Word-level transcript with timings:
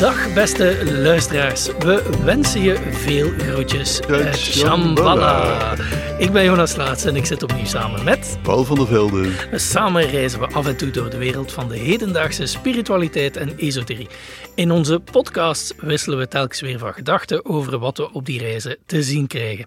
Dag 0.00 0.34
beste 0.34 0.92
luisteraars, 0.92 1.66
we 1.78 2.18
wensen 2.24 2.62
je 2.62 2.76
veel 2.90 3.30
groetjes 3.38 4.00
uit 4.02 4.36
Shambhala. 4.36 5.76
Ik 6.18 6.32
ben 6.32 6.44
Jonas 6.44 6.76
Laats 6.76 7.04
en 7.04 7.16
ik 7.16 7.26
zit 7.26 7.42
opnieuw 7.42 7.64
samen 7.64 8.04
met... 8.04 8.38
Paul 8.42 8.64
van 8.64 8.76
der 8.76 8.86
Velde. 8.86 9.28
Samen 9.52 10.10
reizen 10.10 10.40
we 10.40 10.46
af 10.46 10.66
en 10.66 10.76
toe 10.76 10.90
door 10.90 11.10
de 11.10 11.16
wereld 11.16 11.52
van 11.52 11.68
de 11.68 11.76
hedendaagse 11.76 12.46
spiritualiteit 12.46 13.36
en 13.36 13.56
esoterie. 13.56 14.08
In 14.54 14.70
onze 14.70 15.00
podcast 15.00 15.74
wisselen 15.78 16.18
we 16.18 16.28
telkens 16.28 16.60
weer 16.60 16.78
van 16.78 16.92
gedachten 16.92 17.44
over 17.44 17.78
wat 17.78 17.96
we 17.96 18.12
op 18.12 18.26
die 18.26 18.38
reizen 18.38 18.76
te 18.86 19.02
zien 19.02 19.26
krijgen. 19.26 19.66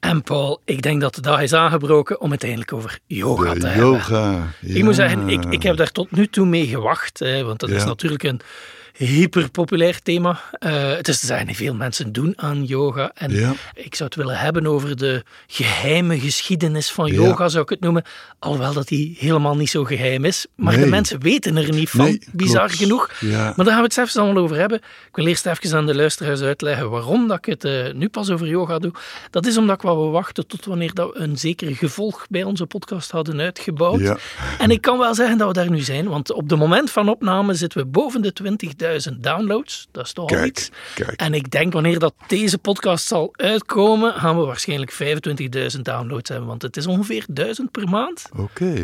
En 0.00 0.22
Paul, 0.22 0.60
ik 0.64 0.82
denk 0.82 1.00
dat 1.00 1.14
de 1.14 1.20
dag 1.20 1.42
is 1.42 1.52
aangebroken 1.52 2.20
om 2.20 2.30
het 2.30 2.42
eindelijk 2.42 2.72
over 2.72 2.98
yoga 3.06 3.54
De 3.54 3.60
te 3.60 3.66
hebben. 3.66 3.90
yoga. 3.90 4.46
Ik 4.60 4.84
moet 4.84 4.94
zeggen, 4.94 5.28
ik, 5.28 5.44
ik 5.44 5.62
heb 5.62 5.76
daar 5.76 5.92
tot 5.92 6.10
nu 6.10 6.26
toe 6.26 6.46
mee 6.46 6.66
gewacht, 6.66 7.18
hè, 7.18 7.44
want 7.44 7.60
dat 7.60 7.70
is 7.70 7.84
natuurlijk 7.84 8.22
een 8.22 8.40
hyperpopulair 8.96 10.00
thema. 10.02 10.40
Eh, 10.52 10.90
het 10.96 11.08
is 11.08 11.20
te 11.20 11.26
zeggen, 11.26 11.54
veel 11.54 11.74
mensen 11.74 12.12
doen 12.12 12.32
aan 12.36 12.64
yoga. 12.64 13.10
En 13.14 13.30
Ja. 13.34 13.52
ik 13.74 13.94
zou 13.94 14.08
het 14.08 14.14
willen 14.18 14.38
hebben 14.38 14.66
over 14.66 14.96
de 14.96 15.22
geheime 15.46 16.20
geschiedenis 16.20 16.90
van 16.90 17.06
Ja. 17.06 17.12
yoga, 17.12 17.48
zou 17.48 17.62
ik 17.62 17.68
het 17.70 17.80
noemen. 17.80 18.04
Alhoewel 18.38 18.72
dat 18.72 18.88
die 18.88 19.16
helemaal 19.18 19.56
niet 19.56 19.70
zo 19.70 19.84
geheim 19.84 20.24
is. 20.24 20.46
Maar 20.54 20.76
de 20.78 20.86
mensen 20.86 21.20
weten 21.20 21.56
er 21.56 21.72
niet 21.72 21.90
van, 21.90 22.04
Nee, 22.04 22.22
bizar 22.32 22.66
klopt. 22.66 22.74
genoeg. 22.82 23.10
Ja. 23.20 23.42
Maar 23.44 23.54
daar 23.56 23.66
gaan 23.66 23.76
we 23.76 23.82
het 23.82 23.92
zelfs 23.94 24.16
allemaal 24.16 24.42
over 24.42 24.56
hebben. 24.56 24.78
Ik 24.78 25.16
wil 25.16 25.26
eerst 25.26 25.46
even 25.46 25.76
aan 25.76 25.86
de 25.86 25.94
luisteraars 25.94 26.40
uitleggen 26.40 26.90
waarom 26.90 27.28
dat 27.28 27.38
ik 27.38 27.44
het 27.44 27.64
eh, 27.64 27.92
nu 27.94 28.08
pas 28.08 28.30
over 28.30 28.46
yoga 28.46 28.78
doe. 28.78 28.92
Dat 29.30 29.46
is 29.46 29.56
omdat 29.56 29.82
wou 29.82 30.10
wachten 30.10 30.46
tot 30.46 30.64
wanneer 30.64 30.94
dat 30.94 31.12
we 31.12 31.18
een 31.18 31.38
zeker 31.38 31.74
gevolg 31.76 32.26
bij 32.30 32.42
onze 32.42 32.66
podcast 32.66 33.10
hadden 33.10 33.40
uitgebouwd. 33.40 34.18
En 34.58 34.70
ik 34.70 34.80
kan 34.80 34.98
wel 34.98 35.14
zeggen 35.14 35.38
dat 35.38 35.46
we 35.48 35.52
daar 35.54 35.70
nu 35.70 35.80
zijn, 35.80 36.08
want 36.08 36.32
op 36.32 36.50
het 36.50 36.58
moment 36.58 36.90
van 36.90 37.08
opname 37.08 37.54
zitten 37.54 37.78
we 37.80 37.86
boven 37.86 38.22
de 38.22 38.32
20.000 38.32 38.85
downloads. 39.20 39.88
Dat 39.92 40.04
is 40.06 40.12
toch 40.12 40.30
al 40.30 40.44
iets. 40.44 40.70
kijk. 40.94 41.20
En 41.20 41.34
ik 41.34 41.50
denk 41.50 41.72
wanneer 41.72 41.98
dat 41.98 42.14
deze 42.26 42.58
podcast 42.58 43.06
zal 43.06 43.28
uitkomen, 43.36 44.12
gaan 44.12 44.38
we 44.38 44.44
waarschijnlijk 44.44 44.92
25.000 45.74 45.80
downloads 45.82 46.28
hebben, 46.30 46.48
want 46.48 46.62
het 46.62 46.76
is 46.76 46.86
ongeveer 46.86 47.24
1000 47.28 47.70
per 47.70 47.88
maand. 47.88 48.22
Oké. 48.36 48.74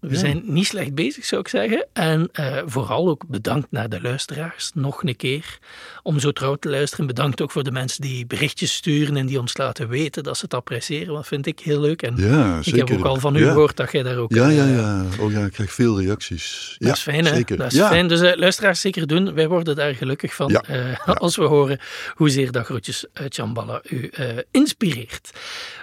We 0.00 0.16
zijn 0.16 0.42
niet 0.44 0.66
slecht 0.66 0.94
bezig, 0.94 1.24
zou 1.24 1.40
ik 1.40 1.48
zeggen. 1.48 1.86
En 1.92 2.28
eh, 2.32 2.56
vooral 2.66 3.08
ook 3.08 3.24
bedankt 3.28 3.66
naar 3.70 3.88
de 3.88 4.00
luisteraars, 4.02 4.70
nog 4.74 5.02
een 5.02 5.16
keer, 5.16 5.58
om 6.02 6.18
zo 6.18 6.30
trouw 6.32 6.54
te 6.54 6.68
luisteren. 6.70 7.06
Bedankt 7.06 7.40
ook 7.42 7.50
voor 7.50 7.62
de 7.64 7.70
mensen 7.70 8.00
die 8.02 8.26
berichtjes 8.26 8.74
sturen 8.74 9.16
en 9.16 9.26
die 9.26 9.40
ons 9.40 9.56
laten 9.56 9.88
weten 9.88 10.22
dat 10.22 10.36
ze 10.36 10.44
het 10.44 10.54
appreciëren. 10.54 11.14
Dat 11.14 11.26
vind 11.26 11.46
ik 11.46 11.60
heel 11.60 11.80
leuk. 11.80 12.02
En 12.02 12.14
Ja, 12.16 12.56
ik 12.58 12.64
zeker. 12.64 12.78
heb 12.88 12.98
ook 12.98 13.04
al 13.04 13.16
van 13.16 13.36
u 13.36 13.44
Ja. 13.44 13.52
gehoord 13.52 13.76
dat 13.76 13.92
jij 13.92 14.02
daar 14.02 14.16
ook... 14.16 14.34
Ja, 14.34 14.48
eh, 14.48 14.56
ja, 14.56 14.66
ja. 14.66 15.04
Oh 15.20 15.32
ja, 15.32 15.44
ik 15.44 15.52
krijg 15.52 15.72
veel 15.72 16.00
reacties. 16.00 16.74
Dat 16.78 16.88
ja, 16.88 16.94
is 16.94 17.00
fijn, 17.00 17.24
hè? 17.24 17.34
Zeker. 17.34 17.56
Dat 17.56 17.72
is 17.72 17.78
ja. 17.78 17.88
fijn. 17.88 18.08
Dus 18.08 18.20
eh, 18.20 18.36
luisteraars 18.36 18.80
zeker 18.80 19.06
doen. 19.06 19.34
Wij 19.34 19.48
worden 19.50 19.76
daar 19.76 19.94
gelukkig 19.94 20.34
van 20.34 20.48
Ja. 20.50 20.62
eh, 20.62 20.98
als 21.16 21.36
we 21.36 21.44
horen 21.44 21.78
hoezeer 22.14 22.52
dat 22.52 22.64
groetjes 22.64 23.04
uit 23.12 23.34
Shambhala 23.34 23.80
u 23.90 24.06
eh, 24.08 24.26
inspireert. 24.50 25.30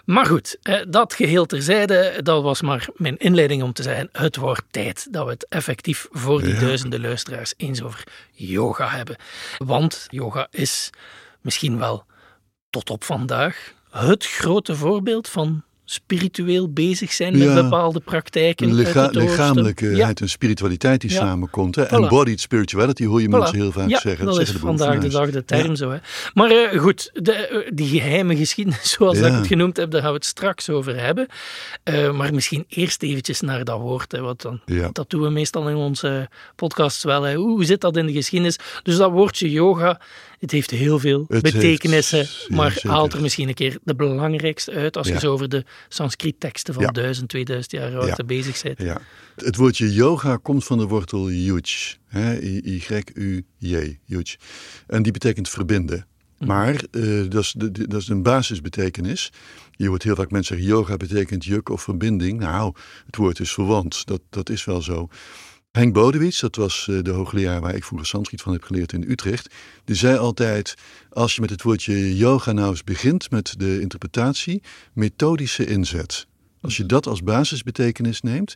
Maar 0.05 0.25
goed, 0.25 0.57
eh, 0.61 0.81
dat 0.89 1.13
geheel 1.13 1.45
terzijde, 1.45 2.19
dat 2.23 2.43
was 2.43 2.61
maar 2.61 2.87
mijn 2.95 3.17
inleiding 3.17 3.63
om 3.63 3.73
te 3.73 3.83
zeggen, 3.83 4.09
het 4.11 4.35
wordt 4.35 4.63
tijd 4.71 5.07
dat 5.11 5.25
we 5.25 5.31
het 5.31 5.47
effectief 5.47 6.07
voor 6.11 6.41
die 6.41 6.53
Ja. 6.53 6.59
duizenden 6.59 7.01
luisteraars 7.01 7.53
eens 7.57 7.81
over 7.81 8.03
yoga 8.31 8.87
hebben. 8.89 9.15
Want 9.57 10.07
yoga 10.09 10.47
is 10.52 10.89
misschien 11.41 11.77
wel 11.77 12.05
tot 12.69 12.89
op 12.89 13.03
vandaag 13.03 13.73
het 13.91 14.25
grote 14.25 14.75
voorbeeld 14.75 15.27
van 15.29 15.63
spiritueel 15.89 16.69
bezig 16.69 17.11
zijn 17.13 17.38
met 17.38 17.47
Ja. 17.47 17.53
bepaalde 17.63 17.99
praktijken. 17.99 18.73
Licha 18.73 19.05
oosten. 19.05 19.21
lichamelijkheid 19.21 19.97
Ja. 19.97 20.13
en 20.13 20.30
spiritualiteit 20.30 21.02
die 21.02 21.11
Ja. 21.11 21.17
samenkomt. 21.17 21.75
Hè? 21.75 21.85
Voilà. 21.85 21.89
Embodied 21.89 22.39
spirituality 22.42 23.05
hoor 23.05 23.21
je 23.21 23.27
Voilà. 23.27 23.30
mensen 23.30 23.55
heel 23.55 23.71
vaak 23.71 23.89
zeggen. 23.89 24.25
dat 24.25 24.36
zeggen 24.36 24.55
is 24.55 24.61
vandaag 24.61 24.99
de 24.99 25.08
dag 25.08 25.30
de 25.30 25.45
term 25.45 25.75
zo. 25.75 25.89
Hè. 25.92 25.98
Maar 26.33 26.49
eh, 26.52 26.80
goed, 26.80 27.09
de, 27.14 27.31
eh, 27.33 27.71
die 27.73 27.87
geheime 27.99 28.36
geschiedenis, 28.36 28.89
zoals 28.98 29.20
dat 29.20 29.27
ik 29.30 29.33
het 29.37 29.48
genoemd 29.48 29.77
heb, 29.77 29.92
daar 29.92 30.02
gaan 30.02 30.09
we 30.09 30.15
het 30.15 30.25
straks 30.25 30.70
over 30.70 30.99
hebben. 30.99 31.27
Eh, 31.83 32.11
maar 32.11 32.33
misschien 32.33 32.65
eerst 32.69 33.04
eventjes 33.04 33.42
naar 33.42 33.64
dat 33.64 33.80
woord. 33.80 34.11
Hè, 34.11 34.19
wat 34.21 34.42
dan. 34.42 34.59
Dat 34.92 35.09
doen 35.09 35.21
we 35.21 35.30
meestal 35.30 35.69
in 35.69 35.75
onze 35.75 36.30
podcasts 36.55 37.04
wel. 37.04 37.23
Hè. 37.23 37.36
Hoe 37.36 37.65
zit 37.65 37.81
dat 37.81 37.98
in 37.98 38.05
de 38.05 38.14
geschiedenis? 38.14 38.58
Dus 38.83 38.98
dat 38.98 39.11
woordje 39.11 39.52
yoga, 39.52 39.99
het 40.39 40.52
heeft 40.52 40.71
heel 40.71 40.99
veel 40.99 41.25
Het 41.27 41.42
betekenissen. 41.42 42.17
heeft- 42.17 42.49
maar 42.49 42.80
haalt 42.83 43.14
er 43.14 43.21
misschien 43.21 43.48
een 43.48 43.53
keer 43.53 43.77
de 43.83 43.95
belangrijkste 43.95 44.71
uit 44.71 44.98
als 44.98 45.08
je 45.08 45.20
zo 45.20 45.31
over 45.31 45.49
de 45.49 45.64
Sanskriet-teksten 45.89 46.73
van 46.73 46.83
Ja. 46.83 46.92
1000, 46.92 47.30
2000 47.30 47.71
jaar 47.71 47.98
oud 47.98 48.25
bezig 48.25 48.61
bent. 48.61 48.81
Ja. 48.81 49.02
Het 49.36 49.55
woordje 49.55 49.93
yoga 49.93 50.36
komt 50.42 50.65
van 50.65 50.77
de 50.77 50.86
wortel 50.86 51.31
yuj. 51.31 51.95
Y-U-J, 52.77 53.98
yuj. 54.05 54.36
En 54.87 55.03
die 55.03 55.11
betekent 55.11 55.49
verbinden. 55.49 56.05
Mhm. 56.37 56.48
Maar 56.49 56.75
eh, 56.92 57.04
dat, 57.30 57.42
is 57.43 57.54
de- 57.58 57.87
dat 57.87 58.02
is 58.02 58.08
een 58.08 58.23
basisbetekenis. 58.23 59.31
Je 59.71 59.87
hoort 59.87 60.04
heel 60.04 60.15
vaak 60.15 60.31
mensen 60.31 60.55
zeggen, 60.58 60.75
yoga 60.75 60.98
betekent 60.98 61.45
juk 61.45 61.69
of 61.69 61.81
verbinding. 61.81 62.39
Nou, 62.39 62.73
het 63.05 63.15
woord 63.15 63.39
is 63.39 63.52
verwant. 63.54 64.05
Dat, 64.05 64.21
dat 64.30 64.49
is 64.49 64.65
wel 64.65 64.81
zo. 64.81 65.08
Henk 65.77 65.93
Bodewits, 65.93 66.39
dat 66.39 66.55
was 66.55 66.88
eh, 66.89 66.98
de 67.02 67.11
hoogleraar 67.11 67.61
waar 67.61 67.76
ik 67.76 67.83
vroeger 67.83 68.08
Sanskriet 68.08 68.42
van 68.42 68.54
heb 68.54 68.64
geleerd 68.64 68.93
in 68.93 69.05
Utrecht. 69.08 69.54
Die 69.86 69.95
zei 69.95 70.17
altijd, 70.17 70.76
als 71.10 71.36
je 71.36 71.42
met 71.42 71.49
het 71.49 71.61
woordje 71.61 72.15
yoga 72.15 72.52
nou 72.52 72.70
eens 72.70 72.83
begint 72.83 73.32
met 73.32 73.54
de 73.58 73.82
interpretatie, 73.82 74.61
methodische 74.93 75.66
inzet. 75.66 76.27
Als 76.61 76.77
je 76.77 76.86
dat 76.86 77.08
als 77.08 77.23
basisbetekenis 77.23 78.21
neemt, 78.21 78.54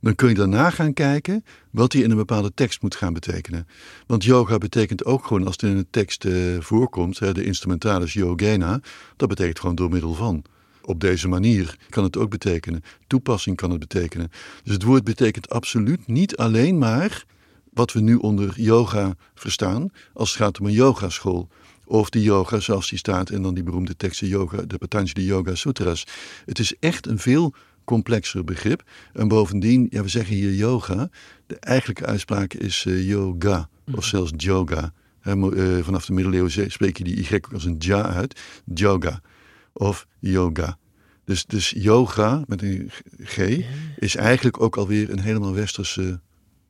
dan 0.00 0.14
kun 0.14 0.28
je 0.28 0.34
daarna 0.34 0.70
gaan 0.70 0.92
kijken 0.92 1.44
wat 1.70 1.90
die 1.90 2.02
in 2.02 2.10
een 2.10 2.16
bepaalde 2.16 2.52
tekst 2.54 2.82
moet 2.82 2.96
gaan 2.96 3.12
betekenen. 3.12 3.66
Want 4.06 4.24
yoga 4.24 4.58
betekent 4.58 5.04
ook 5.04 5.26
gewoon, 5.26 5.46
als 5.46 5.56
het 5.60 5.70
in 5.70 5.76
een 5.76 5.90
tekst 5.90 6.24
eh, 6.24 6.34
voorkomt, 6.58 7.18
de 7.18 7.44
instrumentalis 7.44 8.12
yogena, 8.12 8.80
dat 9.16 9.28
betekent 9.28 9.60
gewoon 9.60 9.74
door 9.74 9.90
middel 9.90 10.14
van. 10.14 10.44
Op 10.90 11.00
deze 11.00 11.28
manier 11.28 11.76
kan 11.88 12.04
het 12.04 12.16
ook 12.16 12.30
betekenen. 12.30 12.82
Toepassing 13.06 13.56
kan 13.56 13.70
het 13.70 13.78
betekenen. 13.78 14.30
Dus 14.62 14.72
het 14.72 14.82
woord 14.82 15.04
betekent 15.04 15.50
absoluut 15.50 16.06
niet 16.06 16.36
alleen 16.36 16.78
maar 16.78 17.24
wat 17.72 17.92
we 17.92 18.00
nu 18.00 18.14
onder 18.14 18.52
yoga 18.60 19.14
verstaan, 19.34 19.92
als 20.12 20.28
het 20.28 20.38
gaat 20.38 20.60
om 20.60 20.66
een 20.66 20.72
yogaschool. 20.72 21.48
Of 21.84 22.10
die 22.10 22.22
yoga 22.22 22.60
zoals 22.60 22.88
die 22.88 22.98
staat 22.98 23.30
in 23.30 23.42
dan 23.42 23.54
die 23.54 23.62
beroemde 23.62 23.96
teksten 23.96 24.26
yoga, 24.26 24.62
de 24.62 24.78
Patanjali 24.78 25.26
Yoga 25.26 25.54
Sutras. 25.54 26.06
Het 26.44 26.58
is 26.58 26.74
echt 26.78 27.06
een 27.06 27.18
veel 27.18 27.54
complexer 27.84 28.44
begrip. 28.44 28.82
En 29.12 29.28
bovendien, 29.28 29.86
ja, 29.90 30.02
we 30.02 30.08
zeggen 30.08 30.34
hier 30.34 30.54
yoga. 30.54 31.08
De 31.46 31.56
eigenlijke 31.58 32.06
uitspraak 32.06 32.54
is 32.54 32.84
eh, 32.86 33.08
yoga, 33.08 33.68
of 33.94 34.04
zelfs 34.04 34.32
yoga. 34.36 34.92
Eh, 35.20 35.78
vanaf 35.82 36.06
de 36.06 36.12
middeleeuwen 36.12 36.70
spreek 36.70 36.98
je 36.98 37.04
die 37.04 37.34
y 37.34 37.40
als 37.52 37.64
een 37.64 37.76
ja 37.78 38.02
uit. 38.02 38.40
Yoga 38.74 39.20
of 39.72 40.06
yoga. 40.18 40.78
Dus, 41.24 41.46
dus 41.46 41.70
yoga 41.76 42.44
met 42.46 42.62
een 42.62 42.90
g 43.22 43.38
is 43.98 44.16
eigenlijk 44.16 44.60
ook 44.60 44.76
alweer 44.76 45.10
een 45.10 45.20
helemaal 45.20 45.54
westerse 45.54 46.20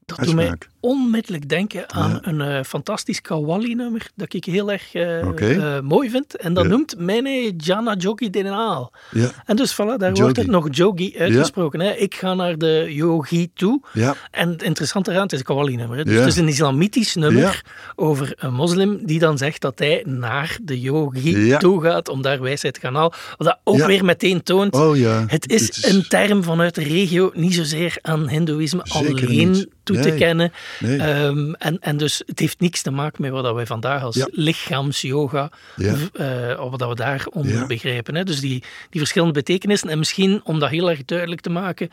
Dat 0.05 0.19
uitspraak. 0.19 0.71
Onmiddellijk 0.81 1.49
denken 1.49 1.91
aan 1.93 2.11
Ja. 2.11 2.19
een 2.23 2.41
eh, 2.41 2.63
fantastisch 2.65 3.21
Kawali-nummer 3.21 4.11
dat 4.17 4.35
ik 4.35 4.45
heel 4.45 4.71
erg 4.73 4.95
eh, 4.95 5.77
eh, 5.77 5.83
mooi 5.83 6.11
vind. 6.11 6.37
En 6.37 6.55
dat 6.55 6.65
Ja. 6.65 6.71
noemt 6.71 6.99
Mene 6.99 7.53
Jana 7.57 7.95
Jogi 7.95 8.31
Denaal. 8.31 8.93
Ja, 9.11 9.31
En 9.47 9.57
dus 9.57 9.73
voilà, 9.75 9.77
daar 9.77 10.09
Jogi. 10.09 10.21
wordt 10.23 10.37
het 10.37 10.47
nog 10.47 10.67
Jogi 10.71 11.15
uitgesproken. 11.19 11.81
Hè. 11.81 11.91
Ik 11.93 12.15
ga 12.15 12.35
naar 12.35 12.59
de 12.59 12.87
yogi 12.91 13.51
toe. 13.55 13.81
ja, 13.93 14.15
En 14.31 14.49
het 14.49 14.63
interessante 14.63 15.11
eraan, 15.11 15.23
het 15.23 15.33
is 15.33 15.39
een 15.39 15.45
Kawali-nummer. 15.45 16.05
Dus 16.05 16.15
het 16.19 16.27
is 16.27 16.37
een 16.37 16.49
islamitisch 16.49 17.15
nummer 17.15 17.65
over 17.97 18.33
een 18.37 18.55
moslim 18.55 19.07
die 19.07 19.19
dan 19.19 19.39
zegt 19.39 19.61
dat 19.61 19.79
hij 19.79 20.03
naar 20.07 20.59
de 20.63 20.81
yogi 20.81 21.57
toe 21.59 21.83
gaat 21.83 22.09
om 22.09 22.23
daar 22.23 22.41
wijsheid 22.41 22.75
te 22.75 22.81
gaan 22.81 22.95
halen. 22.95 23.13
Wat 23.37 23.47
dat 23.47 23.59
ook 23.65 23.87
weer 23.87 24.05
meteen 24.05 24.43
toont 24.43 24.75
oh 24.75 24.97
ja. 24.97 25.25
het 25.27 25.49
is, 25.51 25.85
een 25.85 26.09
term 26.09 26.43
vanuit 26.43 26.75
de 26.75 26.83
regio, 26.83 27.31
niet 27.35 27.55
zozeer 27.55 27.99
aan 28.03 28.29
Hindoeïsme 28.29 28.83
alleen 28.89 29.51
niet. 29.51 29.67
toe 29.83 30.01
te 30.01 30.15
kennen. 30.15 30.53
Nee. 30.79 30.99
Ehm, 30.99 31.53
en, 31.53 31.79
en 31.81 31.97
dus 31.97 32.23
het 32.27 32.39
heeft 32.39 32.61
niks 32.61 32.83
te 32.83 32.91
maken 32.91 33.23
met 33.23 33.31
wat 33.31 33.55
wij 33.55 33.67
vandaag 33.67 34.03
als 34.03 34.17
Ja. 34.17 34.29
lichaamsyoga, 34.31 35.51
Ja. 35.77 35.95
eh, 36.13 36.61
of 36.61 36.71
wat 36.71 36.89
we 36.89 36.95
daaronder 36.95 37.53
Ja. 37.55 37.67
begrijpen. 37.67 38.15
Hè. 38.15 38.25
Dus 38.25 38.41
die, 38.41 38.63
die 38.91 39.01
verschillende 39.01 39.35
betekenissen. 39.35 39.89
En 39.89 39.99
misschien, 39.99 40.41
om 40.45 40.59
dat 40.59 40.71
heel 40.71 40.91
erg 40.91 41.05
duidelijk 41.05 41.41
te 41.41 41.51
maken, 41.51 41.91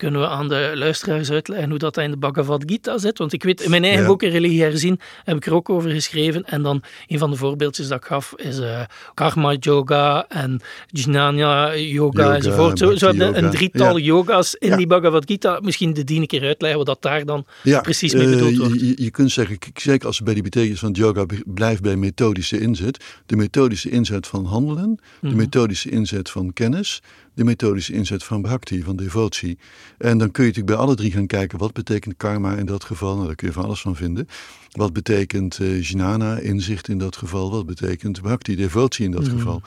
kunnen 0.00 0.20
we 0.20 0.26
aan 0.28 0.48
de 0.48 0.72
luisteraars 0.74 1.30
uitleggen 1.30 1.68
hoe 1.70 1.78
dat 1.78 1.96
in 1.96 2.10
de 2.10 2.16
Bhagavad 2.16 2.62
Gita 2.66 2.98
zit. 2.98 3.18
Want 3.18 3.32
ik 3.32 3.42
weet, 3.42 3.60
in 3.60 3.70
mijn 3.70 3.84
eigen 3.84 4.02
Ja. 4.02 4.06
boek, 4.08 4.22
Religie 4.22 4.62
Herzien, 4.62 5.00
heb 5.24 5.36
ik 5.36 5.46
er 5.46 5.54
ook 5.54 5.70
over 5.70 5.90
geschreven. 5.90 6.44
En 6.44 6.62
dan, 6.62 6.82
een 7.06 7.18
van 7.18 7.30
de 7.30 7.36
voorbeeldjes 7.36 7.88
dat 7.88 7.98
ik 7.98 8.04
gaf, 8.04 8.32
is 8.36 8.58
eh, 8.58 8.80
Karma 9.14 9.54
Yoga 9.60 10.24
en 10.28 10.60
Jnana 10.86 11.76
Yoga, 11.76 12.22
Yoga, 12.22 12.34
enzovoort. 12.34 12.78
Zo, 12.78 12.96
zo 12.96 13.08
een 13.08 13.50
drietal 13.50 13.96
Ja. 13.98 14.04
yoga's 14.04 14.54
in 14.54 14.68
Ja. 14.68 14.76
die 14.76 14.86
Bhagavad 14.86 15.24
Gita. 15.26 15.58
Misschien 15.62 15.92
de 15.92 16.04
die 16.04 16.20
een 16.20 16.26
keer 16.26 16.42
uitleggen 16.44 16.78
wat 16.78 16.86
dat 16.86 17.02
daar 17.02 17.24
dan 17.24 17.46
precies 17.82 18.12
mee 18.14 18.24
eh, 18.24 18.30
bedoeld 18.30 18.56
wordt. 18.56 18.80
Je, 18.80 18.92
je 19.02 19.10
kunt 19.10 19.30
zeggen, 19.30 19.58
zeker 19.74 20.06
als 20.06 20.18
we 20.18 20.24
bij 20.24 20.34
die 20.34 20.42
betekenis 20.42 20.78
van 20.78 20.88
het 20.88 20.96
yoga 20.96 21.24
blijft 21.44 21.82
bij 21.82 21.96
methodische 21.96 22.60
inzet. 22.60 23.04
De 23.26 23.36
methodische 23.36 23.90
inzet 23.90 24.26
van 24.26 24.44
handelen, 24.44 24.98
Mhm. 25.20 25.30
de 25.32 25.36
methodische 25.38 25.90
inzet 25.90 26.30
van 26.30 26.52
kennis, 26.52 27.02
de 27.34 27.44
methodische 27.44 27.92
inzet 27.92 28.24
van 28.24 28.42
bhakti, 28.42 28.82
van 28.82 28.96
devotie. 28.96 29.58
En 29.98 30.18
dan 30.18 30.30
kun 30.30 30.44
je 30.44 30.48
natuurlijk 30.48 30.76
bij 30.76 30.86
alle 30.86 30.94
drie 30.96 31.12
gaan 31.12 31.26
kijken, 31.26 31.58
wat 31.58 31.72
betekent 31.72 32.14
karma 32.16 32.56
in 32.56 32.66
dat 32.66 32.84
geval? 32.84 33.14
Nou, 33.14 33.26
daar 33.26 33.34
kun 33.36 33.46
je 33.46 33.52
van 33.52 33.64
alles 33.64 33.80
van 33.80 33.96
vinden. 33.96 34.28
Wat 34.70 34.92
betekent 34.92 35.58
uh, 35.58 35.82
jnana, 35.82 36.38
inzicht 36.38 36.88
in 36.88 36.98
dat 36.98 37.16
geval? 37.16 37.50
Wat 37.50 37.66
betekent 37.66 38.22
bhakti, 38.22 38.56
devotie 38.56 39.04
in 39.04 39.10
dat 39.10 39.26
Mhm. 39.26 39.36
geval? 39.36 39.62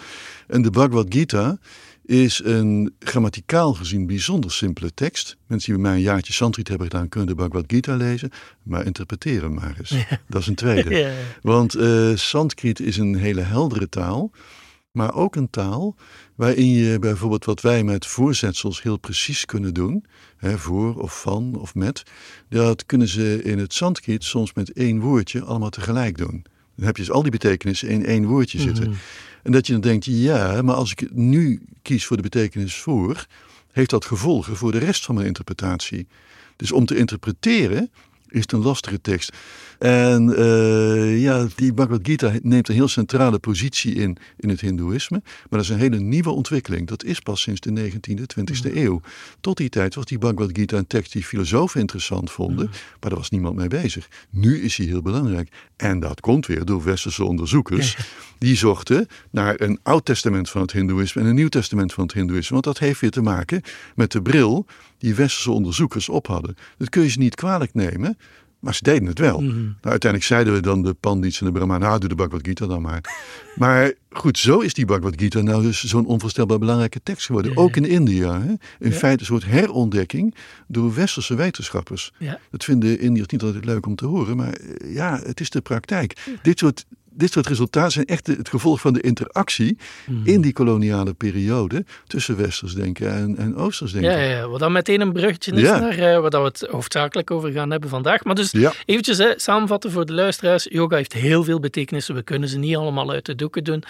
En 0.48 0.62
de 0.62 0.70
Bhagavad 0.70 1.06
Gita 1.10 1.58
is 2.06 2.42
een 2.44 2.94
grammaticaal 3.00 3.74
gezien 3.74 4.08
bijzonder 4.08 4.52
simpele 4.52 4.94
tekst. 4.94 5.38
Mensen 5.48 5.74
die 5.74 5.82
bij 5.82 5.90
mij 5.92 6.00
een 6.00 6.06
jaartje 6.06 6.34
Sanskrit 6.34 6.68
hebben 6.68 6.88
gedaan, 6.88 7.10
kunnen 7.10 7.30
de 7.30 7.36
Bhagavad 7.36 7.64
Gita 7.68 7.96
lezen, 7.96 8.30
maar 8.64 8.86
interpreteer 8.86 9.42
hem 9.42 9.54
maar 9.54 9.76
eens. 9.80 9.94
Dat 10.30 10.42
is 10.42 10.48
een 10.48 10.56
tweede. 10.56 10.96
Ja. 10.96 11.12
Want 11.42 11.76
eh 11.76 12.12
Sanskriet 12.16 12.80
is 12.80 12.98
een 12.98 13.16
hele 13.16 13.42
heldere 13.42 13.90
taal, 13.90 14.32
maar 14.94 15.14
ook 15.14 15.36
een 15.36 15.50
taal 15.50 15.96
waarin 16.36 16.68
je 16.70 17.00
bijvoorbeeld 17.00 17.46
wat 17.46 17.62
wij 17.62 17.84
met 17.84 18.06
voorzetsels 18.06 18.82
heel 18.82 18.98
precies 18.98 19.46
kunnen 19.46 19.74
doen, 19.74 20.06
hè, 20.38 20.58
voor 20.58 20.96
of 21.02 21.22
van 21.22 21.56
of 21.60 21.76
met, 21.76 22.04
dat 22.50 22.86
kunnen 22.86 23.08
ze 23.08 23.44
in 23.44 23.60
het 23.60 23.74
Sanskriet 23.74 24.24
soms 24.24 24.54
met 24.54 24.72
één 24.72 25.00
woordje 25.00 25.44
allemaal 25.44 25.70
tegelijk 25.70 26.18
doen. 26.18 26.46
Dan 26.76 26.86
heb 26.86 26.98
je 26.98 27.04
dus 27.04 27.12
al 27.12 27.22
die 27.22 27.32
betekenissen 27.32 27.90
in 27.90 28.06
één 28.06 28.26
woordje 28.26 28.60
zitten. 28.60 28.96
En 29.44 29.52
dat 29.52 29.68
je 29.68 29.74
dan 29.74 29.82
denkt, 29.82 30.06
ja, 30.06 30.62
maar 30.62 30.76
als 30.76 30.92
ik 30.92 31.14
nu 31.14 31.62
kies 31.82 32.06
voor 32.06 32.18
de 32.18 32.24
betekenis 32.24 32.76
voor, 32.76 33.26
heeft 33.72 33.90
dat 33.90 34.06
gevolgen 34.06 34.56
voor 34.56 34.72
de 34.72 34.78
rest 34.78 35.06
van 35.06 35.16
mijn 35.16 35.28
interpretatie. 35.28 36.08
Dus 36.56 36.72
om 36.72 36.86
te 36.86 36.96
interpreteren 36.96 37.92
is 38.28 38.42
het 38.42 38.52
een 38.52 38.64
lastige 38.64 39.02
tekst. 39.02 39.38
En 39.84 40.36
eh, 40.36 41.22
ja, 41.22 41.48
die 41.56 41.74
Bhagavad 41.74 42.00
Gita 42.04 42.32
neemt 42.42 42.70
een 42.70 42.76
heel 42.76 42.88
centrale 42.88 43.40
positie 43.40 43.94
in 43.94 44.18
in 44.38 44.50
het 44.50 44.62
Hindoeïsme. 44.62 45.22
Maar 45.24 45.48
dat 45.50 45.62
is 45.62 45.70
een 45.70 45.78
hele 45.78 46.00
nieuwe 46.00 46.30
ontwikkeling. 46.30 46.88
Dat 46.88 47.04
is 47.04 47.20
pas 47.20 47.42
sinds 47.42 47.60
de 47.62 47.92
19e, 47.92 48.22
20e 48.40 48.76
eeuw. 48.76 49.02
Tot 49.40 49.58
die 49.58 49.70
tijd 49.70 49.96
was 49.96 50.06
die 50.06 50.18
Bhagavad 50.18 50.50
Gita 50.54 50.78
een 50.78 50.88
tekst 50.88 51.12
die 51.12 51.24
filosofen 51.24 51.80
interessant 51.80 52.32
vonden. 52.32 52.66
Maar 52.66 53.10
daar 53.10 53.20
was 53.20 53.30
niemand 53.30 53.56
mee 53.56 53.68
bezig. 53.68 54.08
Nu 54.30 54.62
is 54.62 54.78
hij 54.78 54.86
heel 54.86 55.02
belangrijk. 55.02 55.50
En 55.76 56.00
dat 56.00 56.20
komt 56.20 56.46
weer 56.46 56.66
door 56.66 56.84
westerse 56.84 57.24
onderzoekers. 57.24 57.98
Die 58.38 58.56
zochten 58.56 59.08
naar 59.30 59.62
een 59.62 59.80
oud 59.84 60.06
testament 60.06 60.50
van 60.50 60.62
het 60.62 60.72
Hindoeïsme 60.72 61.22
en 61.22 61.28
een 61.28 61.36
nieuw 61.36 61.50
testament 61.50 61.94
van 61.94 62.04
het 62.04 62.14
Hindoeïsme. 62.14 62.52
Want 62.52 62.64
dat 62.64 62.80
heeft 62.80 63.00
weer 63.00 63.12
te 63.12 63.22
maken 63.22 63.62
met 63.96 64.12
de 64.12 64.22
bril 64.22 64.66
die 64.98 65.16
westerse 65.16 65.52
onderzoekers 65.52 66.10
op 66.10 66.28
hadden. 66.28 66.56
Dat 66.78 66.90
kun 66.90 67.04
je 67.04 67.10
ze 67.10 67.20
niet 67.20 67.36
kwalijk 67.36 67.74
nemen. 67.74 68.18
Maar 68.64 68.76
ze 68.76 68.84
deden 68.84 69.08
het 69.08 69.20
wel. 69.20 69.42
Mhm. 69.42 69.54
Nou, 69.56 69.74
uiteindelijk 69.82 70.24
zeiden 70.24 70.54
we 70.54 70.60
dan 70.60 70.82
de 70.82 70.94
Pandits 70.94 71.40
en 71.40 71.46
de 71.46 71.52
Brahmanen, 71.52 71.88
nou 71.88 72.00
doe 72.00 72.10
de 72.10 72.16
Bhagavad 72.16 72.48
Gita 72.48 72.66
dan 72.68 72.82
maar. 72.82 73.02
maar 73.56 73.94
goed, 74.12 74.38
zo 74.38 74.60
is 74.60 74.74
die 74.74 74.86
Bhagavad 74.86 75.14
Gita 75.18 75.42
nou 75.42 75.62
dus 75.62 75.84
zo'n 75.84 76.06
onvoorstelbaar 76.06 76.60
belangrijke 76.60 77.00
tekst 77.04 77.26
geworden. 77.26 77.52
Ja. 77.52 77.58
Ook 77.58 77.76
in 77.76 77.86
India. 77.86 78.42
Hè? 78.42 78.50
In 78.80 78.90
Ja. 78.90 78.92
feite 78.92 79.20
een 79.20 79.26
soort 79.26 79.46
herontdekking 79.46 80.36
door 80.68 80.94
westerse 80.94 81.36
wetenschappers. 81.36 82.12
Ja. 82.18 82.40
Dat 82.52 82.64
vinden 82.64 83.00
Indiërs 83.00 83.28
niet 83.28 83.42
altijd 83.44 83.66
leuk 83.66 83.86
om 83.86 83.96
te 83.96 84.06
horen, 84.06 84.38
maar 84.38 84.54
eh, 84.54 84.94
ja, 84.94 85.20
het 85.24 85.40
is 85.40 85.50
de 85.50 85.62
praktijk. 85.62 86.38
Dit 86.42 86.60
soort, 86.60 86.86
dit 87.16 87.32
soort 87.32 87.48
resultaten 87.48 87.92
zijn 87.92 88.06
echt 88.06 88.28
het 88.28 88.50
gevolg 88.50 88.80
van 88.82 88.94
de 88.94 89.02
interactie 89.02 89.78
Mhm. 90.08 90.28
in 90.28 90.42
die 90.42 90.54
koloniale 90.54 91.14
periode 91.14 91.86
tussen 92.08 92.38
westers 92.38 92.74
denken 92.74 93.14
en, 93.14 93.38
en 93.38 93.56
oosters 93.56 93.92
denken. 93.92 94.12
Ja, 94.12 94.18
ja, 94.18 94.48
wat 94.48 94.60
dan 94.60 94.72
meteen 94.72 95.02
een 95.02 95.14
bruggetje 95.14 95.52
is 95.52 95.62
Ja. 95.62 95.80
naar 95.80 95.98
eh, 95.98 96.20
waar 96.20 96.30
dat 96.30 96.42
we 96.42 96.48
het 96.66 96.68
hoofdzakelijk 96.72 97.32
over 97.32 97.52
gaan 97.52 97.72
hebben 97.72 97.90
vandaag. 97.90 98.24
Maar 98.24 98.36
dus 98.36 98.52
Ja. 98.52 98.74
eventjes 98.86 99.18
hè, 99.18 99.32
samenvatten 99.36 99.92
voor 99.92 100.06
de 100.06 100.14
luisteraars. 100.14 100.68
Yoga 100.70 100.96
heeft 100.96 101.14
heel 101.14 101.44
veel 101.44 101.60
betekenissen. 101.60 102.16
We 102.16 102.24
kunnen 102.24 102.50
ze 102.50 102.58
niet 102.58 102.76
allemaal 102.76 103.12
uit 103.12 103.26
de 103.26 103.36
doeken 103.36 103.64
doen. 103.64 103.84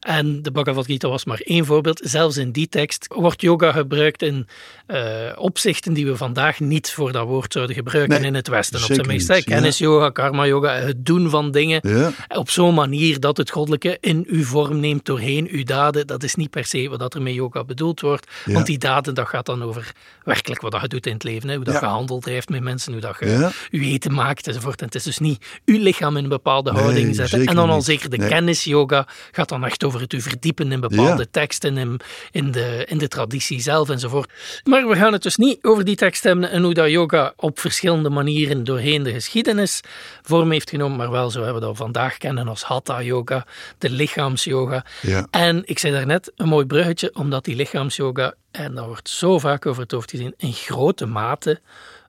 En 0.00 0.42
de 0.42 0.50
Bhagavad 0.50 0.84
Gita 0.86 1.08
was 1.08 1.24
maar 1.24 1.40
één 1.44 1.64
voorbeeld. 1.64 2.00
Zelfs 2.04 2.36
in 2.36 2.50
die 2.52 2.68
tekst 2.68 3.06
wordt 3.14 3.40
yoga 3.40 3.72
gebruikt 3.72 4.22
in 4.22 4.46
eh, 4.86 5.02
opzichten 5.36 5.92
die 5.92 6.06
we 6.06 6.16
vandaag 6.16 6.60
niet 6.60 6.90
voor 6.90 7.12
dat 7.12 7.26
woord 7.26 7.52
zouden 7.52 7.74
gebruiken 7.76 8.18
Nee, 8.20 8.28
in 8.28 8.34
het 8.34 8.48
Westen. 8.48 8.78
Op 8.80 8.84
zijn 8.92 9.06
meest. 9.06 9.44
Kennis 9.44 9.78
yoga, 9.78 10.10
karma 10.10 10.46
yoga, 10.46 10.74
het 10.74 11.06
doen 11.06 11.30
van 11.30 11.50
dingen 11.50 11.80
Ja. 11.82 12.10
op 12.28 12.50
zo'n 12.50 12.67
manier 12.72 13.20
dat 13.20 13.36
het 13.36 13.50
goddelijke 13.50 13.98
in 14.00 14.24
uw 14.28 14.44
vorm 14.44 14.80
neemt 14.80 15.04
doorheen 15.04 15.48
uw 15.50 15.64
daden. 15.64 16.06
Dat 16.06 16.22
is 16.22 16.34
niet 16.34 16.50
per 16.50 16.64
se 16.64 16.88
wat 16.88 17.14
er 17.14 17.22
met 17.22 17.34
yoga 17.34 17.64
bedoeld 17.64 18.00
wordt. 18.00 18.26
Ja. 18.44 18.52
Want 18.52 18.66
die 18.66 18.78
daden, 18.78 19.14
dat 19.14 19.28
gaat 19.28 19.46
dan 19.46 19.62
over 19.62 19.92
werkelijk 20.24 20.60
wat 20.60 20.72
dat 20.72 20.80
je 20.80 20.88
doet 20.88 21.06
in 21.06 21.12
het 21.12 21.24
leven. 21.24 21.48
Hè. 21.48 21.54
Hoe 21.56 21.64
dat 21.64 21.80
Ja. 21.80 22.04
je 22.06 22.30
heeft 22.30 22.48
met 22.48 22.62
mensen, 22.62 22.92
hoe 22.92 23.00
dat 23.00 23.16
je 23.20 23.26
Ja. 23.26 23.50
eten 23.70 24.14
maakt 24.14 24.46
enzovoort. 24.46 24.80
En 24.80 24.86
het 24.86 24.94
is 24.94 25.02
dus 25.02 25.18
niet 25.18 25.60
uw 25.64 25.78
lichaam 25.78 26.16
in 26.16 26.22
een 26.22 26.28
bepaalde 26.28 26.72
Nee, 26.72 26.82
houding 26.82 27.14
zetten. 27.14 27.46
En 27.46 27.54
dan 27.54 27.70
al 27.70 27.82
zeker 27.82 28.10
de 28.10 28.16
Nee. 28.16 28.28
kennis-yoga 28.28 29.06
gaat 29.32 29.48
dan 29.48 29.64
echt 29.64 29.84
over 29.84 30.00
het 30.00 30.12
u 30.12 30.20
verdiepen 30.20 30.72
in 30.72 30.80
bepaalde 30.80 31.30
teksten, 31.30 31.76
in, 31.76 32.00
in, 32.30 32.50
de, 32.52 32.84
in 32.88 32.98
de 32.98 33.08
traditie 33.08 33.60
zelf 33.60 33.88
enzovoort. 33.88 34.32
Maar 34.64 34.88
we 34.88 34.96
gaan 34.96 35.12
het 35.12 35.22
dus 35.22 35.36
niet 35.36 35.58
over 35.64 35.84
die 35.84 35.96
tekst 35.96 36.22
hebben 36.22 36.50
en 36.50 36.62
hoe 36.62 36.74
dat 36.74 36.90
yoga 36.90 37.32
op 37.36 37.58
verschillende 37.58 38.08
manieren 38.10 38.64
doorheen 38.64 39.02
de 39.02 39.12
geschiedenis 39.12 39.80
vorm 40.22 40.50
heeft 40.50 40.70
genomen, 40.70 40.96
maar 40.96 41.10
wel 41.10 41.30
zo 41.30 41.42
hebben 41.42 41.60
we 41.60 41.66
dat 41.66 41.76
vandaag 41.76 42.18
kennen 42.18 42.48
als 42.48 42.57
hatha-yoga, 42.62 43.46
de 43.78 43.90
lichaamsyoga. 43.90 44.84
Ja. 45.02 45.26
En 45.30 45.62
ik 45.64 45.78
zei 45.78 45.92
daarnet 45.92 46.32
een 46.36 46.48
mooi 46.48 46.66
bruggetje, 46.66 47.10
omdat 47.14 47.44
die 47.44 47.56
lichaamsyoga, 47.56 48.34
en 48.50 48.74
daar 48.74 48.86
wordt 48.86 49.08
zo 49.08 49.38
vaak 49.38 49.66
over 49.66 49.82
het 49.82 49.92
hoofd 49.92 50.10
gezien, 50.10 50.34
in 50.36 50.52
grote 50.52 51.06
mate 51.06 51.60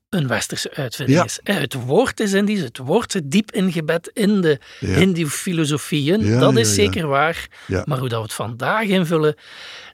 een 0.10 0.28
westerse 0.28 0.72
uitvinding 0.74 1.18
Ja. 1.18 1.26
is. 1.26 1.40
Eh, 1.44 1.56
Het 1.56 1.74
woord 1.74 2.20
is 2.20 2.34
Indisch, 2.34 2.62
het 2.62 2.78
woord 2.78 3.12
zit 3.12 3.32
diep 3.32 3.52
ingebed 3.52 4.12
in 4.14 4.42
de 4.42 4.60
Ja. 4.80 4.88
Hindoe-filosofieën, 4.88 6.26
Ja, 6.26 6.40
dat 6.40 6.58
is 6.58 6.74
zeker 6.74 7.08
waar. 7.08 7.48
Maar 7.86 7.98
hoe 8.00 8.10
dat 8.10 8.18
we 8.18 8.24
het 8.24 8.34
vandaag 8.34 8.84
invullen, 8.88 9.36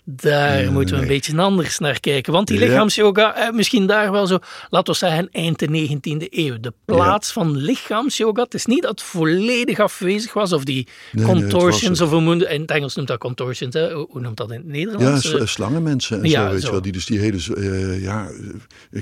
daar 0.08 0.62
Ja, 0.64 0.72
moeten 0.72 0.96
we 0.96 1.02
een 1.02 1.08
nee. 1.08 1.16
beetje 1.18 1.38
anders 1.42 1.80
naar 1.80 2.00
kijken. 2.00 2.34
Want 2.34 2.48
die 2.48 2.60
Ja. 2.60 2.66
lichaamsyoga, 2.66 3.36
eh, 3.36 3.52
misschien 3.54 3.88
daar 3.88 4.12
wel 4.12 4.28
zo, 4.28 4.38
laten 4.70 4.94
we 4.94 5.00
zeggen, 5.00 5.30
eind 5.32 5.60
de 5.60 5.68
19e 5.70 6.28
eeuw. 6.30 6.60
De 6.60 6.74
plaats 6.86 7.32
van 7.32 7.58
lichaamsyoga, 7.58 8.44
het 8.44 8.54
is 8.54 8.66
niet 8.66 8.82
dat 8.82 8.92
het 8.92 9.02
volledig 9.02 9.80
afwezig 9.80 10.34
was, 10.34 10.54
of 10.54 10.64
die 10.64 10.88
Nee, 11.12 11.26
contortions, 11.26 12.02
of 12.02 12.10
hoe 12.10 12.46
in 12.48 12.62
het 12.62 12.72
Engels 12.72 12.96
noemt 12.96 13.08
dat 13.08 13.18
contortions, 13.20 13.74
hè? 13.74 13.94
hoe 13.94 14.20
noemt 14.22 14.38
dat 14.38 14.52
in 14.52 14.56
het 14.58 14.66
Ja, 14.66 14.72
Nederlands? 14.72 15.30
sl- 15.30 15.38
Eh, 15.38 15.46
slangenmensen 15.46 16.24
en 16.24 16.30
Ja, 16.30 16.46
zo, 16.46 16.52
weet 16.52 16.60
zo. 16.62 16.66
je 16.66 16.72
wel. 16.72 16.82
Die 16.82 16.92
dus 16.92 17.06
die 17.06 17.20
hele, 17.20 17.38
eh, 17.56 18.02
ja, 18.02 18.30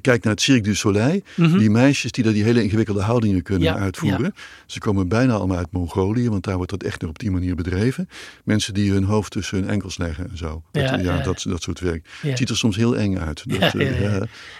kijk 0.01 0.23
naar 0.23 0.33
het 0.33 0.41
Cirque 0.41 0.61
du 0.63 0.75
Soleil. 0.75 1.21
Mhm. 1.35 1.57
Die 1.57 1.69
meisjes 1.69 2.11
die 2.11 2.23
daar 2.23 2.33
die 2.33 2.44
hele 2.44 2.63
ingewikkelde 2.63 3.01
houdingen 3.01 3.41
kunnen 3.44 3.63
Ja, 3.67 3.75
uitvoeren. 3.77 4.33
Ze 4.65 4.79
komen 4.79 5.07
bijna 5.07 5.33
allemaal 5.33 5.57
uit 5.57 5.71
Mongolië, 5.71 6.29
want 6.29 6.44
daar 6.44 6.55
wordt 6.55 6.71
dat 6.71 6.83
echt 6.83 7.01
nog 7.01 7.09
op 7.09 7.19
die 7.19 7.31
manier 7.31 7.55
bedreven. 7.55 8.09
Mensen 8.44 8.73
die 8.73 8.91
hun 8.91 9.03
hoofd 9.03 9.31
tussen 9.31 9.57
hun 9.59 9.69
enkels 9.69 9.97
leggen 9.97 10.29
en 10.29 10.38
zo. 10.38 10.61
Dat, 10.71 10.91
Ja. 11.01 11.17
Dat, 11.17 11.45
dat 11.47 11.61
soort 11.61 11.79
werk. 11.79 12.07
Het 12.21 12.37
ziet 12.37 12.49
er 12.49 12.57
soms 12.57 12.75
heel 12.75 12.97
eng 12.97 13.17
uit. 13.17 13.43
Dat, 13.45 13.71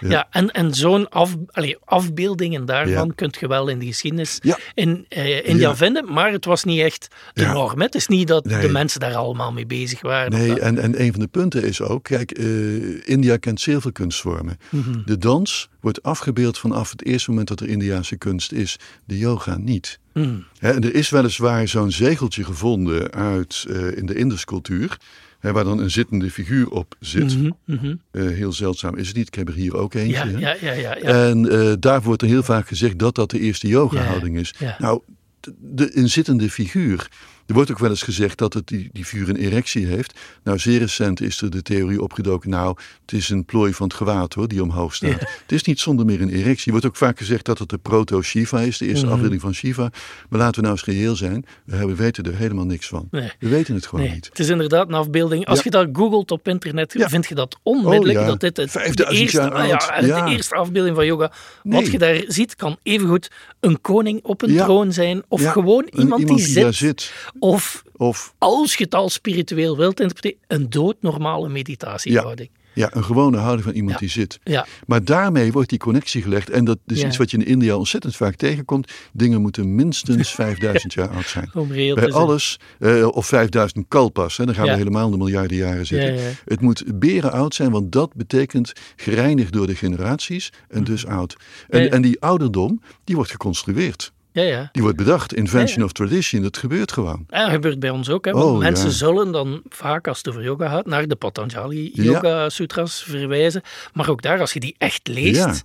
Ja, 0.00 0.26
eh, 0.30 0.40
en, 0.40 0.50
en 0.50 0.74
zo'n 0.74 1.08
af, 1.08 1.36
allee, 1.50 1.76
afbeeldingen 1.84 2.64
daarvan 2.64 3.14
kunt 3.14 3.36
je 3.40 3.48
wel 3.48 3.68
in 3.68 3.78
die 3.78 3.88
geschiedenis 3.88 4.40
in 4.74 5.06
eh, 5.08 5.48
India 5.48 5.76
vinden, 5.76 6.12
maar 6.12 6.32
het 6.32 6.44
was 6.44 6.64
niet 6.64 6.80
echt 6.80 7.08
de 7.32 7.46
norm. 7.46 7.80
Het 7.80 7.94
is 7.94 8.06
niet 8.06 8.28
dat 8.28 8.44
de 8.44 8.68
mensen 8.68 9.00
daar 9.00 9.14
allemaal 9.14 9.52
mee 9.52 9.66
bezig 9.66 10.00
waren. 10.00 10.32
Nee, 10.32 10.60
en, 10.60 10.78
en 10.78 11.00
een 11.02 11.10
van 11.10 11.20
de 11.20 11.26
punten 11.26 11.62
is 11.62 11.80
ook, 11.80 12.04
kijk, 12.04 12.30
eh, 12.30 13.08
India 13.08 13.36
kent 13.36 13.60
zeer 13.60 13.80
veel 13.80 13.92
kunstvormen. 13.92 14.58
Mhm. 14.70 14.98
De 15.04 15.18
dans 15.18 15.68
wordt 15.80 16.02
afgebeeld 16.02 16.58
vanaf 16.58 16.90
het 16.90 17.04
eerste 17.04 17.30
moment 17.30 17.48
dat 17.48 17.60
er 17.60 17.68
Indiaanse 17.68 18.16
kunst 18.16 18.52
is. 18.52 18.78
De 19.04 19.18
yoga 19.18 19.56
niet. 19.56 19.98
Mm. 20.12 20.44
Er 20.58 20.94
is 20.94 21.10
weliswaar 21.10 21.68
zo'n 21.68 21.90
zegeltje 21.90 22.44
gevonden 22.44 23.10
uit, 23.10 23.64
in 23.94 24.06
de 24.06 24.14
Induscultuur. 24.14 24.98
Hè, 25.44 25.52
waar 25.52 25.64
dan 25.64 25.78
een 25.78 25.90
zittende 25.90 26.30
figuur 26.30 26.70
op 26.70 26.96
zit. 27.00 27.38
Mhm, 27.38 27.50
mhm. 27.64 27.94
Eh, 28.10 28.26
heel 28.26 28.52
zeldzaam 28.52 28.96
is 28.96 29.06
het 29.06 29.16
niet. 29.16 29.26
Ik 29.26 29.34
heb 29.34 29.48
er 29.48 29.54
hier 29.54 29.76
ook 29.76 29.94
eentje. 29.94 30.12
Ja, 30.12 30.26
hè. 30.26 30.38
ja, 30.38 30.56
ja, 30.60 30.72
ja, 30.72 30.96
ja. 30.96 31.28
En 31.28 31.50
eh, 31.50 31.72
daar 31.78 32.02
wordt 32.02 32.22
er 32.22 32.28
heel 32.28 32.42
vaak 32.42 32.68
gezegd 32.68 32.98
dat 32.98 33.14
dat 33.14 33.30
de 33.30 33.40
eerste 33.40 33.68
yoga-houding 33.68 34.38
is. 34.38 34.54
Nou, 34.78 35.02
de, 35.40 35.54
de, 35.60 35.96
een 35.96 36.08
zittende 36.08 36.50
figuur. 36.50 37.08
Er 37.46 37.54
wordt 37.54 37.70
ook 37.70 37.78
wel 37.78 37.90
eens 37.90 38.02
gezegd 38.02 38.38
dat 38.38 38.54
het 38.54 38.66
die, 38.66 38.88
die 38.92 39.04
figuur 39.04 39.28
een 39.28 39.36
erectie 39.36 39.86
heeft. 39.86 40.18
Nou, 40.44 40.58
zeer 40.58 40.78
recent 40.78 41.20
is 41.20 41.40
er 41.40 41.50
de 41.50 41.62
theorie 41.62 42.02
opgedoken. 42.02 42.50
Nou, 42.50 42.76
het 43.02 43.12
is 43.12 43.28
een 43.28 43.44
plooi 43.44 43.72
van 43.74 43.86
het 43.86 43.96
gewaad 43.96 44.34
hoor, 44.34 44.48
die 44.48 44.62
omhoog 44.62 44.94
staat. 44.94 45.10
Ja. 45.10 45.16
Het 45.42 45.52
is 45.52 45.62
niet 45.62 45.80
zonder 45.80 46.06
meer 46.06 46.20
een 46.20 46.28
erectie. 46.30 46.64
Er 46.66 46.70
wordt 46.70 46.86
ook 46.86 46.96
vaak 46.96 47.18
gezegd 47.18 47.44
dat 47.44 47.58
het 47.58 47.68
de 47.68 47.78
proto-Shiva 47.78 48.60
is, 48.60 48.78
de 48.78 48.86
eerste 48.86 49.04
Mhm. 49.04 49.14
afbeelding 49.14 49.40
van 49.40 49.54
Shiva. 49.54 49.90
Maar 50.28 50.38
laten 50.40 50.54
we 50.54 50.60
nou 50.60 50.72
eens 50.72 50.84
reëel 50.84 51.16
zijn. 51.16 51.44
We 51.64 51.76
hebben, 51.76 51.96
weten 51.96 52.24
er 52.24 52.34
helemaal 52.36 52.64
niks 52.64 52.86
van. 52.88 53.08
Nee. 53.10 53.30
We 53.38 53.48
weten 53.48 53.74
het 53.74 53.86
gewoon 53.86 54.04
Nee, 54.04 54.14
niet. 54.14 54.26
het 54.26 54.38
is 54.38 54.48
inderdaad 54.48 54.88
een 54.88 54.94
afbeelding. 54.94 55.46
Als 55.46 55.56
Ja. 55.58 55.64
je 55.64 55.70
dat 55.70 55.88
googelt 55.92 56.30
op 56.30 56.48
internet, 56.48 56.92
Ja. 56.92 57.08
vind 57.08 57.26
je 57.26 57.34
dat 57.34 57.58
onmiddellijk. 57.62 58.18
Oh, 58.18 58.24
ja. 58.24 58.30
dat 58.30 58.40
dit 58.40 58.56
het, 58.56 58.66
de, 58.72 58.78
5000 58.78 59.18
eerste, 59.20 59.50
oud. 59.50 60.00
de 60.26 60.30
eerste 60.32 60.54
afbeelding 60.54 60.96
van 60.96 61.06
yoga. 61.06 61.32
Wat 61.62 61.86
je 61.90 61.98
daar 61.98 62.22
ziet, 62.26 62.56
kan 62.56 62.76
evengoed 62.82 63.30
een 63.60 63.80
koning 63.80 64.22
op 64.22 64.42
een 64.42 64.56
troon 64.56 64.92
zijn. 64.92 65.22
Of 65.28 65.44
gewoon 65.44 65.88
iemand, 65.90 66.26
die, 66.26 66.72
zit. 66.72 67.12
Of 67.38 67.82
Of 67.96 68.34
als 68.38 68.74
je 68.74 68.84
het 68.84 68.94
al 68.94 69.08
spiritueel 69.08 69.76
wilt 69.76 70.00
interpreteren, 70.00 70.38
een 70.46 70.70
doodnormale 70.70 71.48
meditatiehouding. 71.48 72.50
Ja, 72.74 72.88
een 72.94 73.04
gewone 73.04 73.36
houding 73.36 73.64
van 73.64 73.72
iemand 73.74 73.92
Ja. 73.92 73.98
die 73.98 74.08
zit. 74.08 74.38
Ja, 74.44 74.66
Maar 74.86 75.04
daarmee 75.04 75.52
wordt 75.52 75.68
die 75.68 75.78
connectie 75.78 76.22
gelegd. 76.22 76.50
En 76.50 76.64
dat 76.64 76.78
is 76.86 77.00
Ja. 77.00 77.06
iets 77.06 77.16
wat 77.16 77.30
je 77.30 77.36
in 77.36 77.46
India 77.46 77.76
ontzettend 77.76 78.16
vaak 78.16 78.34
tegenkomt. 78.36 78.92
Dingen 79.12 79.40
moeten 79.40 79.74
minstens 79.74 80.30
5000 80.44 80.92
jaar 80.92 81.08
oud 81.08 81.26
zijn. 81.26 81.50
om 81.54 81.72
reëel 81.72 81.94
Bij 81.94 82.12
alles, 82.12 82.58
eh, 82.78 83.06
of 83.06 83.26
5000 83.26 83.84
kalpas, 83.88 84.36
hè, 84.36 84.44
dan 84.44 84.54
gaan 84.54 84.64
we 84.64 84.74
helemaal 84.76 85.10
de 85.10 85.16
miljarden 85.16 85.56
jaren 85.56 85.86
zitten. 85.86 86.36
Het 86.44 86.60
moet 86.60 86.84
beren 86.98 87.32
oud 87.32 87.54
zijn, 87.54 87.70
want 87.70 87.92
dat 87.92 88.14
betekent 88.14 88.72
gereinigd 88.96 89.52
door 89.52 89.66
de 89.66 89.74
generaties 89.74 90.52
en 90.68 90.84
dus 90.84 91.06
oud. 91.06 91.36
En, 91.68 91.90
en 91.90 92.02
die 92.02 92.20
ouderdom, 92.20 92.80
die 93.04 93.14
wordt 93.16 93.30
geconstrueerd. 93.30 94.12
Ja, 94.34 94.42
ja. 94.42 94.68
Die 94.72 94.82
wordt 94.82 94.96
bedacht. 94.96 95.34
Invention 95.34 95.78
Ja, 95.78 95.84
of 95.84 95.92
tradition, 95.92 96.42
dat 96.42 96.56
gebeurt 96.56 96.92
gewoon. 96.92 97.24
Ja, 97.28 97.42
dat 97.42 97.50
gebeurt 97.50 97.78
bij 97.80 97.90
ons 97.90 98.08
ook. 98.10 98.24
Hè, 98.24 98.32
want 98.32 98.44
Oh, 98.44 98.58
mensen 98.58 98.90
zullen 98.92 99.32
dan 99.32 99.62
vaak, 99.68 100.08
als 100.08 100.18
het 100.18 100.28
over 100.28 100.42
yoga 100.42 100.68
gaat, 100.68 100.86
naar 100.86 101.08
de 101.08 101.16
Patanjali 101.16 101.90
Ja. 101.94 102.02
Yoga 102.02 102.48
Sutras 102.48 103.02
verwijzen. 103.02 103.62
Maar 103.92 104.08
ook 104.10 104.22
daar, 104.22 104.40
als 104.40 104.52
je 104.52 104.60
die 104.60 104.74
echt 104.78 105.08
leest, 105.08 105.60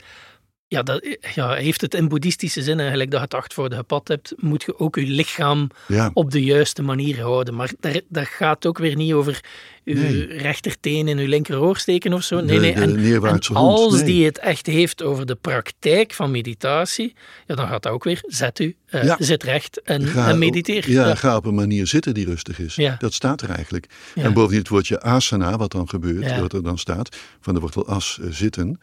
Ja. 0.72 0.84
dat, 0.84 1.18
ja, 1.36 1.54
heeft 1.54 1.82
het 1.82 1.94
in 1.94 2.08
boeddhistische 2.08 2.62
zin 2.62 2.80
eigenlijk 2.80 3.12
dat 3.12 3.20
je 3.20 3.26
het 3.26 3.34
acht 3.36 3.54
voor 3.54 3.70
de 3.70 3.76
gepad 3.76 4.08
hebt, 4.08 4.34
moet 4.38 4.64
je 4.64 4.80
ook 4.80 4.96
je 4.96 5.06
lichaam 5.06 5.70
Ja, 5.88 6.12
op 6.14 6.32
de 6.32 6.44
juiste 6.44 6.82
manier 6.82 7.22
houden. 7.22 7.56
Maar 7.56 7.72
daar, 7.80 8.02
dat 8.10 8.28
gaat 8.28 8.66
ook 8.66 8.78
weer 8.78 8.96
niet 8.96 9.14
over 9.14 9.44
uw 9.86 9.96
Nee. 10.02 10.26
rechterteen 10.38 11.08
in 11.08 11.18
uw 11.18 11.28
linkeroor 11.28 11.78
steken 11.78 12.14
of 12.14 12.24
zo. 12.24 12.36
Nee, 12.42 12.60
nee. 12.60 12.74
de 12.74 12.82
En, 12.82 12.98
en 12.98 13.56
als 13.56 13.94
Nee. 13.96 14.04
die 14.04 14.26
het 14.26 14.38
echt 14.40 14.66
heeft 14.66 15.04
over 15.04 15.26
de 15.26 15.36
praktijk 15.36 16.14
van 16.14 16.32
meditatie, 16.32 17.14
ja, 17.48 17.56
dan 17.56 17.68
gaat 17.68 17.84
dat 17.84 17.92
ook 17.92 18.04
weer. 18.04 18.24
Zet 18.28 18.60
u, 18.60 18.76
Ja. 18.88 19.16
zit 19.20 19.44
recht 19.44 19.82
en, 19.82 20.06
Ga- 20.08 20.30
en 20.30 20.38
mediteer. 20.40 20.90
Ja, 20.92 21.08
Ja. 21.08 21.16
ga 21.16 21.36
op 21.36 21.46
een 21.46 21.56
manier 21.56 21.88
zitten 21.88 22.14
die 22.14 22.26
rustig 22.26 22.60
is. 22.60 22.76
Ja. 22.76 22.96
Dat 23.00 23.14
staat 23.14 23.42
er 23.42 23.50
eigenlijk. 23.50 23.86
En 24.16 24.34
bovendien 24.34 24.60
het 24.60 24.68
woordje 24.70 25.02
asana, 25.02 25.58
wat 25.58 25.72
dan 25.72 25.90
gebeurt, 25.90 26.40
wat 26.40 26.54
er 26.54 26.64
dan 26.64 26.78
staat, 26.78 27.18
van 27.42 27.54
de 27.54 27.60
wortel 27.60 27.88
as, 27.88 28.20
eh, 28.22 28.28
zitten, 28.32 28.80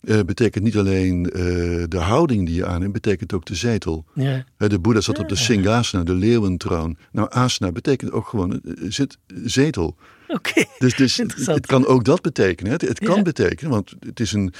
eh, 0.00 0.20
betekent 0.20 0.64
niet 0.64 0.76
alleen 0.76 1.30
eh, 1.30 1.40
de 1.88 1.98
houding 1.98 2.46
die 2.46 2.54
je 2.54 2.66
aanneemt, 2.66 2.92
betekent 2.92 3.32
ook 3.32 3.44
de 3.44 3.54
zetel. 3.54 4.04
Ja. 4.14 4.44
De 4.56 4.78
Boeddha 4.78 5.00
zat 5.00 5.18
op 5.18 5.28
de 5.28 5.36
Singasana, 5.36 6.04
de 6.04 6.14
leeuwentroon. 6.14 6.96
Nou, 7.12 7.28
asana 7.30 7.72
betekent 7.72 8.12
ook 8.12 8.26
gewoon 8.26 8.52
eh, 8.52 8.72
zit, 8.88 9.18
zetel. 9.44 9.96
Oké. 10.28 10.64
Dus, 10.78 10.94
dus 10.96 11.10
het, 11.12 11.20
Interessant. 11.20 11.56
het 11.56 11.66
kan 11.66 11.86
ook 11.86 12.04
dat 12.04 12.20
betekenen. 12.22 12.72
Het, 12.72 12.80
het 12.80 12.98
kan 12.98 13.16
Ja. 13.16 13.22
betekenen, 13.22 13.70
want 13.70 13.94
het 14.00 14.20
is 14.20 14.32
een 14.32 14.52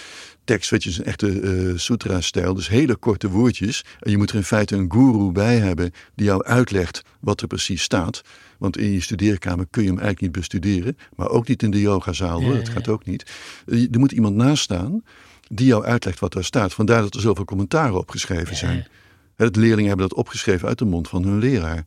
tekst, 0.44 0.70
weet 0.70 0.82
je, 0.82 0.90
is 0.90 0.99
een 0.99 1.04
echte 1.04 1.40
eh, 1.40 1.78
sutra-stijl. 1.78 2.54
Dus 2.54 2.68
hele 2.68 2.97
korte 2.97 3.28
woordjes. 3.28 3.85
En 4.00 4.11
je 4.11 4.16
moet 4.16 4.30
er 4.30 4.37
in 4.37 4.44
feite 4.44 4.76
een 4.76 4.92
guru 4.92 5.32
bij 5.32 5.56
hebben 5.59 5.90
die 6.14 6.26
jou 6.26 6.44
uitlegt 6.44 7.02
wat 7.20 7.40
er 7.40 7.47
precies 7.47 7.82
staat. 7.82 8.23
Want 8.59 8.78
in 8.78 8.90
je 8.92 9.00
studeerkamer 9.00 9.66
kun 9.70 9.82
je 9.82 9.88
hem 9.88 9.99
eigenlijk 9.99 10.26
niet 10.26 10.37
bestuderen. 10.40 10.97
Maar 11.16 11.28
ook 11.28 11.49
niet 11.49 11.62
in 11.62 11.70
de 11.70 11.80
yogazaal 11.80 12.40
hoor, 12.42 12.50
Ja, 12.52 12.59
dat 12.59 12.66
ja. 12.66 12.73
gaat 12.73 12.88
ook 12.88 13.04
niet. 13.04 13.30
Er 13.66 13.99
moet 13.99 14.12
iemand 14.12 14.37
naast 14.37 14.62
staan 14.62 15.02
die 15.52 15.66
jou 15.66 15.85
uitlegt 15.85 16.19
wat 16.19 16.33
daar 16.33 16.45
staat. 16.45 16.75
Vandaar 16.75 17.02
dat 17.02 17.14
er 17.14 17.21
zoveel 17.21 17.45
commentaren 17.45 17.99
opgeschreven 17.99 18.57
zijn. 18.57 18.76
Ja. 18.76 18.87
Hè, 19.37 19.50
De 19.50 19.61
leerlingen 19.61 19.88
hebben 19.88 20.09
dat 20.09 20.19
opgeschreven 20.19 20.69
uit 20.69 20.78
de 20.78 20.85
mond 20.85 21.09
van 21.09 21.23
hun 21.25 21.38
leraar. 21.38 21.85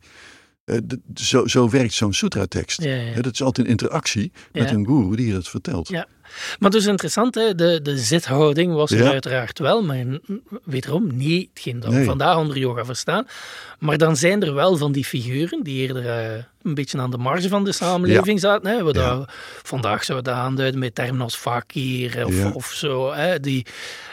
Eh, 0.64 0.78
Zo, 1.14 1.46
zo 1.46 1.70
werkt 1.70 1.92
zo'n 1.92 2.12
sutra-tekst. 2.12 2.82
Ja, 2.82 2.94
ja. 2.94 3.12
Hè, 3.12 3.20
Dat 3.20 3.32
is 3.32 3.42
altijd 3.42 3.66
in 3.66 3.72
interactie 3.72 4.32
met 4.52 4.70
een 4.70 4.86
guru 4.86 5.16
die 5.16 5.26
je 5.26 5.32
dat 5.32 5.48
vertelt. 5.48 5.88
Ja. 5.88 6.06
Maar 6.58 6.70
dus 6.70 6.86
interessant, 6.86 7.34
hè? 7.34 7.54
De, 7.54 7.80
de 7.82 7.98
zithouding 7.98 8.72
was 8.74 8.90
er 8.90 8.98
Ja. 9.04 9.10
uiteraard 9.10 9.58
wel, 9.58 9.82
maar 9.82 10.04
wederom 10.64 11.16
niet 11.16 11.48
hetgeen 11.54 11.80
dat 11.80 11.92
we 11.92 12.04
vandaag 12.04 12.36
onder 12.36 12.58
yoga 12.58 12.84
verstaan. 12.84 13.26
Maar 13.78 13.98
dan 13.98 14.16
zijn 14.16 14.42
er 14.42 14.54
wel 14.54 14.76
van 14.76 14.92
die 14.92 15.04
figuren 15.04 15.62
die 15.62 15.80
eerder 15.80 16.08
eh, 16.08 16.42
een 16.62 16.74
beetje 16.74 16.98
aan 16.98 17.10
de 17.10 17.18
marge 17.18 17.48
van 17.48 17.64
de 17.64 17.72
samenleving 17.72 18.40
zaten. 18.40 18.70
Hè? 18.70 18.84
We 18.84 18.92
Ja. 18.94 19.14
dat, 19.16 19.30
vandaag 19.62 20.04
zouden 20.04 20.26
we 20.32 20.38
dat 20.38 20.46
aanduiden 20.48 20.80
met 20.80 20.94
termen 20.94 21.20
als 21.20 21.36
fakir 21.36 22.26
of, 22.26 22.54
of 22.54 22.66
zo. 22.66 23.12
Hè? 23.12 23.40
Die, 23.40 23.66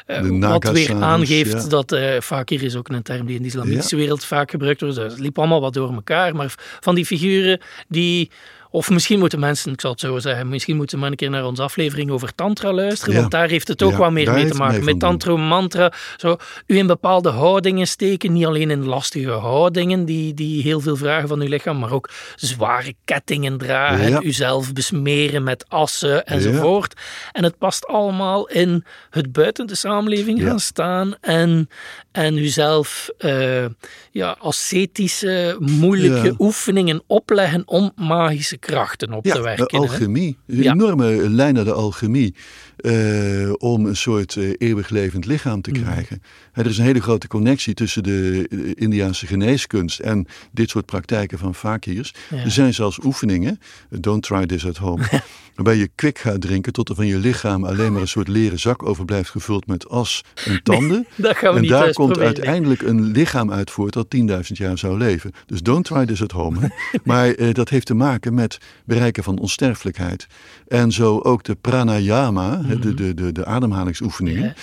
eh, 0.05 0.39
wat 0.39 0.69
weer 0.71 0.95
aangeeft 1.01 1.69
dat 1.69 1.91
eh 1.91 2.19
fakir 2.21 2.63
is 2.63 2.75
ook 2.75 2.89
een 2.89 3.01
term 3.01 3.25
die 3.25 3.35
in 3.35 3.41
de 3.41 3.47
islamitische 3.47 3.95
wereld 3.95 4.25
vaak 4.25 4.51
gebruikt 4.51 4.81
wordt. 4.81 4.95
Dus 4.95 5.11
het 5.11 5.19
liep 5.21 5.37
allemaal 5.37 5.61
wat 5.61 5.73
door 5.73 5.93
elkaar. 5.93 6.35
Maar 6.35 6.53
van 6.79 6.95
die 6.95 7.05
figuren 7.05 7.59
die... 7.87 8.31
Of 8.73 8.89
misschien 8.89 9.19
moeten 9.19 9.39
mensen, 9.39 9.71
ik 9.71 9.81
zal 9.81 9.91
het 9.91 9.99
zo 9.99 10.19
zeggen, 10.19 10.49
misschien 10.49 10.75
moeten 10.75 10.95
we 10.95 11.01
maar 11.01 11.11
een 11.11 11.17
keer 11.17 11.29
naar 11.29 11.45
onze 11.45 11.61
aflevering 11.61 12.11
over 12.11 12.35
tantra 12.35 12.73
luisteren, 12.73 13.13
Ja. 13.13 13.19
want 13.19 13.31
daar 13.31 13.47
heeft 13.49 13.67
het 13.67 13.83
ook 13.83 13.91
Ja, 13.91 13.97
wat 13.97 14.11
meer 14.11 14.31
mee 14.31 14.45
te 14.47 14.53
maken. 14.57 14.83
Met 14.83 14.99
tantra, 14.99 15.35
mantra, 15.35 15.91
zo, 16.17 16.37
u 16.67 16.77
in 16.77 16.87
bepaalde 16.87 17.29
houdingen 17.29 17.87
steken, 17.87 18.33
niet 18.33 18.45
alleen 18.45 18.71
in 18.71 18.85
lastige 18.85 19.29
houdingen 19.31 20.05
die, 20.05 20.33
die 20.33 20.61
heel 20.61 20.79
veel 20.79 20.95
vragen 20.95 21.27
van 21.27 21.41
uw 21.41 21.47
lichaam, 21.47 21.79
maar 21.79 21.91
ook 21.91 22.09
zware 22.35 22.93
kettingen 23.05 23.57
dragen, 23.57 24.09
Ja. 24.09 24.21
uzelf 24.21 24.73
besmeren 24.73 25.43
met 25.43 25.65
assen 25.69 26.25
enzovoort. 26.25 26.93
En 27.31 27.43
het 27.43 27.57
past 27.57 27.87
allemaal 27.87 28.47
in 28.47 28.85
het 29.09 29.31
buiten 29.31 29.67
de 29.67 29.75
samenleving 29.75 30.41
gaan 30.41 30.59
staan 30.59 31.15
en, 31.21 31.69
en 32.11 32.37
uzelf 32.37 33.09
eh, 33.17 33.65
ja, 34.11 34.35
ascetische, 34.39 35.55
moeilijke 35.59 36.35
oefeningen 36.39 37.03
opleggen 37.07 37.63
om 37.65 37.91
magische 37.95 38.57
krachten 38.61 39.13
op 39.13 39.25
Ja, 39.25 39.33
te 39.33 39.41
werken. 39.41 39.67
de 39.67 39.75
hè. 39.75 39.81
alchemie. 39.81 40.37
Een 40.47 40.63
enorme 40.63 41.29
lijn 41.29 41.53
naar 41.53 41.63
de 41.63 41.73
alchemie. 41.73 42.35
Eh, 42.81 43.51
om 43.57 43.85
een 43.85 43.95
soort 43.95 44.35
eh, 44.35 44.50
eeuwig 44.57 44.89
levend 44.89 45.25
lichaam 45.25 45.61
te 45.61 45.71
Mhm. 45.71 45.81
krijgen. 45.81 46.21
Er 46.53 46.65
is 46.65 46.77
een 46.77 46.85
hele 46.85 47.01
grote 47.01 47.27
connectie 47.27 47.73
tussen 47.73 48.03
de 48.03 48.47
Indiaanse 48.75 49.27
geneeskunst 49.27 50.00
en 50.00 50.27
dit 50.51 50.69
soort 50.69 50.85
praktijken 50.85 51.38
van 51.38 51.55
fakirs. 51.55 52.13
Ja. 52.29 52.38
Er 52.38 52.51
zijn 52.51 52.73
zelfs 52.73 53.00
oefeningen, 53.03 53.59
don't 53.89 54.23
try 54.23 54.45
this 54.45 54.65
at 54.65 54.77
home, 54.77 55.03
waarbij 55.55 55.75
je 55.75 55.89
kwik 55.95 56.19
gaat 56.19 56.41
drinken 56.41 56.73
tot 56.73 56.89
er 56.89 56.95
van 56.95 57.07
je 57.07 57.17
lichaam 57.17 57.65
alleen 57.65 57.91
maar 57.91 58.01
een 58.01 58.07
soort 58.07 58.27
leren 58.27 58.59
zak 58.59 58.83
overblijft 58.83 59.29
gevuld 59.29 59.67
met 59.67 59.89
as 59.89 60.23
en 60.45 60.63
tanden. 60.63 61.07
Dat 61.15 61.38
gaan 61.38 61.50
we 61.50 61.55
en 61.55 61.61
niet 61.61 61.71
daar 61.71 61.93
komt 61.93 62.11
proberen. 62.11 62.35
uiteindelijk 62.35 62.81
een 62.81 63.03
lichaam 63.11 63.51
uit 63.51 63.71
voort 63.71 63.93
dat 63.93 64.07
10.000 64.15 64.21
jaar 64.57 64.77
zou 64.77 64.97
leven. 64.97 65.31
Dus 65.45 65.61
don't 65.61 65.85
try 65.85 66.05
this 66.05 66.21
at 66.21 66.31
home. 66.31 66.71
maar 67.03 67.29
eh, 67.33 67.53
dat 67.53 67.69
heeft 67.69 67.85
te 67.85 67.93
maken 67.93 68.33
met 68.33 68.57
bereiken 68.85 69.23
van 69.23 69.39
onsterfelijkheid. 69.39 70.27
En 70.67 70.91
zo 70.91 71.19
ook 71.19 71.43
de 71.43 71.55
pranayama, 71.55 72.61
hè, 72.71 72.79
de, 72.79 72.93
de, 72.93 73.13
de, 73.13 73.31
de 73.31 73.45
ademhalingsoefeningen. 73.45 74.53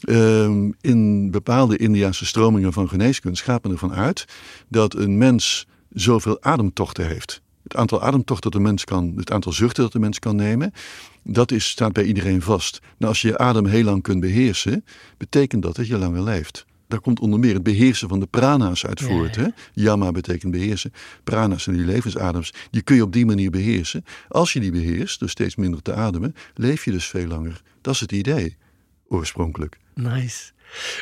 Ehm, 0.00 0.70
in 0.80 1.30
bepaalde 1.30 1.76
Indiaanse 1.76 2.26
stromingen 2.26 2.72
van 2.72 2.88
geneeskunst 2.88 3.42
gaat 3.42 3.62
men 3.62 3.72
ervan 3.72 3.92
uit 3.92 4.24
dat 4.68 4.94
een 4.94 5.18
mens 5.18 5.66
zoveel 5.90 6.42
ademtochten 6.42 7.06
heeft. 7.06 7.42
Het 7.62 7.76
aantal 7.76 8.02
ademtochten 8.02 8.50
dat 8.50 8.60
de 8.60 8.66
mens 8.66 8.84
kan, 8.84 9.12
het 9.16 9.32
aantal 9.32 9.52
zuchten 9.52 9.82
dat 9.82 9.92
de 9.92 9.98
mens 9.98 10.18
kan 10.18 10.36
nemen, 10.36 10.72
dat 11.22 11.52
is, 11.52 11.68
staat 11.68 11.92
bij 11.92 12.04
iedereen 12.04 12.42
vast. 12.42 12.80
Nou, 12.98 13.12
als 13.12 13.22
je 13.22 13.28
je 13.28 13.38
adem 13.38 13.66
heel 13.66 13.84
lang 13.84 14.02
kunt 14.02 14.20
beheersen, 14.20 14.84
betekent 15.16 15.62
dat 15.62 15.76
dat 15.76 15.86
je 15.86 15.98
langer 15.98 16.22
leeft. 16.22 16.66
Daar 16.88 17.00
komt 17.00 17.20
onder 17.20 17.38
meer 17.38 17.54
het 17.54 17.62
beheersen 17.62 18.08
van 18.08 18.20
de 18.20 18.26
prana's 18.26 18.86
uit 18.86 19.00
voort. 19.00 19.34
ja. 19.34 19.42
Hè? 19.42 19.48
Yama 19.72 20.12
betekent 20.12 20.52
beheersen. 20.52 20.92
Prana's 21.24 21.62
zijn 21.62 21.76
die 21.76 21.84
levensadems. 21.84 22.54
Die 22.70 22.82
kun 22.82 22.96
je 22.96 23.02
op 23.02 23.12
die 23.12 23.26
manier 23.26 23.50
beheersen. 23.50 24.04
Als 24.28 24.52
je 24.52 24.60
die 24.60 24.70
beheerst, 24.70 25.20
dus 25.20 25.30
steeds 25.30 25.56
minder 25.56 25.82
te 25.82 25.94
ademen, 25.94 26.34
leef 26.54 26.84
je 26.84 26.90
dus 26.90 27.06
veel 27.06 27.26
langer. 27.26 27.62
Dat 27.80 27.94
is 27.94 28.00
het 28.00 28.12
idee, 28.12 28.56
oorspronkelijk. 29.08 29.78
Nice. 29.94 30.52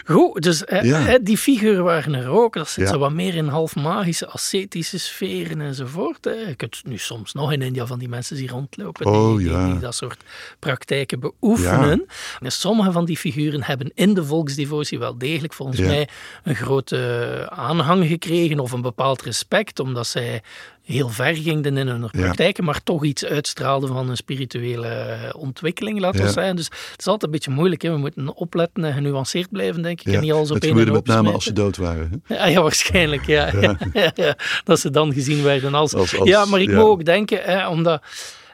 Goed, 0.05 0.43
dus 0.43 0.65
eh, 0.65 0.83
Ja. 0.83 1.07
eh, 1.09 1.15
die 1.23 1.37
figuren 1.39 1.85
waren 1.85 2.15
er 2.15 2.29
ook. 2.29 2.55
Dat 2.55 2.69
zit 2.69 2.85
Ja. 2.85 2.93
zo 2.93 2.99
wat 2.99 3.13
meer 3.13 3.35
in 3.35 3.49
half 3.49 3.77
magische, 3.77 4.27
ascetische 4.27 4.99
sferen 4.99 5.61
enzovoort. 5.61 6.25
Hè. 6.25 6.31
Je 6.31 6.55
kunt 6.55 6.81
nu 6.85 6.99
soms 6.99 7.33
nog 7.33 7.53
in 7.53 7.63
India 7.63 7.87
van 7.87 7.99
die 7.99 8.09
mensen 8.09 8.37
zien 8.37 8.49
rondlopen 8.49 9.07
Oh, 9.07 9.29
die, 9.37 9.39
die- 9.39 9.57
ja. 9.57 9.67
die 9.71 9.79
dat 9.79 9.95
soort 9.95 10.23
praktijken 10.59 11.21
beoefenen. 11.21 12.07
En 12.41 12.53
sommige 12.53 12.93
van 12.93 13.05
die 13.05 13.17
figuren 13.17 13.63
hebben 13.63 13.91
in 13.95 14.15
de 14.15 14.25
volksdevotie 14.25 14.99
wel 14.99 15.19
degelijk 15.19 15.53
volgens 15.53 15.81
mij 15.81 16.09
een 16.45 16.55
grote 16.57 17.47
aanhang 17.51 18.07
gekregen 18.07 18.59
of 18.61 18.73
een 18.73 18.83
bepaald 18.83 19.23
respect, 19.23 19.81
omdat 19.81 20.07
zij 20.07 20.43
heel 20.87 21.09
ver 21.09 21.35
gingen 21.37 21.77
in 21.77 21.87
hun 21.89 22.11
praktijken, 22.11 22.65
maar 22.65 22.83
toch 22.83 23.05
iets 23.05 23.25
uitstraalden 23.25 23.89
van 23.89 24.09
een 24.11 24.17
spirituele 24.17 25.07
ontwikkeling, 25.39 26.01
laten 26.01 26.21
we 26.21 26.27
Ja. 26.27 26.33
zeggen. 26.33 26.57
Dus 26.57 26.65
het 26.65 26.95
is 27.01 27.07
altijd 27.07 27.23
een 27.23 27.31
beetje 27.31 27.51
moeilijk. 27.51 27.83
Hè. 27.83 27.91
We 27.91 27.97
moeten 27.99 28.35
opletten 28.37 28.85
en 28.85 28.93
genuanceerd 28.93 29.51
blijven, 29.51 29.83
denk 29.83 30.01
ik. 30.01 30.07
Ja, 30.07 30.13
En 30.15 30.21
niet 30.21 30.33
alles 30.33 30.51
op 30.51 30.61
dat 30.61 30.69
gebeurde 30.69 30.93
met 30.93 31.07
name 31.07 31.33
als 31.33 31.45
ze 31.45 31.53
dood 31.53 31.77
waren. 31.77 32.23
hè? 32.25 32.35
Ja, 32.35 32.47
ja, 32.47 32.63
waarschijnlijk, 32.63 33.27
ja. 33.37 33.53
Dat 34.65 34.81
ze 34.81 34.91
dan 34.91 35.13
gezien 35.13 35.43
werden 35.43 35.75
als... 35.75 35.95
Als- 35.95 36.19
als- 36.19 36.29
ja, 36.29 36.45
maar 36.45 36.61
ik 36.61 36.71
moet 36.73 36.85
ook 36.85 37.05
denken, 37.05 37.41
hè, 37.43 37.69
omdat... 37.69 38.03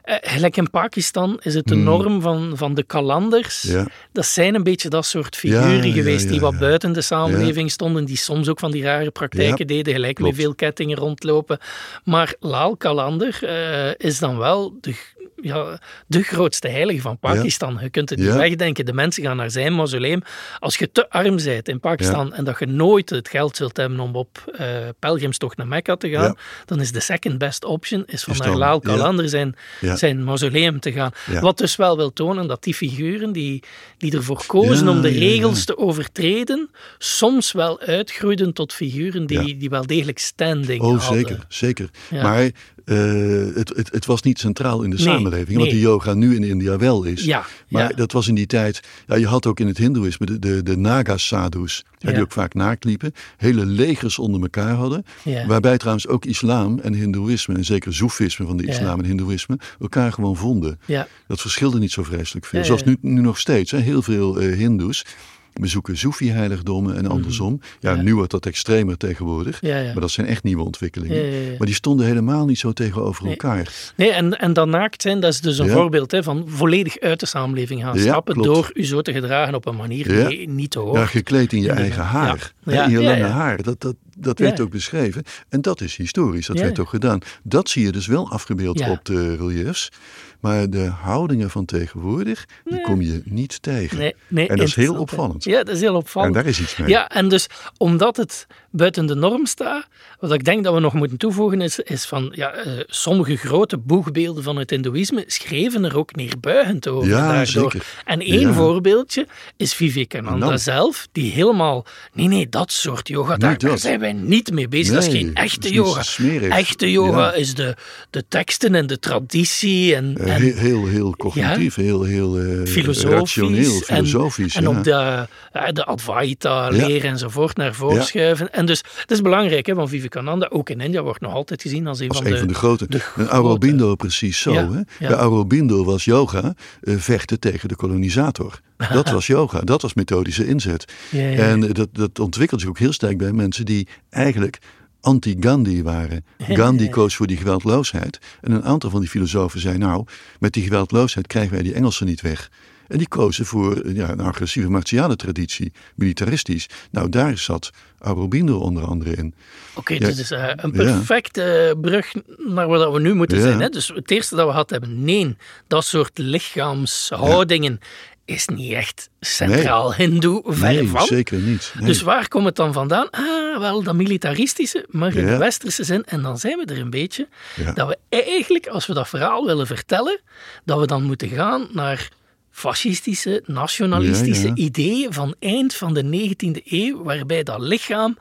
eh, 0.03 0.15
Gelijk 0.21 0.57
in 0.57 0.69
Pakistan 0.69 1.39
is 1.43 1.53
het 1.55 1.67
de 1.67 1.73
Hmm. 1.75 1.83
norm 1.83 2.21
van, 2.21 2.51
van 2.55 2.73
de 2.73 2.83
kalanders. 2.83 3.61
Ja. 3.61 3.85
Dat 4.11 4.25
zijn 4.25 4.55
een 4.55 4.63
beetje 4.63 4.89
dat 4.89 5.05
soort 5.05 5.35
figuren 5.35 5.77
Ja, 5.77 5.83
ja, 5.83 5.93
geweest 5.93 6.27
die 6.29 6.39
wat 6.39 6.59
buiten 6.59 6.93
de 6.93 7.01
samenleving 7.01 7.71
stonden, 7.71 8.05
die 8.05 8.17
soms 8.17 8.49
ook 8.49 8.59
van 8.59 8.71
die 8.71 8.83
rare 8.83 9.11
praktijken 9.11 9.67
deden, 9.67 9.93
gelijk 9.93 10.15
klopt. 10.15 10.31
met 10.31 10.41
veel 10.41 10.55
kettingen 10.55 10.97
rondlopen. 10.97 11.59
Maar 12.03 12.33
Laal 12.39 12.77
Kalander 12.77 13.39
eh, 13.41 14.07
is 14.09 14.19
dan 14.19 14.37
wel 14.37 14.77
de, 14.81 14.95
ja, 15.43 15.79
de 16.07 16.23
grootste 16.23 16.67
heilige 16.67 17.01
van 17.01 17.17
Pakistan. 17.17 17.79
Je 17.81 17.89
kunt 17.89 18.09
het 18.09 18.19
niet 18.19 18.33
wegdenken. 18.33 18.85
De 18.85 18.93
mensen 18.93 19.23
gaan 19.23 19.37
naar 19.37 19.51
zijn 19.51 19.75
mausoleum. 19.75 20.21
Als 20.59 20.77
je 20.77 20.91
te 20.91 21.09
arm 21.09 21.35
bent 21.35 21.67
in 21.67 21.79
Pakistan 21.79 22.33
en 22.33 22.43
dat 22.43 22.59
je 22.59 22.65
nooit 22.65 23.09
het 23.09 23.29
geld 23.29 23.55
zult 23.55 23.77
hebben 23.77 23.99
om 23.99 24.15
op 24.15 24.53
uh, 24.59 24.67
pelgrimstocht 24.99 25.57
naar 25.57 25.67
Mekka 25.67 25.95
te 25.95 26.09
gaan, 26.09 26.37
dan 26.65 26.81
is 26.81 26.91
de 26.91 26.99
second 26.99 27.37
best 27.37 27.65
option 27.65 28.03
is 28.05 28.23
van 28.23 28.37
naar 28.37 28.55
Laal 28.55 28.79
Kalander 28.79 29.29
zijn, 29.29 29.55
zijn 29.93 30.23
mausoleum 30.23 30.79
te 30.79 30.91
gaan. 30.91 31.11
Wat 31.41 31.57
dus 31.57 31.75
wel 31.75 31.97
wil 31.97 32.13
tonen 32.13 32.47
dat 32.47 32.63
die 32.63 32.73
figuren 32.73 33.31
die, 33.31 33.63
die 33.97 34.15
ervoor 34.15 34.43
kozen 34.45 34.87
om 34.87 35.01
de 35.01 35.09
regels 35.09 35.65
te 35.65 35.77
overtreden, 35.77 36.69
soms 36.97 37.51
wel 37.51 37.79
uitgroeiden 37.79 38.53
tot 38.53 38.73
figuren 38.73 39.25
die, 39.25 39.57
die 39.57 39.69
wel 39.69 39.85
degelijk 39.85 40.19
standing 40.19 40.81
oh, 40.81 40.99
hadden. 40.99 41.17
zeker, 41.17 41.45
zeker. 41.47 41.89
Maar 42.09 42.49
uh, 42.85 43.55
het, 43.55 43.69
het, 43.75 43.91
het, 43.91 44.05
was 44.05 44.21
niet 44.21 44.39
centraal 44.39 44.81
in 44.81 44.89
de 44.89 44.97
samenleving, 44.97 45.59
wat 45.59 45.69
de 45.69 45.79
yoga 45.79 46.13
nu 46.13 46.35
in 46.35 46.43
India 46.43 46.77
wel 46.77 47.03
is. 47.03 47.23
Ja, 47.23 47.45
maar 47.69 47.95
dat 47.95 48.11
was 48.11 48.27
in 48.27 48.35
die 48.35 48.45
tijd. 48.45 48.81
Ja, 49.07 49.15
je 49.15 49.27
had 49.27 49.45
ook 49.45 49.59
in 49.59 49.67
het 49.67 49.77
Hindoeïsme 49.77 50.25
de, 50.25 50.39
de, 50.39 50.63
de 50.63 50.77
Naga 50.77 51.17
sadhus, 51.17 51.85
die 51.97 52.21
ook 52.21 52.31
vaak 52.31 52.53
naakt 52.53 52.83
liepen, 52.83 53.13
hele 53.37 53.65
legers 53.65 54.19
onder 54.19 54.41
elkaar 54.41 54.73
hadden. 54.73 55.05
Waarbij 55.47 55.77
trouwens 55.77 56.07
ook 56.07 56.25
islam 56.25 56.79
en 56.79 56.93
Hindoeïsme, 56.93 57.55
en 57.55 57.65
zeker 57.65 57.93
Soefisme 57.93 58.45
van 58.45 58.57
de 58.57 58.65
islam 58.65 58.99
en 58.99 59.05
Hindoeïsme, 59.05 59.59
elkaar 59.79 60.11
gewoon 60.11 60.35
vonden. 60.35 60.79
Dat 61.27 61.41
verschilde 61.41 61.79
niet 61.79 61.91
zo 61.91 62.03
vreselijk 62.03 62.45
veel. 62.45 62.65
Zoals 62.65 62.83
nu, 62.83 62.97
nu 63.01 63.21
nog 63.21 63.39
steeds. 63.39 63.71
Hè. 63.71 63.77
Heel 63.77 64.01
veel 64.01 64.41
uh, 64.41 64.57
Hindoes 64.57 65.05
bezoeken 65.53 65.97
Soefi-heiligdommen 65.97 66.95
en 66.95 67.03
mhm. 67.03 67.11
andersom. 67.11 67.59
Ja, 67.79 67.95
nu 67.95 68.15
wordt 68.15 68.31
dat 68.31 68.45
extremer 68.45 68.97
tegenwoordig. 68.97 69.61
Maar 69.61 69.99
dat 69.99 70.11
zijn 70.11 70.27
echt 70.27 70.43
nieuwe 70.43 70.63
ontwikkelingen. 70.63 71.55
Maar 71.57 71.67
die 71.67 71.75
stonden 71.75 72.05
helemaal 72.05 72.45
niet 72.45 72.59
zo 72.59 72.71
tegenover 72.71 73.27
elkaar. 73.27 73.91
Nee, 73.95 74.11
en, 74.11 74.39
en 74.39 74.53
dan 74.53 74.69
naakt 74.69 75.01
zijn, 75.01 75.19
dat 75.19 75.33
is 75.33 75.41
dus 75.41 75.57
een 75.57 75.69
voorbeeld 75.69 76.11
hè, 76.11 76.23
van 76.23 76.43
volledig 76.47 76.99
uit 76.99 77.19
de 77.19 77.25
samenleving 77.25 77.81
gaan 77.81 77.99
stappen 77.99 78.41
door 78.41 78.71
u 78.73 78.85
zo 78.85 79.01
te 79.01 79.13
gedragen 79.13 79.55
op 79.55 79.65
een 79.65 79.75
manier 79.75 80.27
die 80.27 80.49
niet 80.49 80.71
te 80.71 80.79
hoort. 80.79 80.97
Ja, 80.97 81.05
gekleed 81.05 81.53
in 81.53 81.61
je 81.61 81.71
eigen 81.71 82.03
haar. 82.03 82.53
in 82.65 82.89
je 82.89 83.01
lange 83.01 83.23
haar. 83.23 83.63
Dat, 83.63 83.81
dat, 83.81 83.95
dat 84.17 84.39
werd 84.39 84.59
ook 84.59 84.69
beschreven. 84.69 85.23
En 85.49 85.61
dat 85.61 85.81
is 85.81 85.95
historisch, 85.95 86.47
dat 86.47 86.59
werd 86.59 86.79
ook 86.79 86.89
gedaan. 86.89 87.19
Dat 87.43 87.69
zie 87.69 87.85
je 87.85 87.91
dus 87.91 88.07
wel 88.07 88.31
afgebeeld 88.31 88.87
op 88.89 89.05
de 89.05 89.35
reliefs. 89.35 89.91
Maar 90.39 90.69
de 90.69 90.85
houdingen 90.85 91.49
van 91.49 91.65
tegenwoordig, 91.65 92.45
die 92.63 92.81
kom 92.81 93.01
je 93.01 93.21
niet 93.25 93.61
tegen. 93.61 93.97
Nee, 93.97 94.15
nee, 94.27 94.47
en 94.47 94.57
dat 94.57 94.67
is 94.67 94.75
heel 94.75 94.95
opvallend. 94.95 95.43
Ja, 95.43 95.63
dat 95.63 95.75
is 95.75 95.81
heel 95.81 95.95
opvallend. 95.95 96.35
En 96.35 96.41
daar 96.41 96.51
is 96.51 96.61
iets 96.61 96.77
mee. 96.77 96.89
Ja, 96.89 97.09
en 97.09 97.29
dus 97.29 97.47
omdat 97.77 98.17
het 98.17 98.47
buiten 98.75 99.05
de 99.05 99.15
norm 99.15 99.45
staat, 99.45 99.87
wat 100.19 100.33
ik 100.33 100.43
denk 100.43 100.63
dat 100.63 100.73
we 100.73 100.79
nog 100.79 100.93
moeten 100.93 101.17
toevoegen 101.17 101.61
is, 101.61 101.79
is 101.79 102.05
van 102.05 102.31
ja, 102.35 102.65
uh, 102.65 102.71
sommige 102.87 103.35
grote 103.35 103.77
boegbeelden 103.77 104.43
van 104.43 104.57
het 104.57 104.69
Hindoeïsme 104.69 105.23
schreven 105.27 105.83
er 105.83 105.97
ook 105.97 106.15
neerbuigend 106.15 106.87
over. 106.87 107.09
Ja, 107.09 107.31
daardoor. 107.31 107.71
zeker. 107.71 107.85
En 108.05 108.19
één 108.19 108.53
voorbeeldje 108.53 109.27
is 109.57 109.73
Vivekananda 109.73 110.45
nou. 110.45 110.57
zelf, 110.57 111.07
die 111.11 111.31
helemaal, 111.31 111.85
nee, 112.13 112.27
nee, 112.27 112.49
dat 112.49 112.71
soort 112.71 113.07
yoga, 113.07 113.37
daar, 113.37 113.57
daar, 113.57 113.77
zijn 113.77 113.99
wij 113.99 114.13
niet 114.13 114.51
mee 114.51 114.67
bezig. 114.67 114.93
dat 114.93 115.03
is 115.03 115.13
geen 115.13 115.35
echte 115.35 115.73
yoga. 115.73 116.03
Echte 116.49 116.91
yoga 116.91 117.33
is 117.33 117.55
de, 117.55 117.75
de 118.09 118.23
teksten 118.27 118.75
en 118.75 118.87
de 118.87 118.99
traditie 118.99 119.95
en, 119.95 120.15
uh, 120.17 120.35
en 120.35 120.41
heel, 120.41 120.85
heel 120.85 121.15
cognitief, 121.15 121.75
heel, 121.75 122.03
heel 122.03 122.39
uh, 122.39 122.65
filosofisch 122.67 123.09
rationeel, 123.09 123.79
filosofisch. 123.79 124.55
En, 124.55 124.63
en 124.63 124.77
op 124.77 124.83
de, 124.83 125.27
de 125.73 125.85
Advaita 125.85 126.69
leren 126.69 127.09
enzovoort 127.09 127.57
naar 127.57 127.73
voren 127.73 128.03
schuiven. 128.03 128.53
En 128.53 128.62
dus 128.65 128.83
het 128.95 129.11
is 129.11 129.21
belangrijk, 129.21 129.65
hè, 129.65 129.73
want 129.73 129.89
Vivekananda, 129.89 130.47
ook 130.49 130.69
in 130.69 130.81
India, 130.81 131.01
wordt 131.01 131.21
nog 131.21 131.33
altijd 131.33 131.61
gezien 131.61 131.87
als 131.87 131.99
een, 131.99 132.07
als 132.07 132.17
van, 132.17 132.25
een 132.25 132.31
de, 132.31 132.39
van 132.39 132.47
de 132.47 132.53
grote. 132.53 132.87
De 132.87 133.01
en 133.15 133.27
Aurobindo 133.27 133.95
precies 133.95 134.39
zo. 134.39 134.53
hè? 134.53 134.81
Bij 134.99 135.17
Aurobindo 135.17 135.83
was 135.85 136.05
yoga 136.05 136.53
uh, 136.81 136.95
vechten 136.97 137.39
tegen 137.39 137.69
de 137.69 137.75
kolonisator. 137.75 138.59
Dat 138.77 139.11
was 139.15 139.27
yoga, 139.27 139.59
dat 139.59 139.81
was 139.81 139.93
methodische 139.93 140.47
inzet. 140.47 140.93
En 141.11 141.59
dat, 141.59 141.89
dat 141.91 142.19
ontwikkelt 142.19 142.61
zich 142.61 142.69
ook 142.69 142.79
heel 142.79 142.93
sterk 142.93 143.17
bij 143.17 143.31
mensen 143.31 143.65
die 143.65 143.87
eigenlijk 144.09 144.59
anti-Gandhi 145.01 145.83
waren. 145.83 146.25
Gandhi 146.59 146.89
koos 146.89 147.15
voor 147.15 147.27
die 147.27 147.37
geweldloosheid. 147.37 148.19
En 148.41 148.51
een 148.51 148.63
aantal 148.63 148.89
van 148.89 148.99
die 148.99 149.09
filosofen 149.09 149.59
zei: 149.59 149.77
Nou, 149.77 150.05
met 150.39 150.53
die 150.53 150.63
geweldloosheid 150.63 151.27
krijgen 151.27 151.53
wij 151.53 151.63
die 151.63 151.73
Engelsen 151.73 152.05
niet 152.05 152.21
weg. 152.21 152.49
En 152.93 152.99
die 152.99 153.07
kozen 153.07 153.45
voor 153.45 153.93
ja, 153.93 154.09
een 154.09 154.19
agressieve 154.19 154.69
martiale 154.69 155.15
traditie, 155.15 155.71
militaristisch. 155.95 156.69
Nou, 156.91 157.09
daar 157.09 157.37
zat 157.37 157.71
Aurobindo 157.99 158.57
onder 158.57 158.85
andere 158.85 159.15
in. 159.15 159.33
Oké, 159.69 159.93
okay, 159.93 160.07
dit 160.07 160.17
is 160.17 160.31
uh, 160.31 160.49
een 160.55 160.71
perfecte 160.71 161.75
brug 161.81 162.13
naar 162.37 162.67
waar 162.67 162.91
we 162.91 162.99
nu 162.99 163.13
moeten 163.13 163.41
zijn. 163.41 163.61
Hè? 163.61 163.69
Dus 163.69 163.87
het 163.87 164.11
eerste 164.11 164.35
dat 164.35 164.47
we 164.47 164.53
hadden 164.53 164.79
hebben, 164.79 165.03
nee, 165.03 165.37
dat 165.67 165.85
soort 165.85 166.17
lichaamshoudingen 166.17 167.79
is 168.25 168.47
niet 168.47 168.71
echt 168.71 169.09
centraal 169.19 169.87
nee. 169.89 170.07
hindoe, 170.07 170.43
ver 170.45 170.73
nee, 170.73 170.87
van. 170.87 171.05
zeker 171.05 171.39
niet. 171.39 171.73
Dus 171.79 172.01
waar 172.01 172.27
komt 172.27 172.45
het 172.45 172.55
dan 172.55 172.73
vandaan? 172.73 173.09
Ah, 173.09 173.59
wel 173.59 173.83
dat 173.83 173.95
militaristische, 173.95 174.85
maar 174.89 175.15
in 175.15 175.25
de 175.25 175.37
westerse 175.37 175.83
zin. 175.83 176.03
En 176.03 176.21
dan 176.21 176.37
zijn 176.37 176.57
we 176.57 176.65
er 176.65 176.79
een 176.79 176.89
beetje, 176.89 177.27
dat 177.73 177.87
we 177.87 177.97
eigenlijk, 178.09 178.67
als 178.67 178.85
we 178.85 178.93
dat 178.93 179.09
verhaal 179.09 179.45
willen 179.45 179.67
vertellen, 179.67 180.21
dat 180.65 180.79
we 180.79 180.85
dan 180.85 181.03
moeten 181.03 181.29
gaan 181.29 181.67
naar 181.71 182.09
fascistische, 182.53 183.43
nationalistische 183.45 184.51
ideeën 184.53 185.13
van 185.13 185.35
eind 185.39 185.73
van 185.73 185.93
de 185.93 186.03
19e 186.03 186.63
eeuw, 186.63 187.03
waarbij 187.03 187.43
dat 187.43 187.59
lichaam 187.59 188.17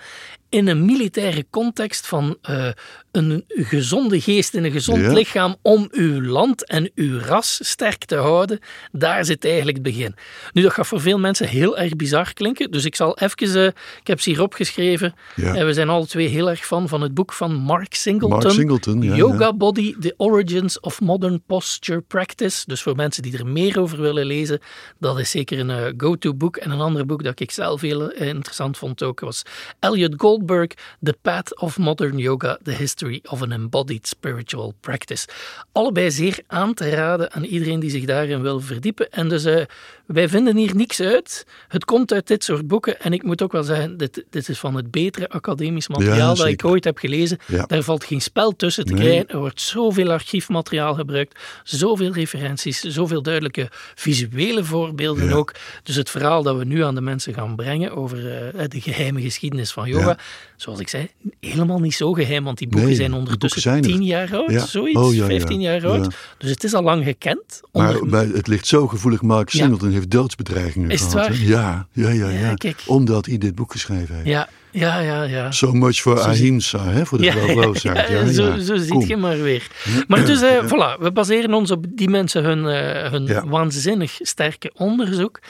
in 0.49 0.69
een 0.69 0.85
militaire 0.85 1.47
context 1.51 2.07
van 2.07 2.37
uh, 2.51 2.69
een 3.13 3.45
gezonde 3.47 4.21
geest 4.21 4.55
en 4.55 4.65
een 4.65 4.71
gezond 4.71 5.07
lichaam 5.13 5.57
om 5.63 5.89
uw 5.91 6.23
land 6.23 6.67
en 6.67 6.91
uw 6.95 7.19
ras 7.19 7.59
sterk 7.63 8.05
te 8.05 8.17
houden, 8.17 8.59
daar 8.93 9.25
zit 9.25 9.45
eigenlijk 9.45 9.77
het 9.77 9.87
begin. 9.87 10.15
Nu, 10.53 10.63
dat 10.63 10.73
gaat 10.73 10.87
voor 10.87 11.01
veel 11.01 11.19
mensen 11.19 11.49
heel 11.49 11.79
erg 11.79 11.97
bizar 11.97 12.33
klinken, 12.33 12.71
dus 12.71 12.85
ik 12.85 12.97
zal 12.97 13.19
even, 13.19 13.57
uh, 13.57 13.67
ik 14.01 14.07
heb 14.07 14.21
ze 14.21 14.31
hier 14.31 14.43
opgeschreven, 14.43 15.15
ja. 15.37 15.57
uh, 15.57 15.65
we 15.65 15.73
zijn 15.73 15.89
alle 15.89 16.07
twee 16.07 16.29
heel 16.29 16.51
erg 16.51 16.67
fan 16.67 16.89
van 16.89 17.01
het 17.01 17.15
boek 17.15 17.33
van 17.33 17.55
Mark 17.55 17.95
Singleton, 17.95 18.39
Mark 18.39 18.51
Singleton 18.51 19.03
ja, 19.03 19.15
Yoga 19.15 19.53
Body, 19.53 19.95
The 20.01 20.15
Origins 20.17 20.81
of 20.81 21.01
Modern 21.01 21.43
Posture 21.47 22.01
Practice. 22.01 22.63
Dus 22.67 22.83
voor 22.83 22.97
mensen 22.97 23.23
die 23.23 23.39
er 23.39 23.47
meer 23.47 23.81
over 23.81 24.01
willen 24.01 24.27
lezen, 24.27 24.61
dat 24.99 25.19
is 25.19 25.31
zeker 25.31 25.59
een 25.59 25.95
go-to 25.97 26.35
boek. 26.35 26.57
En 26.57 26.71
een 26.71 26.81
ander 26.81 27.07
boek 27.07 27.25
dat 27.25 27.41
ik 27.41 27.51
zelf 27.51 27.81
heel 27.81 28.13
interessant 28.13 28.79
vond 28.79 29.03
ook, 29.03 29.21
was 29.21 29.43
Elliot 29.79 30.15
Goldberg, 30.17 30.71
The 31.03 31.17
Path 31.23 31.61
of 31.61 31.79
Modern 31.79 32.19
Yoga, 32.19 32.59
The 32.63 32.71
History 32.71 33.02
of 33.31 33.43
an 33.43 33.53
Embodied 33.53 34.07
Spiritual 34.07 34.75
Practice. 34.81 35.29
Allebei 35.73 36.11
zeer 36.11 36.39
aan 36.47 36.75
te 36.75 36.91
raden 36.91 37.33
aan 37.33 37.45
iedereen 37.45 37.81
die 37.81 37.91
zich 37.91 38.05
daarin 38.05 38.43
wil 38.43 38.61
verdiepen. 38.61 39.11
En 39.11 39.29
dus 39.29 39.47
uh, 39.47 39.61
wij 40.07 40.29
vinden 40.29 40.57
hier 40.57 40.77
niks 40.77 41.01
uit. 41.01 41.47
Het 41.69 41.85
komt 41.85 42.13
uit 42.13 42.27
dit 42.27 42.45
soort 42.45 42.67
boeken. 42.67 43.01
En 43.01 43.13
ik 43.13 43.23
moet 43.23 43.43
ook 43.43 43.53
wel 43.53 43.63
zeggen, 43.63 43.97
dit, 43.97 44.25
dit 44.31 44.49
is 44.49 44.59
van 44.59 44.75
het 44.75 44.91
betere 44.91 45.29
academisch 45.29 45.89
materiaal 45.89 46.35
dat 46.35 46.47
ik 46.47 46.65
ooit 46.65 46.85
heb 46.85 46.99
gelezen. 46.99 47.39
Daar 47.67 47.83
valt 47.83 48.05
geen 48.05 48.21
spel 48.21 48.57
tussen 48.57 48.85
te 48.85 48.95
krijgen. 48.95 49.29
Er 49.29 49.39
wordt 49.39 49.61
zoveel 49.61 50.11
archiefmateriaal 50.11 50.95
gebruikt, 50.95 51.39
zoveel 51.63 52.13
referenties, 52.13 52.81
zoveel 52.81 53.23
duidelijke 53.23 53.69
visuele 53.95 54.65
voorbeelden 54.65 55.33
ook. 55.33 55.55
Dus 55.83 55.97
het 55.97 56.11
verhaal 56.11 56.43
dat 56.43 56.57
we 56.57 56.65
nu 56.65 56.85
aan 56.85 56.95
de 56.95 57.01
mensen 57.01 57.35
gaan 57.35 57.57
brengen 57.57 57.97
over 57.97 58.19
uh, 58.55 58.63
de 58.69 58.81
geheime 58.81 59.21
geschiedenis 59.21 59.73
van 59.73 59.89
yoga, 59.89 60.19
zoals 60.57 60.81
ik 60.81 60.89
zei, 60.89 61.09
helemaal 61.41 61.81
niet 61.81 61.95
zo 61.95 62.13
geheim, 62.13 62.45
want 62.45 62.59
die 62.59 62.69
boeken 62.69 62.92
zijn 62.95 63.13
ondertussen 63.13 63.81
tien 63.81 64.05
jaar 64.05 64.37
oud, 64.37 64.69
zoiets, 64.69 64.99
oh, 64.99 65.15
ja, 65.15 65.27
15 65.27 65.61
jaar 65.61 65.87
oud. 65.87 66.15
Dus 66.39 66.51
het 66.51 66.65
is 66.65 66.75
al 66.75 66.83
lang 66.83 67.05
gekend. 67.05 67.61
Maar 67.73 67.95
het 68.33 68.47
ligt 68.47 68.67
zo 68.67 68.89
gevoelig, 68.89 69.23
Mark 69.23 69.51
Singleton 69.51 69.91
heeft 69.91 70.11
doodsbedreigingen 70.11 70.91
is 70.91 71.03
gehad. 71.03 71.27
Het 71.29 71.39
ja, 71.39 71.87
ja, 71.93 72.11
ja, 72.11 72.29
ja. 72.29 72.57
Omdat 72.87 73.27
hij 73.27 73.39
dit 73.39 73.55
boek 73.55 73.73
geschreven 73.73 74.15
heeft. 74.15 74.27
Ja, 74.27 74.49
ja, 74.73 74.99
ja. 74.99 75.23
ja. 75.23 75.51
So 75.51 75.73
much 75.73 75.97
for 76.01 76.21
ahimsa, 76.21 76.85
hè, 76.85 77.07
voor 77.07 77.19
de 77.19 77.33
geweldloosheid. 77.33 78.09
Ja, 78.09 78.19
ja, 78.19 78.33
zo, 78.33 78.59
zo 78.59 78.77
ziet 78.77 79.07
je 79.07 79.17
maar 79.17 79.43
weer. 79.43 79.67
Maar 80.09 80.25
dus, 80.25 80.43
uh, 80.43 80.65
voilà, 80.65 81.01
we 81.01 81.13
baseren 81.13 81.55
ons 81.55 81.71
op 81.71 81.85
die 81.89 82.09
mensen 82.09 82.45
hun, 82.45 82.59
uh, 82.59 83.11
hun 83.11 83.49
waanzinnig 83.49 84.19
sterke 84.21 84.71
onderzoek. 84.75 85.41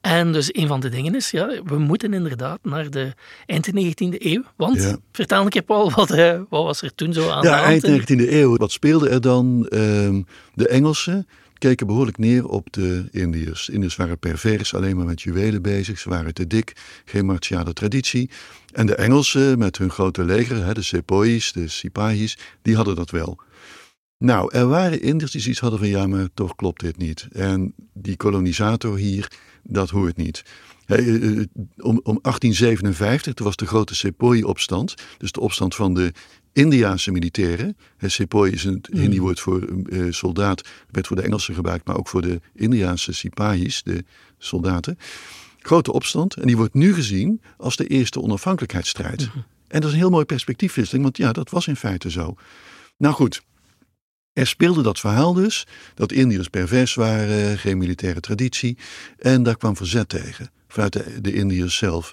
En 0.00 0.32
dus 0.32 0.54
een 0.54 0.66
van 0.66 0.80
de 0.80 0.88
dingen 0.88 1.14
is, 1.14 1.30
ja, 1.30 1.62
we 1.64 1.78
moeten 1.78 2.14
inderdaad 2.14 2.58
naar 2.62 2.90
de 2.90 3.12
eind 3.46 3.70
19e 3.70 4.16
eeuw. 4.18 4.42
Want, 4.56 4.82
ja. 4.82 4.96
vertel 5.12 5.42
een 5.42 5.48
keer 5.48 5.62
Paul, 5.62 5.90
wat, 5.90 6.10
uh, 6.10 6.40
wat 6.48 6.64
was 6.64 6.82
er 6.82 6.94
toen 6.94 7.12
zo 7.12 7.28
aan 7.28 7.42
ja, 7.42 7.56
de 7.56 7.66
hand? 7.66 7.84
eind 7.84 8.10
19e 8.10 8.32
eeuw, 8.32 8.56
wat 8.56 8.72
speelde 8.72 9.08
er 9.08 9.20
dan? 9.20 9.66
Uh, 9.70 9.78
de 10.54 10.68
Engelsen 10.68 11.26
keken 11.60 11.86
behoorlijk 11.86 12.18
neer 12.18 12.46
op 12.46 12.72
de 12.72 13.08
Indiërs. 13.10 13.68
Indiërs 13.68 13.96
waren 13.96 14.18
pervers, 14.18 14.74
alleen 14.74 14.96
maar 14.96 15.06
met 15.06 15.22
juwelen 15.22 15.62
bezig. 15.62 15.98
Ze 15.98 16.08
waren 16.08 16.34
te 16.34 16.46
dik, 16.46 16.72
geen 17.04 17.26
martiale 17.26 17.72
traditie. 17.72 18.30
En 18.72 18.86
de 18.86 18.94
Engelsen 18.94 19.58
met 19.58 19.78
hun 19.78 19.90
grote 19.90 20.24
leger, 20.24 20.74
de 20.74 20.82
sepoys, 20.82 21.52
de 21.52 21.68
sipahis, 21.68 22.38
die 22.62 22.76
hadden 22.76 22.94
dat 22.94 23.10
wel. 23.10 23.38
Nou, 24.18 24.54
er 24.54 24.66
waren 24.66 25.02
Indiërs 25.02 25.32
die 25.32 25.40
zoiets 25.40 25.60
hadden 25.60 25.78
van 25.78 25.88
ja, 25.88 26.06
maar 26.06 26.28
toch 26.34 26.56
klopt 26.56 26.80
dit 26.80 26.96
niet. 26.96 27.28
En 27.32 27.74
die 27.92 28.16
kolonisator 28.16 28.96
hier, 28.96 29.28
dat 29.62 29.90
hoort 29.90 30.16
niet. 30.16 30.42
Eh, 30.86 30.98
eh, 30.98 31.46
om, 31.76 32.00
om 32.02 32.18
1857, 32.22 33.34
toen 33.34 33.46
was 33.46 33.56
de 33.56 33.66
grote 33.66 33.94
Sepoy-opstand, 33.94 34.94
dus 35.18 35.32
de 35.32 35.40
opstand 35.40 35.74
van 35.74 35.94
de 35.94 36.12
Indiaanse 36.52 37.10
militairen. 37.10 37.76
Sepoy 38.00 38.48
is 38.48 38.64
een 38.64 38.84
mm. 38.90 39.00
Hindi 39.00 39.20
woord 39.20 39.40
voor 39.40 39.68
uh, 39.68 40.12
soldaat, 40.12 40.68
werd 40.90 41.06
voor 41.06 41.16
de 41.16 41.22
Engelsen 41.22 41.54
gebruikt, 41.54 41.86
maar 41.86 41.96
ook 41.96 42.08
voor 42.08 42.22
de 42.22 42.40
Indiaanse 42.54 43.12
Sipahis, 43.12 43.82
de 43.82 44.04
soldaten. 44.38 44.98
Grote 45.58 45.92
opstand, 45.92 46.34
en 46.34 46.46
die 46.46 46.56
wordt 46.56 46.74
nu 46.74 46.94
gezien 46.94 47.40
als 47.56 47.76
de 47.76 47.86
eerste 47.86 48.20
onafhankelijkheidsstrijd. 48.20 49.26
Mhm. 49.26 49.38
En 49.68 49.80
dat 49.80 49.84
is 49.84 49.92
een 49.92 50.00
heel 50.00 50.10
mooi 50.10 50.24
perspectiefwisseling, 50.24 51.04
want 51.04 51.16
ja, 51.16 51.32
dat 51.32 51.50
was 51.50 51.66
in 51.66 51.76
feite 51.76 52.10
zo. 52.10 52.34
Nou 52.96 53.14
goed, 53.14 53.42
er 54.32 54.46
speelde 54.46 54.82
dat 54.82 55.00
verhaal 55.00 55.34
dus, 55.34 55.66
dat 55.94 56.12
Indiërs 56.12 56.48
pervers 56.48 56.94
waren, 56.94 57.58
geen 57.58 57.78
militaire 57.78 58.20
traditie, 58.20 58.78
en 59.18 59.42
daar 59.42 59.56
kwam 59.56 59.76
verzet 59.76 60.08
tegen 60.08 60.50
vanuit 60.72 61.24
de, 61.24 61.32
Indiërs 61.32 61.76
zelf. 61.76 62.12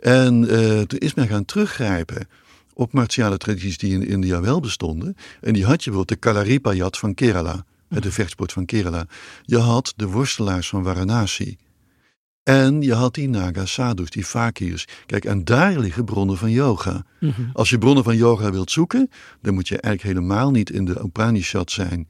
En 0.00 0.42
uh, 0.42 0.80
toen 0.80 0.98
is 0.98 1.14
men 1.14 1.28
gaan 1.28 1.44
teruggrijpen 1.44 2.28
op 2.74 2.92
martiale 2.92 3.36
tradities 3.36 3.78
die 3.78 3.92
in 3.92 4.06
India 4.06 4.40
wel 4.40 4.60
bestonden. 4.60 5.16
En 5.40 5.52
die 5.52 5.64
had 5.64 5.84
je 5.84 5.90
bijvoorbeeld 5.90 6.22
de 6.22 6.28
Kalaripayat 6.28 6.98
van 6.98 7.14
Kerala, 7.14 7.64
de 7.88 8.12
vechtsport 8.12 8.52
van 8.52 8.64
Kerala. 8.64 9.06
Je 9.42 9.58
had 9.58 9.92
de 9.96 10.06
worstelaars 10.06 10.68
van 10.68 10.84
Varanasi. 10.84 11.56
En 12.48 12.82
je 12.82 12.94
had 12.94 13.14
die 13.14 13.28
Naga 13.28 13.66
Sadhus, 13.66 14.10
die 14.10 14.24
fakirs. 14.24 14.86
Kijk, 15.06 15.24
en 15.24 15.44
daar 15.44 15.78
liggen 15.78 16.04
bronnen 16.04 16.36
van 16.36 16.50
yoga. 16.50 17.04
Mhm. 17.20 17.32
Als 17.52 17.70
je 17.70 17.78
bronnen 17.78 18.04
van 18.04 18.16
yoga 18.16 18.50
wilt 18.50 18.70
zoeken, 18.70 19.10
dan 19.42 19.54
moet 19.54 19.68
je 19.68 19.80
eigenlijk 19.80 20.14
helemaal 20.14 20.50
niet 20.50 20.70
in 20.70 20.84
de 20.84 21.00
Upanishad 21.04 21.70
zijn. 21.70 22.08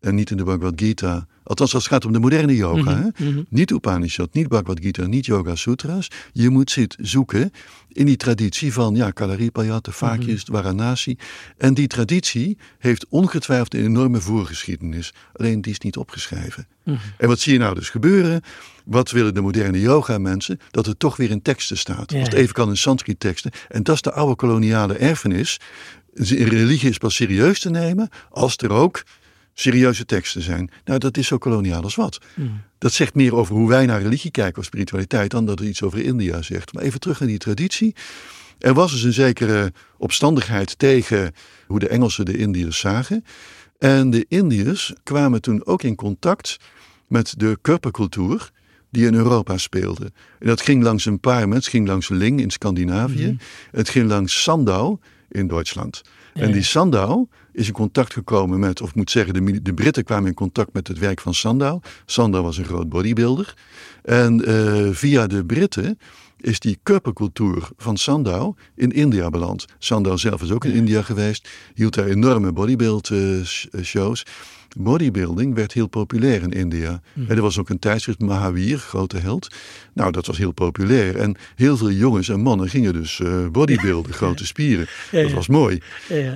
En 0.00 0.14
niet 0.14 0.30
in 0.30 0.36
de 0.36 0.44
Bhagavad 0.44 0.72
Gita 0.76 1.26
Althans, 1.50 1.74
als 1.74 1.84
het 1.84 1.92
gaat 1.92 2.04
om 2.04 2.12
de 2.12 2.18
moderne 2.18 2.56
yoga. 2.56 2.94
Mm 2.96 3.12
-hmm. 3.14 3.36
hè? 3.36 3.42
Niet 3.48 3.70
Upanishad, 3.70 4.34
niet 4.34 4.48
Bhagavad 4.48 4.80
Gita, 4.80 5.06
niet 5.06 5.26
Yoga 5.26 5.54
Sutras. 5.54 6.08
Je 6.32 6.50
moet 6.50 6.70
zitten 6.70 7.06
zoeken 7.06 7.52
in 7.88 8.06
die 8.06 8.16
traditie 8.16 8.72
van 8.72 8.94
ja, 8.94 9.10
Kalaripayat, 9.10 9.84
de 9.84 9.92
Vaakjes, 9.92 10.44
mm 10.44 10.54
Varanasi. 10.54 11.16
En 11.58 11.74
die 11.74 11.86
traditie 11.86 12.58
heeft 12.78 13.06
ongetwijfeld 13.08 13.74
een 13.74 13.84
enorme 13.84 14.20
voorgeschiedenis. 14.20 15.12
Alleen 15.32 15.60
die 15.60 15.72
is 15.72 15.78
niet 15.78 15.96
opgeschreven. 15.96 16.66
Mhm. 16.84 16.96
En 17.16 17.28
wat 17.28 17.40
zie 17.40 17.52
je 17.52 17.58
nou 17.58 17.74
dus 17.74 17.90
gebeuren? 17.90 18.42
Wat 18.84 19.10
willen 19.10 19.34
de 19.34 19.40
moderne 19.40 19.80
yoga 19.80 20.18
mensen? 20.18 20.60
Dat 20.70 20.86
het 20.86 20.98
toch 20.98 21.16
weer 21.16 21.30
in 21.30 21.42
teksten 21.42 21.78
staat. 21.78 22.14
Als 22.14 22.22
het 22.22 22.32
even 22.32 22.54
kan 22.54 22.68
in 22.68 22.76
Sanskrit 22.76 23.20
teksten. 23.20 23.50
En 23.68 23.82
dat 23.82 23.94
is 23.94 24.02
de 24.02 24.12
oude 24.12 24.34
koloniale 24.34 24.94
erfenis. 24.94 25.60
Religie 26.14 26.90
is 26.90 26.98
pas 26.98 27.14
serieus 27.14 27.60
te 27.60 27.70
nemen 27.70 28.08
als 28.30 28.56
er 28.56 28.72
ook 28.72 29.02
serieuze 29.60 30.04
teksten 30.04 30.42
zijn. 30.42 30.70
Nou, 30.84 30.98
dat 30.98 31.16
is 31.16 31.26
zo 31.26 31.38
koloniaal 31.38 31.82
als 31.82 31.94
wat. 31.94 32.20
Hmm. 32.34 32.62
Dat 32.78 32.92
zegt 32.92 33.14
meer 33.14 33.34
over 33.34 33.54
hoe 33.54 33.68
wij 33.68 33.86
naar 33.86 34.02
religie 34.02 34.30
kijken 34.30 34.58
of 34.58 34.64
spiritualiteit 34.64 35.30
dan 35.30 35.46
dat 35.46 35.58
het 35.58 35.68
iets 35.68 35.82
over 35.82 36.04
India 36.04 36.42
zegt. 36.42 36.72
Maar 36.72 36.82
even 36.82 37.00
terug 37.00 37.18
naar 37.20 37.28
die 37.28 37.38
traditie. 37.38 37.94
Er 38.58 38.74
was 38.74 38.92
dus 38.92 39.02
een 39.02 39.12
zekere 39.12 39.72
opstandigheid 39.98 40.78
tegen 40.78 41.32
hoe 41.66 41.78
de 41.78 41.88
Engelsen 41.88 42.24
de 42.24 42.36
Indiërs 42.36 42.78
zagen. 42.78 43.24
En 43.78 44.10
de 44.10 44.26
Indiërs 44.28 44.92
kwamen 45.02 45.40
toen 45.40 45.66
ook 45.66 45.82
in 45.82 45.94
contact 45.94 46.56
met 47.06 47.34
de 47.36 47.58
körpercultuur 47.62 48.50
die 48.90 49.06
in 49.06 49.14
Europa 49.14 49.58
speelde. 49.58 50.12
En 50.38 50.46
dat 50.46 50.60
ging 50.60 50.82
langs 50.82 51.04
een 51.04 51.20
paar 51.20 51.48
mensen. 51.48 51.56
Het 51.56 51.66
ging 51.66 51.86
langs 51.86 52.08
Ling 52.08 52.40
in 52.40 52.50
Scandinavië. 52.50 53.24
Hmm. 53.24 53.38
Het 53.70 53.88
ging 53.88 54.08
langs 54.08 54.42
Sandau 54.42 54.98
in 55.28 55.46
Duitsland. 55.46 56.02
En 56.34 56.52
die 56.52 56.62
Sandau 56.62 57.26
is 57.60 57.66
in 57.66 57.72
contact 57.72 58.12
gekomen 58.12 58.58
met, 58.58 58.80
of 58.80 58.94
moet 58.94 59.10
zeggen, 59.10 59.34
de, 59.34 59.62
de 59.62 59.74
Britten 59.74 60.04
kwamen 60.04 60.28
in 60.28 60.34
contact 60.34 60.72
met 60.72 60.88
het 60.88 60.98
werk 60.98 61.20
van 61.20 61.34
Sandau. 61.34 61.80
Sandau 62.06 62.44
was 62.44 62.58
een 62.58 62.64
groot 62.64 62.88
bodybuilder. 62.88 63.54
En 64.02 64.50
uh, 64.50 64.88
via 64.92 65.26
de 65.26 65.44
Britten 65.44 65.98
is 66.36 66.60
die 66.60 66.78
körpercultuur 66.82 67.68
van 67.76 67.96
Sandau 67.96 68.54
in 68.74 68.90
India 68.90 69.30
beland. 69.30 69.66
Sandau 69.78 70.18
zelf 70.18 70.42
is 70.42 70.50
ook 70.50 70.64
in 70.64 70.72
India 70.72 71.02
geweest, 71.02 71.48
hield 71.74 71.94
daar 71.94 72.06
enorme 72.06 72.52
bodybuild 72.52 73.10
uh, 73.10 73.44
shows 73.82 74.26
bodybuilding 74.78 75.54
werd 75.54 75.72
heel 75.72 75.86
populair 75.86 76.42
in 76.42 76.50
India. 76.50 77.00
Mm. 77.12 77.24
En 77.28 77.36
er 77.36 77.42
was 77.42 77.58
ook 77.58 77.68
een 77.68 77.78
tijdschrift, 77.78 78.20
Mahavir, 78.20 78.78
grote 78.78 79.18
held. 79.18 79.54
Nou, 79.94 80.12
dat 80.12 80.26
was 80.26 80.38
heel 80.38 80.52
populair. 80.52 81.16
En 81.16 81.36
heel 81.56 81.76
veel 81.76 81.90
jongens 81.90 82.28
en 82.28 82.40
mannen 82.40 82.68
gingen 82.68 82.92
dus 82.92 83.18
uh, 83.18 83.46
bodybuilden, 83.48 84.12
grote 84.22 84.46
spieren. 84.46 84.86
Dat 85.10 85.30
was 85.30 85.48
mooi. 85.48 85.80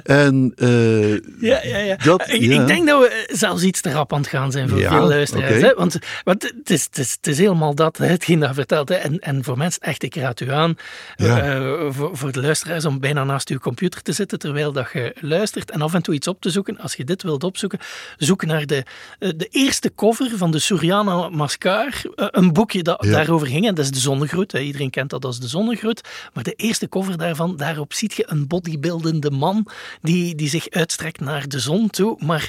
En 0.03 0.53
uh, 0.57 1.12
ja, 1.40 1.62
ja, 1.62 1.79
ja. 1.79 1.97
Dat, 1.97 2.29
ik, 2.29 2.40
ik, 2.40 2.66
denk 2.66 2.87
dat 2.87 3.01
we 3.01 3.09
eh, 3.09 3.37
zelfs 3.37 3.62
iets 3.62 3.81
te 3.81 3.92
rap 3.92 4.12
aan 4.12 4.20
het 4.20 4.29
gaan 4.29 4.53
zijn 4.53 4.68
voor 4.68 4.79
veel 4.79 5.09
luisteraars. 5.09 5.61
Hè? 5.61 5.75
Want, 5.75 5.99
want 6.25 6.42
het, 6.42 6.70
is, 6.70 6.85
het, 6.85 6.99
is, 6.99 7.12
het 7.12 7.27
is 7.27 7.38
helemaal 7.38 7.75
dat, 7.75 7.97
hetgeen 7.97 8.40
dat 8.40 8.55
vertelt. 8.55 8.88
Hè? 8.88 8.94
En, 8.94 9.18
en 9.18 9.44
voor 9.44 9.59
mensen, 9.59 9.81
echt, 9.83 10.03
ik 10.03 10.14
raad 10.14 10.40
u 10.40 10.51
aan, 10.51 10.77
uh, 11.16 11.87
voor, 11.90 12.16
voor 12.16 12.33
de 12.33 12.40
luisteraars, 12.40 12.85
om 12.85 13.01
bijna 13.01 13.25
naast 13.25 13.49
uw 13.49 13.59
computer 13.59 14.03
te 14.03 14.12
zitten 14.12 14.38
terwijl 14.38 14.73
dat 14.73 14.90
je 14.92 15.16
luistert 15.20 15.70
en 15.70 15.83
af 15.83 15.94
en 15.94 16.03
toe 16.03 16.14
iets 16.14 16.29
op 16.29 16.40
te 16.40 16.51
zoeken. 16.51 16.79
Als 16.79 16.94
je 16.94 17.05
dit 17.05 17.23
wilt 17.23 17.44
opzoeken, 17.44 17.79
zoek 18.24 18.44
naar 18.44 18.66
de, 18.66 18.82
eh, 19.18 19.30
de 19.37 19.48
eerste 19.50 19.94
cover 19.94 20.30
van 20.37 20.50
de 20.50 20.58
Suriana 20.58 21.28
Mascar. 21.28 22.02
Eh, 22.14 22.26
een 22.30 22.52
boekje 22.52 22.82
dat 22.82 23.02
daarover 23.02 23.46
ging. 23.46 23.66
En 23.66 23.74
dat 23.74 23.84
is 23.84 23.90
de 23.90 23.98
zonnegroet. 23.98 24.52
Iedereen 24.52 24.90
kent 24.90 25.10
dat 25.10 25.24
als 25.24 25.40
de 25.40 25.48
zonnegroet. 25.48 26.00
Maar 26.32 26.44
de 26.44 26.52
eerste 26.52 26.88
cover 26.88 27.18
daarvan, 27.18 27.56
daarop 27.56 27.92
ziet 27.92 28.14
je 28.14 28.24
een 28.26 28.46
bodybuildende 28.46 29.30
man 29.30 29.66
die, 30.02 30.34
die 30.34 30.48
zich 30.48 30.70
uitstrekt 30.70 31.20
naar 31.20 31.48
de 31.48 31.58
zon 31.58 31.90
toe. 31.90 32.16
Maar, 32.18 32.48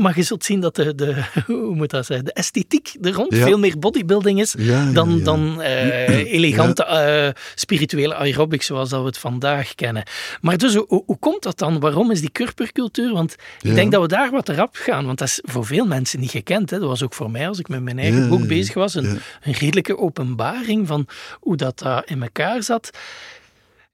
maar 0.00 0.16
je 0.16 0.22
zult 0.22 0.44
zien 0.44 0.60
dat 0.60 0.76
de, 0.76 0.94
de, 0.94 1.24
hoe 1.46 1.74
moet 1.74 1.90
dat 1.90 2.06
zeggen, 2.06 2.24
de 2.24 2.32
esthetiek 2.32 2.96
er 3.00 3.12
rond 3.12 3.34
veel 3.34 3.58
meer 3.58 3.78
bodybuilding 3.78 4.40
is 4.40 4.54
dan, 4.92 5.22
dan 5.22 5.56
uh, 5.60 6.32
elegante 6.32 6.86
uh, 6.88 7.42
spirituele 7.54 8.14
aerobics 8.14 8.66
zoals 8.66 8.88
dat 8.88 9.00
we 9.00 9.06
het 9.06 9.18
vandaag 9.18 9.74
kennen. 9.74 10.02
Maar 10.40 10.56
dus 10.56 10.74
hoe, 10.74 11.02
hoe 11.06 11.18
komt 11.18 11.42
dat 11.42 11.58
dan? 11.58 11.80
Waarom 11.80 12.10
is 12.10 12.20
die 12.20 12.30
kurpercultuur? 12.30 13.12
Want 13.12 13.36
ik 13.60 13.74
denk 13.74 13.92
dat 13.92 14.02
we 14.02 14.08
daar 14.08 14.30
wat 14.30 14.48
rap 14.48 14.76
gaan, 14.86 15.06
want 15.06 15.18
dat 15.18 15.28
is 15.28 15.40
voor 15.42 15.66
veel 15.66 15.86
mensen 15.86 16.20
niet 16.20 16.30
gekend. 16.30 16.70
Hè. 16.70 16.78
Dat 16.78 16.88
was 16.88 17.02
ook 17.02 17.14
voor 17.14 17.30
mij, 17.30 17.48
als 17.48 17.58
ik 17.58 17.68
met 17.68 17.82
mijn 17.82 17.98
eigen 17.98 18.28
boek 18.28 18.46
bezig 18.46 18.74
was, 18.74 18.94
een, 18.94 19.20
een, 19.42 19.52
redelijke 19.52 19.98
openbaring 19.98 20.86
van 20.86 21.06
hoe 21.40 21.56
dat 21.56 21.82
uh, 21.84 21.98
in 22.04 22.22
elkaar 22.22 22.62
zat. 22.62 22.90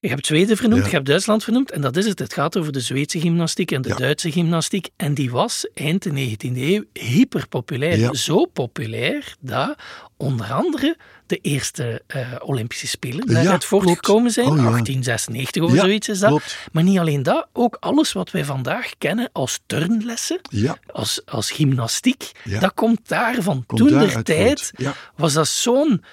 Je 0.02 0.08
hebt 0.08 0.26
Zweden 0.26 0.56
vernoemd, 0.56 0.84
je 0.84 0.90
hebt 0.90 1.06
Duitsland 1.06 1.44
vernoemd, 1.44 1.70
en 1.70 1.80
dat 1.80 1.96
is 1.96 2.06
het. 2.06 2.18
Het 2.18 2.32
gaat 2.32 2.56
over 2.56 2.72
de 2.72 2.80
Zweedse 2.80 3.20
gymnastiek 3.20 3.70
en 3.70 3.82
de 3.82 3.94
Duitse 3.94 4.32
gymnastiek. 4.32 4.88
En 4.96 5.14
die 5.14 5.30
was 5.30 5.68
eind 5.74 6.02
de 6.02 6.10
19e 6.10 6.56
eeuw 6.56 6.84
hyper 6.92 7.48
populair. 7.48 8.16
Zo 8.16 8.44
populair 8.44 9.36
dat 9.40 9.74
onder 10.16 10.52
andere 10.52 10.96
de 11.26 11.36
eerste 11.36 12.02
uh, 12.16 12.32
Olympische 12.40 12.86
Spelen 12.86 13.26
daaruit 13.26 13.64
voortgekomen 13.64 14.30
zijn. 14.30 14.46
Oh, 14.46 14.54
1896 14.54 15.62
of 15.62 15.74
zoiets 15.74 16.08
is 16.08 16.18
dat. 16.18 16.56
Maar 16.72 16.82
niet 16.82 16.98
alleen 16.98 17.22
dat, 17.22 17.48
ook 17.52 17.76
alles 17.80 18.12
wat 18.12 18.30
wij 18.30 18.44
vandaag 18.44 18.90
kennen 18.98 19.28
als 19.32 19.60
turnlessen, 19.66 20.40
als, 20.86 21.20
als 21.24 21.50
gymnastiek, 21.50 22.30
dat 22.60 22.74
komt 22.74 23.08
daarvan. 23.08 23.64
Toen 23.66 23.88
der 23.88 24.22
tijd 24.22 24.72
was 25.16 25.32
dat 25.32 25.48
zo'n 25.48 26.04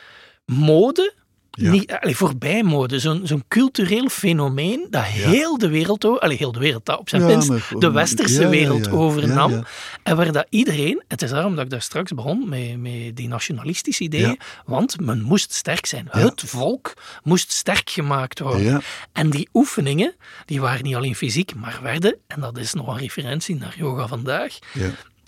mode 0.45 1.13
ja. 1.59 1.71
Niet, 1.71 1.91
allee, 1.91 2.15
voorbijmode, 2.15 2.99
zo'n 2.99 3.21
zo'n 3.23 3.43
cultureel 3.47 4.09
fenomeen 4.09 4.87
dat 4.89 5.03
heel 5.03 5.57
de 5.57 5.69
wereld, 5.69 6.05
allee, 6.05 6.37
heel 6.37 6.51
de 6.51 6.59
wereld, 6.59 6.85
dat 6.85 6.99
op 6.99 7.09
zijn 7.09 7.25
minst 7.25 7.51
de 7.79 7.91
westerse 7.91 8.47
wereld 8.47 8.91
overnam. 8.91 9.65
En 10.03 10.15
waar 10.15 10.31
dat 10.31 10.45
iedereen, 10.49 11.03
het 11.07 11.21
is 11.21 11.29
daarom 11.29 11.55
dat 11.55 11.63
ik 11.63 11.69
daar 11.69 11.81
straks 11.81 12.13
begon 12.13 12.49
met, 12.49 12.77
met 12.77 13.15
die 13.15 13.27
nationalistische 13.27 14.03
ideeën, 14.03 14.39
want 14.65 14.99
men 14.99 15.21
moest 15.21 15.53
sterk 15.53 15.85
zijn. 15.85 16.07
Het 16.09 16.41
volk 16.45 16.93
moest 17.23 17.51
sterk 17.51 17.89
gemaakt 17.89 18.39
worden. 18.39 18.81
En 19.13 19.29
die 19.29 19.49
oefeningen, 19.53 20.15
die 20.45 20.61
waren 20.61 20.83
niet 20.83 20.95
alleen 20.95 21.15
fysiek, 21.15 21.55
maar 21.55 21.79
werden, 21.83 22.15
en 22.27 22.41
dat 22.41 22.57
is 22.57 22.73
nog 22.73 22.87
een 22.87 22.97
referentie 22.97 23.55
naar 23.55 23.73
yoga 23.77 24.07
vandaag, 24.07 24.57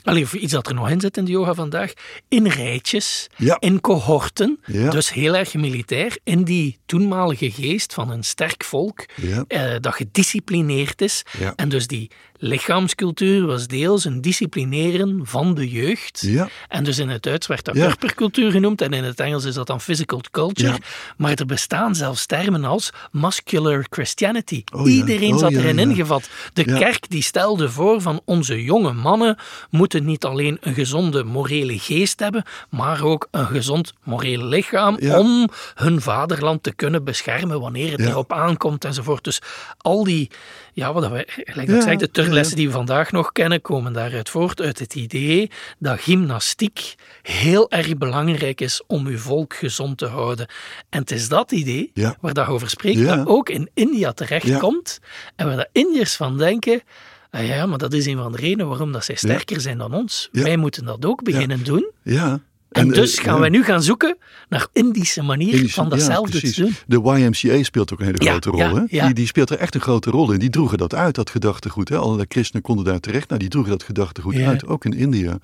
Allee, 0.04 0.24
of 0.24 0.34
iets 0.34 0.54
dat 0.54 0.68
er 0.68 0.74
nog 0.74 0.90
in 0.90 1.00
zit 1.00 1.18
in 1.18 1.26
de 1.26 1.32
yoga 1.32 1.54
vandaag. 1.54 1.94
In 2.28 2.48
rijtjes, 2.48 3.28
in 3.60 3.82
cohorten. 3.82 4.60
Dus 4.66 5.14
heel 5.14 5.36
erg 5.36 5.54
militair. 5.54 6.18
In 6.24 6.44
die 6.44 6.78
toenmalige 6.86 7.52
geest 7.52 7.94
van 7.94 8.12
een 8.12 8.24
sterk 8.24 8.64
volk. 8.64 9.06
Eh, 9.48 9.76
dat 9.80 9.94
gedisciplineerd 9.96 11.02
is. 11.02 11.24
En 11.56 11.70
dus 11.70 11.88
die 11.88 12.12
lichaamscultuur 12.43 13.45
was 13.45 13.67
deels 13.67 14.06
een 14.06 14.21
disciplineren 14.21 15.19
van 15.23 15.54
de 15.54 15.69
jeugd. 15.69 16.21
Ja. 16.25 16.49
En 16.67 16.84
dus 16.84 16.99
in 16.99 17.10
het 17.10 17.23
Duits 17.23 17.47
werd 17.47 17.65
dat 17.65 17.75
ja. 17.75 17.93
genoemd 18.32 18.82
en 18.82 18.93
in 18.93 19.04
het 19.04 19.19
Engels 19.19 19.45
is 19.45 19.54
dat 19.54 19.67
dan 19.67 19.82
physical 19.82 20.21
culture. 20.32 20.77
Maar 21.17 21.34
er 21.34 21.45
bestaan 21.45 21.95
zelfs 21.95 22.25
termen 22.25 22.65
als 22.65 22.89
muscular 23.12 23.86
Christianity. 23.89 24.63
Oh, 24.73 24.91
Iedereen 24.91 25.34
oh, 25.34 25.39
zat 25.39 25.51
erin 25.51 25.80
ingevat. 25.80 26.30
De 26.54 26.63
kerk 26.63 27.10
die 27.10 27.23
stelde 27.23 27.69
voor 27.69 28.01
van 28.01 28.21
onze 28.25 28.63
jonge 28.63 28.93
mannen 28.93 29.38
moeten 29.69 30.06
niet 30.06 30.25
alleen 30.25 30.58
een 30.62 30.73
gezonde 30.73 31.23
morele 31.23 31.80
geest 31.80 32.19
hebben, 32.19 32.43
maar 32.69 33.04
ook 33.04 33.27
een 33.32 33.47
gezond 33.47 33.93
moreel 34.04 34.43
lichaam 34.43 34.97
om 34.97 35.49
hun 35.75 36.01
vaderland 36.01 36.63
te 36.63 36.73
kunnen 36.73 37.04
beschermen 37.04 37.60
wanneer 37.60 37.91
het 37.91 38.01
erop 38.01 38.34
aankomt 38.34 38.86
enzovoort. 38.86 39.23
Dus 39.23 39.41
al 39.77 40.04
die, 40.04 40.30
ja, 40.73 40.93
wat 40.93 41.08
we, 41.08 41.23
gelijk 41.27 41.67
dat 41.67 41.75
ik 41.75 41.82
zei, 41.82 41.97
de 41.97 42.12
lessen 42.34 42.56
die 42.56 42.67
we 42.67 42.74
vandaag 42.74 43.12
nog 43.12 43.32
kennen 43.32 43.62
komen 43.62 43.94
daaruit 43.94 44.30
voort, 44.30 44.62
uit 44.62 44.80
het 44.80 44.96
idee 44.96 45.52
dat 45.80 46.00
gymnastiek 46.00 46.96
heel 47.22 47.72
erg 47.72 47.98
belangrijk 47.98 48.62
is 48.62 48.82
om 48.88 49.08
uw 49.08 49.17
volk 49.17 49.54
gezond 49.54 49.98
te 49.98 50.06
houden. 50.06 50.48
En 50.89 51.00
het 51.00 51.12
is 51.12 51.30
dat 51.30 51.52
idee 51.52 51.91
Ja. 51.94 52.15
waar 52.22 52.34
dat 52.34 52.48
over 52.48 52.70
spreekt, 52.70 53.00
Ja. 53.00 53.15
dat 53.15 53.28
ook 53.28 53.50
in 53.50 53.70
India 53.74 54.12
terechtkomt 54.12 55.00
en 55.36 55.46
waar 55.48 55.58
de 55.58 55.70
Indiërs 55.72 56.15
van 56.15 56.38
denken, 56.38 56.82
ah 57.30 57.48
ja, 57.48 57.65
maar 57.65 57.78
dat 57.78 57.94
is 57.94 58.06
een 58.06 58.17
van 58.17 58.32
de 58.32 58.38
redenen 58.38 58.67
waarom 58.67 58.91
dat 58.91 59.06
zij 59.06 59.15
sterker 59.15 59.62
zijn 59.62 59.78
dan 59.78 59.94
ons. 59.94 60.30
Wij 60.32 60.58
moeten 60.58 60.86
dat 60.86 61.06
ook 61.06 61.24
beginnen 61.24 61.63
doen. 61.63 61.91
Ja. 62.04 62.39
En, 62.72 62.88
eh, 62.90 62.94
dus 62.96 63.20
gaan 63.20 63.34
ja. 63.34 63.40
wij 63.40 63.50
nu 63.50 63.64
gaan 63.64 63.84
zoeken 63.84 64.18
naar 64.50 64.68
Indische 64.74 65.22
manier 65.22 65.54
Indische- 65.54 65.74
van 65.76 65.90
datzelfde 65.90 66.40
te 66.42 66.62
doen. 66.62 66.76
De 66.88 67.02
YMCA 67.04 67.64
speelt 67.64 67.94
ook 67.94 68.00
een 68.00 68.06
hele 68.06 68.24
Ja, 68.24 68.30
grote 68.32 68.50
rol. 68.50 68.60
ja, 68.60 68.74
hè? 68.76 69.06
Die, 69.06 69.14
die 69.14 69.26
speelt 69.28 69.50
er 69.50 69.58
echt 69.58 69.76
een 69.76 69.82
grote 69.82 70.10
rol 70.10 70.32
in. 70.32 70.40
Die 70.40 70.50
droegen 70.50 70.78
dat 70.78 70.96
uit, 70.96 71.16
dat 71.16 71.30
gedachtegoed. 71.30 71.90
Hè? 71.90 71.98
Allerlei 71.98 72.26
christenen 72.30 72.62
konden 72.62 72.86
daar 72.86 73.00
terecht. 73.00 73.28
Nou, 73.28 73.40
die 73.40 73.50
droegen 73.50 73.72
dat 73.72 73.84
gedachtegoed 73.84 74.36
uit, 74.36 74.68
ook 74.68 74.86
in 74.86 74.94
India. 74.94 75.38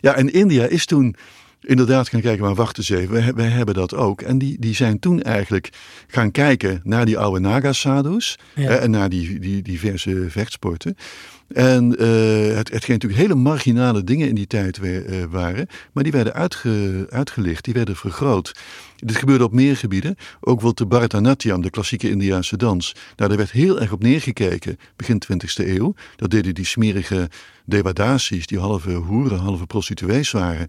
Ja, 0.00 0.14
en 0.14 0.32
India 0.32 0.64
is 0.64 0.86
toen 0.86 1.16
inderdaad 1.60 2.08
gaan 2.08 2.20
kijken, 2.20 2.44
maar 2.44 2.54
wacht 2.54 2.78
eens 2.78 2.88
even, 2.88 3.12
wij, 3.12 3.34
wij 3.34 3.48
hebben 3.48 3.74
dat 3.74 3.94
ook. 3.94 4.20
En 4.22 4.38
die, 4.38 4.56
die 4.60 4.74
zijn 4.74 4.98
toen 4.98 5.22
eigenlijk 5.22 5.68
gaan 6.06 6.30
kijken 6.30 6.80
naar 6.84 7.06
die 7.06 7.18
oude 7.18 7.40
Naga-sadhus 7.40 8.38
Ja. 8.54 8.70
en 8.70 8.90
naar 8.90 9.08
die, 9.08 9.38
die 9.38 9.62
diverse 9.62 10.26
vechtsporten. 10.28 10.96
En 11.48 11.96
eh, 11.96 12.56
het, 12.56 12.70
hetgeen 12.70 12.92
natuurlijk 12.94 13.20
hele 13.20 13.34
marginale 13.34 14.04
dingen 14.04 14.28
in 14.28 14.34
die 14.34 14.46
tijd 14.46 14.78
eh, 14.78 15.24
waren, 15.30 15.66
maar 15.92 16.02
die 16.02 16.12
werden 16.12 16.32
uitge, 16.32 17.06
uitgelicht, 17.10 17.64
die 17.64 17.74
werden 17.74 17.96
vergroot. 17.96 18.52
Dit 18.96 19.16
gebeurde 19.16 19.44
op 19.44 19.52
meer 19.52 19.76
gebieden, 19.76 20.16
ook 20.40 20.60
wel 20.60 20.74
de 20.74 20.86
Bharatanatyam, 20.86 21.62
de 21.62 21.70
klassieke 21.70 22.10
Indiaanse 22.10 22.56
dans. 22.56 22.94
Nou, 23.16 23.28
daar 23.28 23.38
werd 23.38 23.50
heel 23.50 23.80
erg 23.80 23.92
op 23.92 24.02
neergekeken, 24.02 24.78
begin 24.96 25.22
20e 25.32 25.66
eeuw. 25.66 25.94
Dat 26.16 26.30
deden 26.30 26.54
die 26.54 26.66
smerige 26.66 27.28
devadasis, 27.64 28.46
die 28.46 28.58
halve 28.58 28.92
hoeren, 28.92 29.38
halve 29.38 29.66
prostituees 29.66 30.30
waren. 30.30 30.68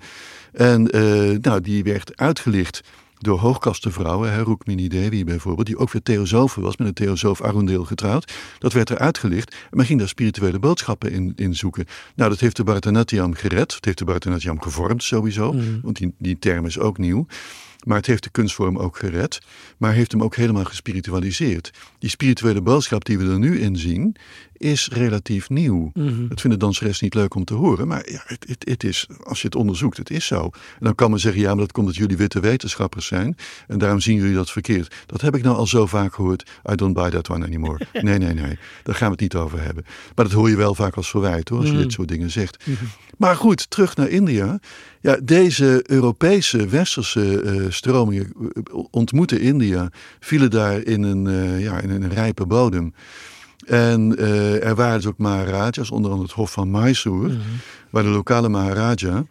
En 0.52 0.90
eh, 0.90 1.02
nou, 1.42 1.62
die 1.62 1.84
werd 1.84 2.18
uitgelicht 2.18 2.82
door 3.20 3.40
hoogkastenvrouwen, 3.40 4.32
hè, 4.32 4.44
Rukmini 4.44 4.88
Devi 4.88 5.24
bijvoorbeeld, 5.24 5.68
die 5.68 5.78
ook 5.78 5.92
weer 5.92 6.02
theosofe 6.02 6.62
was, 6.62 6.78
met 6.78 6.88
een 6.88 6.94
theosoof 6.94 7.42
Arundel 7.42 7.86
getrouwd. 7.86 8.34
Dat 8.60 8.74
werd 8.74 8.90
er 8.90 8.98
uitgelicht 8.98 9.52
en 9.52 9.78
men 9.78 9.86
ging 9.86 10.00
daar 10.00 10.08
spirituele 10.08 10.60
boodschappen 10.60 11.12
in, 11.12 11.34
in 11.36 11.56
zoeken. 11.56 11.86
Nou, 12.16 12.30
dat 12.30 12.40
heeft 12.40 12.56
de 12.56 12.64
Bharatanatyam 12.64 13.34
gered, 13.34 13.76
het 13.76 13.86
heeft 13.86 13.98
de 13.98 14.06
Bharatanatyam 14.06 14.62
gevormd 14.62 15.04
sowieso, 15.04 15.56
want 15.82 15.98
die, 15.98 16.14
die 16.18 16.40
term 16.40 16.66
is 16.66 16.80
ook 16.80 16.98
nieuw. 16.98 17.26
Maar 17.86 17.98
het 17.98 18.06
heeft 18.06 18.24
de 18.24 18.30
kunstvorm 18.30 18.78
ook 18.78 18.98
gered, 18.98 19.40
maar 19.78 19.94
heeft 19.94 20.12
hem 20.12 20.24
ook 20.24 20.36
helemaal 20.36 20.64
gespiritualiseerd. 20.64 21.72
Die 22.00 22.10
spirituele 22.10 22.62
boodschap 22.62 23.06
die 23.06 23.18
we 23.18 23.32
er 23.32 23.40
nu 23.40 23.60
in 23.60 23.78
zien, 23.78 24.16
is 24.60 24.90
relatief 24.92 25.50
nieuw. 25.50 25.92
Dat 26.30 26.42
vinden 26.42 26.60
danseres 26.60 27.00
niet 27.02 27.14
leuk 27.14 27.36
om 27.36 27.44
te 27.44 27.54
horen, 27.54 27.88
maar 27.88 28.12
ja, 28.12 28.22
het, 28.26 28.46
het, 28.48 28.70
het 28.70 28.84
is, 28.84 29.08
als 29.24 29.42
je 29.42 29.46
het 29.46 29.56
onderzoekt, 29.56 29.98
het 29.98 30.10
is 30.10 30.26
zo. 30.26 30.44
En 30.44 30.52
dan 30.80 30.96
kan 30.96 31.10
men 31.10 31.20
zeggen, 31.20 31.42
ja, 31.42 31.50
maar 31.50 31.64
dat 31.64 31.72
komt 31.72 31.88
dat 31.88 31.96
jullie 31.96 32.18
witte 32.18 32.40
wetenschappers 32.40 33.06
zijn 33.06 33.36
en 33.68 33.78
daarom 33.78 34.00
zien 34.00 34.16
jullie 34.16 34.34
dat 34.34 34.52
verkeerd. 34.52 34.96
Dat 35.06 35.22
heb 35.22 35.36
ik 35.36 35.44
nou 35.44 35.58
al 35.58 35.68
zo 35.68 35.86
vaak 35.86 36.14
gehoord, 36.14 36.50
I 36.72 36.76
don't 36.76 36.94
buy 36.94 37.10
that 37.10 37.30
one 37.30 37.46
anymore. 37.46 37.88
Nee, 38.02 38.18
nee, 38.18 38.34
nee, 38.34 38.58
daar 38.84 38.96
gaan 38.96 39.08
we 39.08 39.12
het 39.12 39.22
niet 39.22 39.36
over 39.36 39.62
hebben. 39.62 39.84
Maar 40.16 40.26
dat 40.26 40.34
hoor 40.34 40.50
je 40.50 40.56
wel 40.56 40.76
vaak 40.76 40.96
als 40.96 41.10
verwijt 41.10 41.50
hoor, 41.50 41.60
als 41.60 41.70
je 41.70 41.78
dit 41.78 41.92
soort 41.92 42.08
dingen 42.08 42.32
zegt. 42.32 42.66
Maar 43.18 43.36
goed, 43.36 43.70
terug 43.70 43.96
naar 43.96 44.10
India. 44.10 44.60
Ja, 45.02 45.18
deze 45.24 45.84
Europese, 45.86 46.68
westerse 46.68 47.42
eh, 47.42 47.66
stromingen 47.70 48.34
eh, 48.54 48.84
ontmoeten 48.92 49.42
India, 49.42 49.90
vielen 50.20 50.50
daar 50.50 50.82
in 50.82 51.04
een, 51.04 51.28
eh, 51.28 51.64
ja, 51.64 51.80
in 51.80 51.90
een 51.90 52.10
rijpe 52.10 52.46
bodem. 52.46 52.94
En 53.70 54.18
eh, 54.18 54.66
er 54.68 54.76
waren 54.76 54.98
dus 54.98 55.06
ook 55.06 55.18
Maharajas, 55.18 55.92
onder 55.92 56.12
andere 56.12 56.28
het 56.28 56.38
Hof 56.38 56.52
van 56.52 56.72
Mysore, 56.72 57.38
waar 57.90 58.04
de 58.04 58.10
lokale 58.10 58.50
Maharaja, 58.50 59.26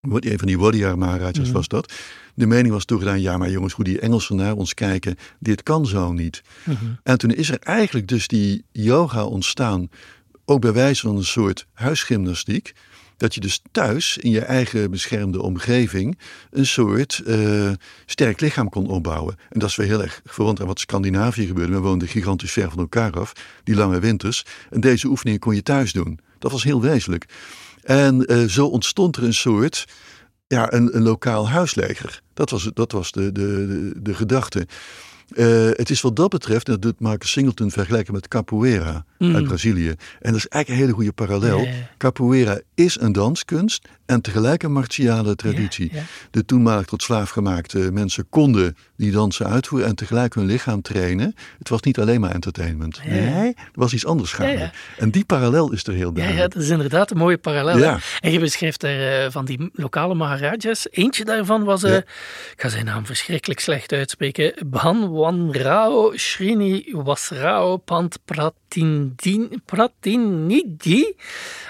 een 0.00 0.38
van 0.38 0.46
die 0.46 0.58
Wadiyar 0.58 0.98
Maharajas 0.98 1.50
was 1.50 1.68
dat, 1.68 1.92
de 2.34 2.46
mening 2.46 2.72
was 2.72 2.84
toegedaan, 2.84 3.20
ja 3.20 3.36
maar 3.36 3.50
jongens, 3.50 3.72
hoe 3.72 3.84
die 3.84 4.00
Engelsen 4.00 4.36
naar 4.36 4.54
ons 4.54 4.74
kijken, 4.74 5.16
dit 5.38 5.62
kan 5.62 5.86
zo 5.86 6.12
niet. 6.12 6.42
En 7.02 7.18
toen 7.18 7.30
is 7.30 7.50
er 7.50 7.58
eigenlijk 7.58 8.08
dus 8.08 8.28
die 8.28 8.64
yoga 8.72 9.24
ontstaan, 9.24 9.90
ook 10.44 10.60
bij 10.60 10.72
wijze 10.72 11.06
van 11.06 11.16
een 11.16 11.24
soort 11.24 11.66
huisgymnastiek, 11.72 12.72
dat 13.18 13.34
je 13.34 13.40
dus 13.40 13.62
thuis 13.72 14.18
in 14.18 14.30
je 14.30 14.40
eigen 14.40 14.90
beschermde 14.90 15.42
omgeving 15.42 16.18
een 16.50 16.66
soort 16.66 17.22
eh, 17.26 17.70
sterk 18.06 18.40
lichaam 18.40 18.68
kon 18.68 18.86
opbouwen. 18.86 19.36
En 19.48 19.58
dat 19.58 19.68
is 19.68 19.76
weer 19.76 19.86
heel 19.86 20.02
erg 20.02 20.20
verwant 20.24 20.60
aan 20.60 20.66
wat 20.66 20.80
Scandinavië 20.80 21.46
gebeurde. 21.46 21.72
We 21.72 21.78
woonden 21.78 22.08
gigantisch 22.08 22.52
ver 22.52 22.70
van 22.70 22.78
elkaar 22.78 23.18
af, 23.18 23.32
die 23.64 23.74
lange 23.74 24.00
winters. 24.00 24.44
En 24.70 24.80
deze 24.80 25.06
oefeningen 25.06 25.40
kon 25.40 25.54
je 25.54 25.62
thuis 25.62 25.92
doen. 25.92 26.18
Dat 26.38 26.52
was 26.52 26.64
heel 26.64 26.80
wezenlijk. 26.80 27.26
En 27.82 28.26
eh, 28.26 28.44
zo 28.44 28.66
ontstond 28.66 29.16
er 29.16 29.22
een 29.22 29.34
soort, 29.34 29.86
ja, 30.46 30.72
een, 30.72 30.96
een 30.96 31.02
lokaal 31.02 31.48
huisleger. 31.48 32.22
Dat 32.34 32.50
was, 32.50 32.70
dat 32.74 32.92
was 32.92 33.12
de, 33.12 33.32
de, 33.32 33.66
de, 33.66 34.02
de 34.02 34.14
gedachte. 34.14 34.66
Eh, 35.28 35.68
het 35.70 35.90
is 35.90 36.00
wat 36.00 36.16
dat 36.16 36.30
betreft, 36.30 36.66
en 36.66 36.72
dat 36.72 36.82
doet 36.82 37.00
Marcus 37.00 37.30
Singleton 37.30 37.70
vergelijken 37.70 38.14
met 38.14 38.28
capoeira 38.28 39.04
uit 39.18 39.44
Brazilië. 39.44 39.88
En 39.88 40.32
dat 40.32 40.34
is 40.34 40.46
eigenlijk 40.46 40.68
een 40.68 40.74
hele 40.74 40.92
goede 40.92 41.12
parallel. 41.12 41.68
Capoeira 41.96 42.60
is 42.74 43.00
een 43.00 43.12
danskunst 43.12 43.88
en 44.08 44.20
tegelijk 44.20 44.62
een 44.62 44.72
martiale 44.72 45.34
traditie. 45.34 45.88
Ja, 45.92 45.98
ja. 45.98 46.04
De 46.30 46.44
toenmalig 46.44 46.86
tot 46.86 47.02
slaaf 47.02 47.30
gemaakte 47.30 47.78
mensen 47.92 48.26
konden 48.28 48.76
die 48.96 49.10
dansen 49.12 49.46
uitvoeren 49.46 49.88
en 49.88 49.94
tegelijk 49.94 50.34
hun 50.34 50.46
lichaam 50.46 50.82
trainen. 50.82 51.34
Het 51.58 51.68
was 51.68 51.80
niet 51.80 51.98
alleen 51.98 52.20
maar 52.20 52.30
entertainment. 52.30 53.00
Nee, 53.06 53.54
er 53.54 53.54
was 53.72 53.92
iets 53.92 54.06
anders 54.06 54.32
gaande. 54.32 54.70
En 54.98 55.10
die 55.10 55.24
parallel 55.24 55.72
is 55.72 55.84
er 55.86 55.92
heel 55.92 56.00
Ja, 56.14 56.16
ja, 56.16 56.22
duidelijk. 56.22 56.52
dat 56.54 56.62
is 56.62 56.68
inderdaad 56.68 57.10
een 57.10 57.16
mooie 57.16 57.38
parallel. 57.38 57.98
En 58.20 58.32
je 58.32 58.38
beschrijft 58.38 58.82
er 58.82 59.24
eh, 59.24 59.30
van 59.30 59.44
die 59.44 59.70
lokale 59.72 60.14
Maharajas. 60.14 60.86
Eentje 60.90 61.24
daarvan 61.24 61.64
was, 61.64 61.82
eh, 61.82 61.90
Ja. 61.92 61.98
ik 61.98 62.52
ga 62.56 62.68
zijn 62.68 62.84
naam 62.84 63.06
verschrikkelijk 63.06 63.60
slecht 63.60 63.92
uitspreken, 63.92 64.52
Bhanwanrao 64.66 66.12
Srinivasrao 66.14 67.76
Pant 67.76 68.18
Pratinidi. 68.24 69.48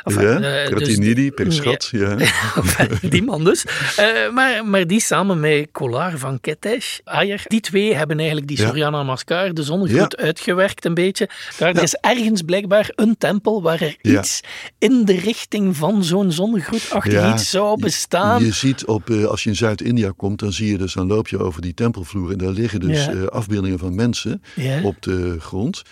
Enfin, 0.04 0.22
eh, 0.22 0.40
dus- 0.40 0.68
Pratinidi, 0.68 1.30
Perschat, 1.30 1.88
ja. 1.92 2.16
Enfin, 2.56 3.10
die 3.10 3.22
man 3.22 3.44
dus. 3.44 3.64
Eh, 3.96 4.30
maar, 4.32 4.66
maar 4.66 4.86
die 4.86 5.00
samen 5.00 5.40
met 5.40 5.68
Kolar 5.72 6.18
van 6.18 6.40
Ketesh, 6.40 6.98
Ayer, 7.04 7.42
die 7.46 7.60
twee 7.60 7.94
hebben 7.94 8.16
eigenlijk 8.18 8.48
die 8.48 8.58
Ja. 8.58 8.66
Surya 8.66 8.90
Namaskar, 8.90 9.54
de 9.54 9.62
zonnegroet, 9.62 10.16
uitgewerkt 10.16 10.84
een 10.84 10.94
beetje. 10.94 11.28
Daar 11.58 11.74
er 11.74 11.82
is 11.82 11.94
ergens 11.94 12.42
blijkbaar 12.42 12.92
een 12.94 13.16
tempel 13.18 13.62
waar 13.62 13.80
er 13.80 13.96
iets 14.02 14.40
in 14.78 15.04
de 15.04 15.18
richting 15.18 15.76
van 15.76 16.04
zo'n 16.04 16.32
zonnegroetachtig 16.32 17.32
iets 17.32 17.50
zou 17.50 17.80
bestaan. 17.80 18.44
Je 18.44 18.52
ziet 18.52 18.86
op, 18.86 19.10
eh, 19.10 19.24
als 19.24 19.42
je 19.42 19.48
in 19.48 19.56
Zuid-India 19.56 20.12
komt, 20.16 20.38
dan 20.38 20.52
zie 20.52 20.70
je 20.70 20.78
dus, 20.78 20.92
dan 20.92 21.06
loop 21.06 21.28
je 21.28 21.38
over 21.38 21.62
die 21.62 21.74
tempelvloer 21.74 22.32
en 22.32 22.38
daar 22.38 22.50
liggen 22.50 22.80
dus 22.80 23.06
eh, 23.06 23.24
afbeeldingen 23.24 23.78
van 23.78 23.94
mensen 23.94 24.42
op 24.82 25.02
de 25.02 25.36
grond. 25.40 25.82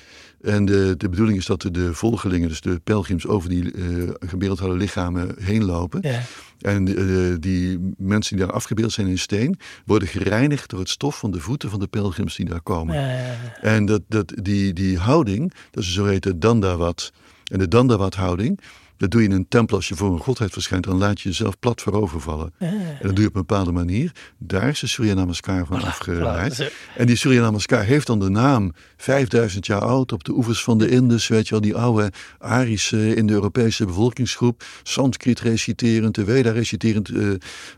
En 0.42 0.64
de, 0.64 0.94
de 0.96 1.08
bedoeling 1.08 1.38
is 1.38 1.46
dat 1.46 1.68
de, 1.72 1.94
volgelingen, 1.94 2.48
dus 2.48 2.60
de 2.60 2.80
pelgrims, 2.84 3.26
over 3.26 3.48
die 3.48 3.72
eh 3.72 3.82
gebeeldhoude 4.28 4.76
lichamen 4.76 5.34
heen 5.40 5.64
lopen. 5.64 5.98
Ja. 6.02 6.20
En 6.60 6.96
eh, 6.96 7.36
die 7.40 7.94
mensen 7.96 8.36
die 8.36 8.46
daar 8.46 8.54
afgebeeld 8.54 8.92
zijn 8.92 9.06
in 9.06 9.18
steen, 9.18 9.58
worden 9.84 10.08
gereinigd 10.08 10.70
door 10.70 10.80
het 10.80 10.88
stof 10.88 11.18
van 11.18 11.30
de 11.30 11.40
voeten 11.40 11.70
van 11.70 11.80
de 11.80 11.86
pelgrims 11.86 12.36
die 12.36 12.46
daar 12.46 12.62
komen. 12.62 12.94
Eh, 12.94 13.74
En 13.74 13.84
dat, 13.86 14.02
dat, 14.08 14.32
die, 14.42 14.72
die 14.72 14.98
houding, 14.98 15.52
dat 15.70 15.82
is 15.82 15.92
zo 15.92 16.04
heet 16.04 16.22
de 16.22 16.38
Dandawat. 16.38 17.12
En 17.52 17.58
de 17.58 17.68
Dandawat-houding, 17.68 18.60
dat 18.96 19.10
doe 19.10 19.22
je 19.22 19.28
in 19.28 19.34
een 19.34 19.48
tempel 19.48 19.76
als 19.76 19.88
je 19.88 19.94
voor 19.94 20.12
een 20.12 20.20
godheid 20.20 20.52
verschijnt. 20.52 20.84
Dan 20.84 20.98
laat 20.98 21.20
je 21.20 21.28
jezelf 21.28 21.58
plat 21.58 21.82
voorovervallen. 21.82 22.52
En 22.58 22.98
dat 23.00 23.14
doe 23.14 23.20
je 23.20 23.28
op 23.28 23.34
een 23.34 23.40
bepaalde 23.46 23.72
manier. 23.72 24.12
Daar 24.38 24.68
is 24.68 24.80
de 24.80 24.86
Surya 24.86 25.14
Namaskar 25.14 25.66
van 25.66 25.82
afgeleid. 25.82 26.52
voilà, 26.52 26.56
zo. 26.56 26.66
En 26.96 27.06
die 27.06 27.16
Surya 27.16 27.40
Namaskar 27.40 27.84
heeft 27.84 28.06
dan 28.06 28.20
de 28.20 28.28
naam 28.28 28.72
5000 28.96 29.66
jaar 29.66 29.80
oud 29.80 30.12
op 30.12 30.24
de 30.24 30.32
oevers 30.32 30.62
van 30.62 30.78
de 30.78 30.88
Indus. 30.88 31.28
Weet 31.28 31.44
je 31.44 31.50
wel, 31.50 31.60
die 31.60 31.76
oude 31.76 32.12
Arische 32.38 33.14
Indo-Europese 33.14 33.84
bevolkingsgroep. 33.84 34.64
Sanskriet 34.82 35.40
reciterend, 35.40 36.14
de 36.14 36.24
Veda 36.24 36.50
reciterend, 36.50 37.08
eh, 37.08 37.28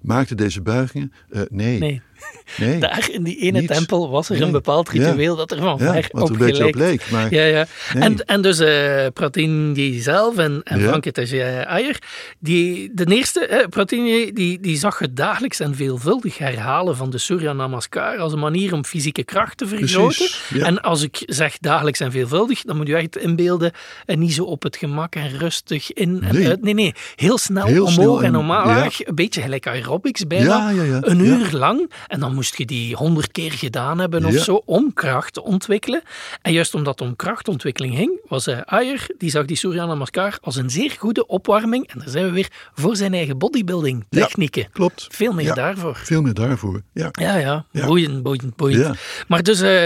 maakte 0.02 0.34
deze 0.34 0.62
buigingen. 0.62 1.12
Eh, 1.30 1.42
nee. 1.48 1.78
nee, 1.78 2.02
nee. 2.58 2.78
daar 2.78 3.08
in 3.12 3.22
die 3.22 3.36
ene 3.36 3.60
Niets. 3.60 3.76
tempel 3.76 4.10
was 4.10 4.28
er 4.28 4.36
Nee. 4.36 4.44
een 4.44 4.52
bepaald 4.52 4.90
Ja. 4.92 5.04
ritueel 5.06 5.36
dat 5.36 5.50
er 5.50 5.58
van 5.58 5.76
Ja, 5.78 5.92
ver 5.92 6.08
er 6.10 6.22
op 6.66 6.74
leek. 6.74 7.10
Maar 7.10 7.34
Ja, 7.34 7.42
ja. 7.44 7.66
Nee. 7.94 8.02
En, 8.02 8.24
en 8.26 8.42
dus 8.42 8.58
eh 8.58 9.06
Pratindji 9.14 10.00
zelf 10.00 10.36
en, 10.36 10.60
en 10.64 10.76
Ja. 10.78 10.82
Van 10.84 10.92
Venkateshwara 10.92 11.78
Iyer, 11.78 11.98
die, 12.38 12.90
de 12.94 13.04
eerste, 13.14 13.66
Pratini, 13.70 14.32
die, 14.32 14.60
die 14.60 14.76
zag 14.78 14.98
het 14.98 15.16
dagelijks 15.16 15.60
en 15.60 15.74
veelvuldig 15.74 16.38
herhalen 16.38 16.96
van 16.96 17.10
de 17.10 17.18
Surya 17.18 17.52
Namaskar 17.52 18.16
als 18.18 18.32
een 18.32 18.38
manier 18.38 18.72
om 18.72 18.84
fysieke 18.84 19.24
kracht 19.24 19.56
te 19.58 19.66
vergroten. 19.66 20.28
Ja. 20.54 20.64
En 20.64 20.82
als 20.82 21.02
ik 21.02 21.22
zeg 21.26 21.58
dagelijks 21.58 22.00
en 22.00 22.10
veelvuldig, 22.12 22.62
dan 22.62 22.76
moet 22.76 22.86
je 22.88 22.96
echt 22.96 23.16
inbeelden 23.16 23.72
en 24.06 24.18
niet 24.18 24.32
zo 24.34 24.44
op 24.44 24.62
het 24.62 24.76
gemak 24.76 25.14
en 25.14 25.38
rustig 25.38 25.92
in 25.92 26.22
en 26.22 26.34
Nee. 26.34 26.48
uit. 26.48 26.62
Nee, 26.62 26.74
nee, 26.74 26.94
heel 27.16 27.38
snel 27.38 27.66
Heel 27.66 27.76
omhoog 27.84 27.92
snel 27.94 28.18
en 28.18 28.24
en- 28.24 28.36
omlaag. 28.36 29.06
Een 29.06 29.14
beetje 29.14 29.40
gelijk 29.42 29.66
aerobics 29.66 30.26
bijna. 30.26 30.70
Ja, 30.70 30.70
ja, 30.70 30.82
ja. 30.82 30.98
Een 31.02 31.20
uur 31.24 31.48
lang. 31.52 31.90
En 32.08 32.20
dan 32.20 32.34
moest 32.34 32.56
je 32.56 32.66
die 32.66 32.94
honderd 32.96 33.32
keer 33.32 33.52
gedaan 33.52 33.98
hebben 33.98 34.24
of 34.24 34.32
Ja. 34.32 34.42
zo 34.42 34.62
om 34.64 34.92
kracht 34.92 35.32
te 35.34 35.42
ontwikkelen. 35.42 36.02
En 36.42 36.52
juist 36.52 36.74
omdat 36.74 36.98
het 36.98 37.08
om 37.08 37.16
krachtontwikkeling 37.16 37.94
ging, 37.96 38.20
was 38.28 38.48
Ayer, 38.48 39.06
die 39.18 39.30
zag 39.30 39.44
die 39.44 39.56
Surya 39.56 39.86
Namaskar 39.86 40.38
als 40.40 40.56
een 40.56 40.70
zeer 40.70 40.90
goede 40.98 41.26
opwarming. 41.26 41.88
En 41.88 41.98
daar 41.98 42.08
zijn 42.08 42.24
we 42.24 42.30
weer 42.30 42.48
voor 42.74 42.96
zijn 42.96 43.14
eigen 43.14 43.38
bodybuilding 43.38 44.04
Ja. 44.10 44.20
technieken. 44.26 44.68
Klopt. 44.72 45.06
Veel 45.10 45.32
meer 45.32 45.44
Ja. 45.44 45.54
daarvoor. 45.54 45.96
Veel 45.96 46.22
meer 46.22 46.34
daarvoor. 46.34 46.82
Ja. 46.92 47.08
Ja, 47.12 47.36
ja, 47.36 47.64
Ja. 47.70 47.86
boeiend, 47.86 48.22
boeiend, 48.22 48.56
boeiend. 48.56 48.82
Ja. 48.86 48.94
Maar 49.28 49.42
dus, 49.42 49.60
eh, 49.60 49.84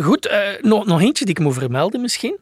goed, 0.00 0.26
eh, 0.26 0.40
nog, 0.60 0.86
nog 0.86 1.00
eentje 1.00 1.24
die 1.24 1.34
ik 1.34 1.40
moet 1.42 1.54
vermelden 1.54 2.00
misschien. 2.00 2.36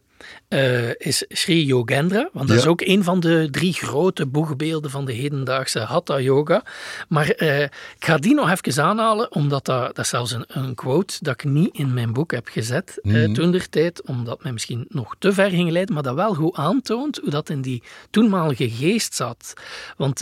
Eh, 0.48 0.88
is 0.94 1.24
Sri 1.28 1.64
Yogendra, 1.64 2.28
want 2.32 2.48
dat 2.48 2.56
is 2.56 2.66
ook 2.66 2.80
een 2.80 3.04
van 3.04 3.20
de 3.20 3.48
drie 3.50 3.72
grote 3.72 4.26
boegbeelden 4.26 4.90
van 4.90 5.04
de 5.04 5.12
hedendaagse 5.12 5.78
Hatha 5.78 6.20
Yoga. 6.20 6.62
Maar 7.08 7.28
eh, 7.28 7.62
ik 7.62 7.70
ga 7.98 8.16
die 8.16 8.34
nog 8.34 8.50
even 8.50 8.84
aanhalen, 8.84 9.32
omdat 9.32 9.64
dat, 9.64 9.86
dat 9.86 9.98
is 10.04 10.08
zelfs 10.08 10.32
een, 10.32 10.44
een 10.48 10.74
quote 10.74 11.16
dat 11.20 11.34
ik 11.34 11.44
niet 11.44 11.76
in 11.76 11.94
mijn 11.94 12.12
boek 12.12 12.32
heb 12.32 12.48
gezet 12.48 12.98
Mhm. 13.02 13.32
toen 13.32 13.50
der 13.50 13.68
tijd, 13.68 14.02
omdat 14.02 14.42
mij 14.42 14.52
misschien 14.52 14.84
nog 14.88 15.14
te 15.18 15.32
ver 15.32 15.50
ging 15.50 15.70
leiden, 15.70 15.94
maar 15.94 16.02
dat 16.02 16.14
wel 16.14 16.34
goed 16.34 16.56
aantoont 16.56 17.16
hoe 17.16 17.30
dat 17.30 17.50
in 17.50 17.60
die 17.60 17.82
toenmalige 18.10 18.70
geest 18.70 19.14
zat. 19.14 19.52
Want 19.96 20.18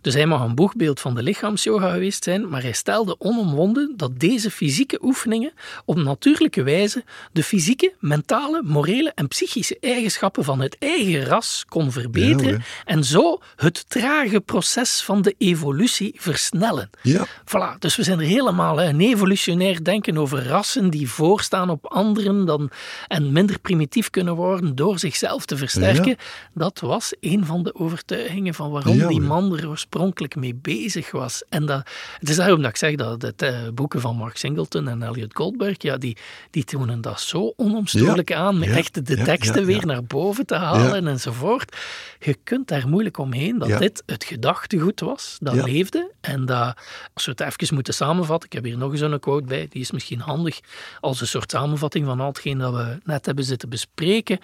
dus 0.00 0.14
hij 0.14 0.26
mag 0.26 0.42
een 0.42 0.54
boegbeeld 0.54 1.00
van 1.00 1.14
de 1.14 1.22
lichaamsyoga 1.22 1.90
geweest 1.90 2.24
zijn, 2.24 2.48
maar 2.48 2.62
hij 2.62 2.72
stelde 2.72 3.16
onomwonden 3.18 3.92
dat 3.96 4.18
deze 4.20 4.50
fysieke 4.50 4.98
oefeningen 5.02 5.52
op 5.84 5.96
natuurlijke 5.96 6.62
wijze 6.62 7.04
de 7.32 7.42
fysieke, 7.42 7.94
mentale, 8.00 8.62
morele 8.64 9.12
en 9.14 9.28
psychische 9.28 9.54
eigenschappen 9.80 10.44
van 10.44 10.60
het 10.60 10.76
eigen 10.78 11.24
ras 11.24 11.64
kon 11.68 11.92
verbeteren 11.92 12.52
Ja, 12.52 12.64
en 12.84 13.04
zo 13.04 13.40
het 13.56 13.90
trage 13.90 14.40
proces 14.40 15.02
van 15.02 15.22
de 15.22 15.34
evolutie 15.38 16.14
versnellen. 16.16 16.90
Ja. 17.02 17.26
Voilà, 17.26 17.78
dus 17.78 17.96
we 17.96 18.02
zijn 18.02 18.20
er 18.20 18.26
helemaal, 18.26 18.82
een 18.82 19.00
evolutionair 19.00 19.84
denken 19.84 20.18
over 20.18 20.46
rassen 20.46 20.90
die 20.90 21.10
voorstaan 21.10 21.70
op 21.70 21.86
anderen 21.86 22.44
dan, 22.44 22.70
en 23.08 23.32
minder 23.32 23.58
primitief 23.58 24.10
kunnen 24.10 24.34
worden 24.34 24.74
door 24.74 24.98
zichzelf 24.98 25.46
te 25.46 25.56
versterken. 25.56 26.08
Ja. 26.08 26.16
Dat 26.54 26.80
was 26.80 27.14
een 27.20 27.44
van 27.44 27.62
de 27.62 27.74
overtuigingen 27.74 28.54
van 28.54 28.70
waarom 28.70 28.96
Ja, 28.96 29.08
die 29.08 29.20
man 29.20 29.56
er 29.56 29.68
oorspronkelijk 29.68 30.36
mee 30.36 30.54
bezig 30.54 31.10
was. 31.10 31.42
En 31.48 31.66
dat, 31.66 31.88
het 32.18 32.28
is 32.28 32.36
daarom 32.36 32.60
dat 32.62 32.70
ik 32.70 32.76
zeg 32.76 32.94
dat 32.94 33.20
de 33.20 33.34
eh, 33.36 33.54
boeken 33.74 34.00
van 34.00 34.16
Mark 34.16 34.36
Singleton 34.36 34.88
en 34.88 35.02
Elliot 35.02 35.34
Goldberg, 35.34 35.82
ja, 35.82 35.96
die, 35.96 36.16
die 36.50 36.64
tonen 36.64 37.00
dat 37.00 37.20
zo 37.20 37.52
onomstotelijk 37.56 38.32
aan, 38.32 38.58
met 38.58 38.68
Ja. 38.68 38.74
echt 38.74 39.06
de 39.06 39.16
Ja, 39.16 39.24
teksten 39.46 39.66
weer 39.66 39.86
naar 39.86 40.04
boven 40.04 40.46
te 40.46 40.54
halen 40.54 41.06
enzovoort. 41.06 41.76
Je 42.18 42.36
kunt 42.44 42.68
daar 42.68 42.88
moeilijk 42.88 43.18
omheen 43.18 43.58
dat 43.58 43.78
dit 43.78 44.02
het 44.06 44.24
gedachtegoed 44.24 45.00
was 45.00 45.36
dat 45.40 45.54
leefde 45.54 46.10
en 46.20 46.44
dat, 46.46 46.76
als 47.14 47.24
we 47.24 47.30
het 47.30 47.40
even 47.40 47.74
moeten 47.74 47.94
samenvatten, 47.94 48.48
ik 48.48 48.54
heb 48.54 48.64
hier 48.64 48.78
nog 48.78 48.92
eens 48.92 49.00
een 49.00 49.20
quote 49.20 49.46
bij, 49.46 49.66
die 49.70 49.80
is 49.80 49.90
misschien 49.90 50.20
handig 50.20 50.60
als 51.00 51.20
een 51.20 51.26
soort 51.26 51.50
samenvatting 51.50 52.06
van 52.06 52.20
al 52.20 52.26
hetgeen 52.26 52.58
dat 52.58 52.74
we 52.74 52.98
net 53.04 53.26
hebben 53.26 53.44
zitten 53.44 53.68
bespreken. 53.68 54.38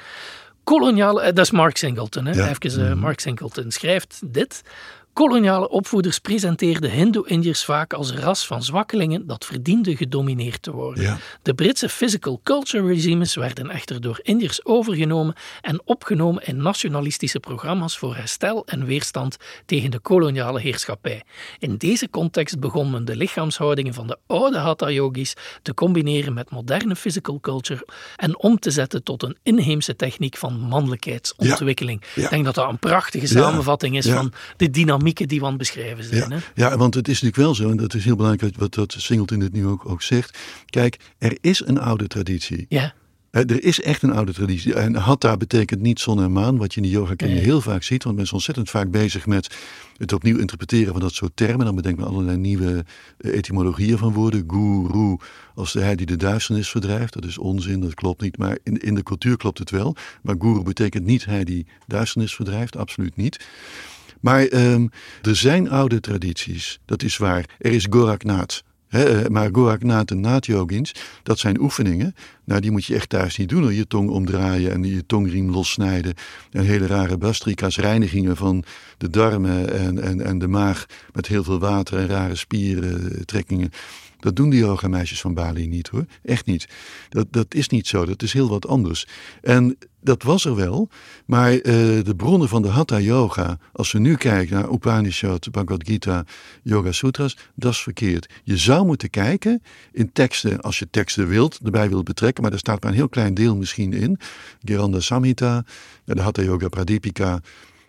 Koloniale, 0.64 1.20
eh, 1.20 1.34
dat 1.34 1.44
is 1.44 1.50
Mark 1.50 1.76
Singleton, 1.76 2.26
hè? 2.26 2.32
Ja. 2.32 2.48
even 2.48 2.90
eh, 2.90 2.94
Mark 2.94 3.20
Singleton 3.20 3.70
schrijft 3.70 4.20
dit. 4.26 4.62
Koloniale 5.12 5.68
opvoeders 5.68 6.18
presenteerden 6.18 6.90
Hindoe-Indiërs 6.90 7.64
vaak 7.64 7.92
als 7.92 8.12
ras 8.12 8.46
van 8.46 8.62
zwakkelingen 8.62 9.26
dat 9.26 9.44
verdiende 9.44 9.96
gedomineerd 9.96 10.62
te 10.62 10.72
worden. 10.72 11.02
Ja. 11.02 11.18
De 11.42 11.54
Britse 11.54 11.88
physical 11.88 12.40
culture 12.42 12.86
regimes 12.86 13.34
werden 13.34 13.70
echter 13.70 14.00
door 14.00 14.20
Indiërs 14.22 14.64
overgenomen 14.64 15.34
en 15.60 15.80
opgenomen 15.84 16.46
in 16.46 16.56
nationalistische 16.56 17.40
programma's 17.40 17.98
voor 17.98 18.16
herstel 18.16 18.66
en 18.66 18.84
weerstand 18.84 19.36
tegen 19.66 19.90
de 19.90 19.98
koloniale 19.98 20.60
heerschappij. 20.60 21.22
In 21.58 21.76
deze 21.76 22.10
context 22.10 22.60
begon 22.60 22.90
men 22.90 23.04
de 23.04 23.16
lichaamshoudingen 23.16 23.94
van 23.94 24.06
de 24.06 24.18
oude 24.26 24.58
Hatha-yogis 24.58 25.34
te 25.62 25.74
combineren 25.74 26.34
met 26.34 26.50
moderne 26.50 26.96
physical 26.96 27.40
culture 27.40 27.86
en 28.16 28.38
om 28.38 28.58
te 28.58 28.70
zetten 28.70 29.02
tot 29.02 29.22
een 29.22 29.36
inheemse 29.42 29.96
techniek 29.96 30.36
van 30.36 30.60
mannelijkheidsontwikkeling. 30.60 32.02
Ja. 32.14 32.22
Ik 32.22 32.30
denk 32.30 32.44
dat 32.44 32.54
dat 32.54 32.68
een 32.68 32.78
prachtige 32.78 33.26
samenvatting 33.26 33.96
is 33.96 34.08
van 34.08 34.32
de 34.56 34.70
dynamieken 35.02 35.28
die 35.28 35.44
het 35.44 35.56
beschrijven 35.56 36.04
zijn. 36.04 36.30
Ja, 36.30 36.36
Hè? 36.36 36.42
ja, 36.54 36.76
want 36.76 36.94
het 36.94 37.08
is 37.08 37.22
natuurlijk 37.22 37.36
wel 37.42 37.54
zo, 37.54 37.70
en 37.70 37.76
dat 37.76 37.94
is 37.94 38.04
heel 38.04 38.16
belangrijk 38.16 38.56
wat, 38.56 38.74
wat 38.74 38.94
Singleton 38.98 39.38
dit 39.38 39.52
nu 39.52 39.66
ook, 39.66 39.88
ook 39.88 40.02
zegt. 40.02 40.38
Kijk, 40.66 40.96
er 41.18 41.36
is 41.40 41.62
een 41.66 41.78
oude 41.80 42.06
traditie. 42.06 42.66
Ja. 42.68 42.94
Er 43.30 43.64
is 43.64 43.80
echt 43.80 44.02
een 44.02 44.12
oude 44.12 44.32
traditie. 44.32 44.74
En 44.74 44.94
hatha 44.94 45.36
betekent 45.36 45.80
niet 45.80 46.00
zon 46.00 46.22
en 46.22 46.32
maan, 46.32 46.56
wat 46.56 46.74
je 46.74 46.80
in 46.80 46.86
de 46.86 46.92
yoga 46.92 47.14
Nee. 47.16 47.38
heel 47.38 47.60
vaak 47.60 47.82
ziet. 47.82 48.04
Want 48.04 48.16
men 48.16 48.24
is 48.24 48.32
ontzettend 48.32 48.70
vaak 48.70 48.90
bezig 48.90 49.26
met 49.26 49.54
het 49.96 50.12
opnieuw 50.12 50.38
interpreteren 50.38 50.92
van 50.92 51.00
dat 51.00 51.12
soort 51.14 51.36
termen. 51.36 51.66
Dan 51.66 51.74
bedenkt 51.74 51.98
men 51.98 52.08
allerlei 52.08 52.36
nieuwe 52.36 52.84
eh, 53.18 53.36
etymologieën 53.36 53.98
van 53.98 54.12
woorden. 54.12 54.44
Guru, 54.46 55.16
als 55.54 55.72
de 55.72 55.80
hij 55.80 55.94
die 55.96 56.06
de 56.06 56.16
duisternis 56.16 56.68
verdrijft. 56.70 57.12
Dat 57.12 57.24
is 57.24 57.38
onzin, 57.38 57.80
dat 57.80 57.94
klopt 57.94 58.20
niet. 58.20 58.38
Maar 58.38 58.58
in, 58.62 58.78
in 58.78 58.94
de 58.94 59.02
cultuur 59.02 59.36
klopt 59.36 59.58
het 59.58 59.70
wel. 59.70 59.96
Maar 60.22 60.34
guru 60.38 60.62
betekent 60.62 61.04
niet 61.04 61.24
hij 61.24 61.44
die 61.44 61.66
duisternis 61.86 62.34
verdrijft, 62.34 62.76
absoluut 62.76 63.16
niet. 63.16 63.46
Maar 64.22 64.46
ehm, 64.46 64.86
er 65.22 65.36
zijn 65.36 65.70
oude 65.70 66.00
tradities, 66.00 66.80
dat 66.84 67.02
is 67.02 67.16
waar. 67.16 67.44
Er 67.58 67.72
is 67.72 67.86
Goraknath. 67.90 68.62
Hè, 68.88 69.22
eh, 69.22 69.28
maar 69.28 69.48
Goraknath 69.52 70.10
en 70.10 70.20
Nath-yogins, 70.20 70.94
dat 71.22 71.38
zijn 71.38 71.60
oefeningen. 71.60 72.14
Nou, 72.44 72.60
die 72.60 72.70
moet 72.70 72.84
je 72.84 72.94
echt 72.94 73.08
thuis 73.08 73.36
niet 73.36 73.48
doen. 73.48 73.62
Hoor. 73.62 73.72
Je 73.72 73.86
tong 73.86 74.10
omdraaien 74.10 74.72
en 74.72 74.84
je 74.84 75.06
tongriem 75.06 75.50
lossnijden. 75.50 76.14
En 76.50 76.64
hele 76.64 76.86
rare 76.86 77.16
bastrika's, 77.16 77.76
reinigingen 77.76 78.36
van 78.36 78.64
de 78.98 79.10
darmen 79.10 79.78
en, 79.78 80.02
en, 80.02 80.20
en 80.20 80.38
de 80.38 80.48
maag. 80.48 80.86
Met 81.12 81.26
heel 81.26 81.44
veel 81.44 81.58
water 81.58 81.98
en 81.98 82.06
rare 82.06 82.36
spierentrekkingen. 82.36 83.70
Dat 84.22 84.36
doen 84.36 84.50
die 84.50 84.60
yogameisjes 84.60 85.20
van 85.20 85.34
Bali 85.34 85.66
niet 85.66 85.88
hoor. 85.88 86.04
Echt 86.22 86.46
niet. 86.46 86.68
Dat, 87.08 87.26
dat 87.30 87.54
is 87.54 87.68
niet 87.68 87.86
zo. 87.86 88.04
Dat 88.04 88.22
is 88.22 88.32
heel 88.32 88.48
wat 88.48 88.66
anders. 88.66 89.06
En 89.40 89.78
dat 90.00 90.22
was 90.22 90.44
er 90.44 90.54
wel. 90.54 90.88
Maar 91.26 91.52
eh, 91.52 91.62
de 92.02 92.14
bronnen 92.16 92.48
van 92.48 92.62
de 92.62 92.68
Hatha 92.68 93.00
Yoga, 93.00 93.58
als 93.72 93.92
we 93.92 93.98
nu 93.98 94.16
kijken 94.16 94.54
naar 94.54 94.72
Upanishad, 94.72 95.50
Bhagavad 95.50 95.88
Gita, 95.88 96.24
Yoga 96.62 96.92
Sutras, 96.92 97.36
dat 97.54 97.72
is 97.72 97.78
verkeerd. 97.78 98.32
Je 98.44 98.56
zou 98.56 98.86
moeten 98.86 99.10
kijken 99.10 99.62
in 99.92 100.12
teksten, 100.12 100.60
als 100.60 100.78
je 100.78 100.90
teksten 100.90 101.28
wilt, 101.28 101.58
erbij 101.64 101.88
wilt 101.88 102.04
betrekken, 102.04 102.42
maar 102.42 102.50
daar 102.50 102.60
staat 102.60 102.82
maar 102.82 102.90
een 102.90 102.96
heel 102.96 103.08
klein 103.08 103.34
deel 103.34 103.56
misschien 103.56 103.92
in. 103.92 104.18
Giranda 104.64 105.00
Samhita, 105.00 105.64
de 106.04 106.20
Hatha 106.20 106.42
Yoga 106.42 106.68
Pradipika. 106.68 107.40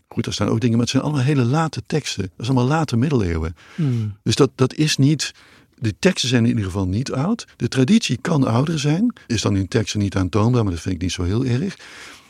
Goed, 0.07 0.23
daar 0.23 0.33
staan 0.33 0.47
ook 0.47 0.59
dingen, 0.59 0.77
maar 0.77 0.85
het 0.85 0.89
zijn 0.89 1.03
allemaal 1.03 1.23
hele 1.23 1.45
late 1.45 1.83
teksten. 1.85 2.21
Dat 2.21 2.31
is 2.37 2.45
allemaal 2.45 2.67
late 2.67 2.97
middeleeuwen. 2.97 3.55
Hmm. 3.75 4.17
Dus 4.23 4.35
dat, 4.35 4.51
dat 4.55 4.73
is 4.73 4.97
niet. 4.97 5.33
De 5.83 5.95
teksten 5.99 6.29
zijn 6.29 6.41
in 6.43 6.49
ieder 6.49 6.63
geval 6.63 6.87
niet 6.87 7.11
oud. 7.11 7.45
De 7.55 7.67
traditie 7.67 8.17
kan 8.21 8.43
ouder 8.47 8.79
zijn. 8.79 9.13
Is 9.27 9.41
dan 9.41 9.55
in 9.55 9.67
teksten 9.67 9.99
niet 9.99 10.15
aantoonbaar, 10.15 10.63
maar 10.63 10.71
dat 10.73 10.81
vind 10.81 10.95
ik 10.95 11.01
niet 11.01 11.11
zo 11.11 11.23
heel 11.23 11.45
erg. 11.45 11.75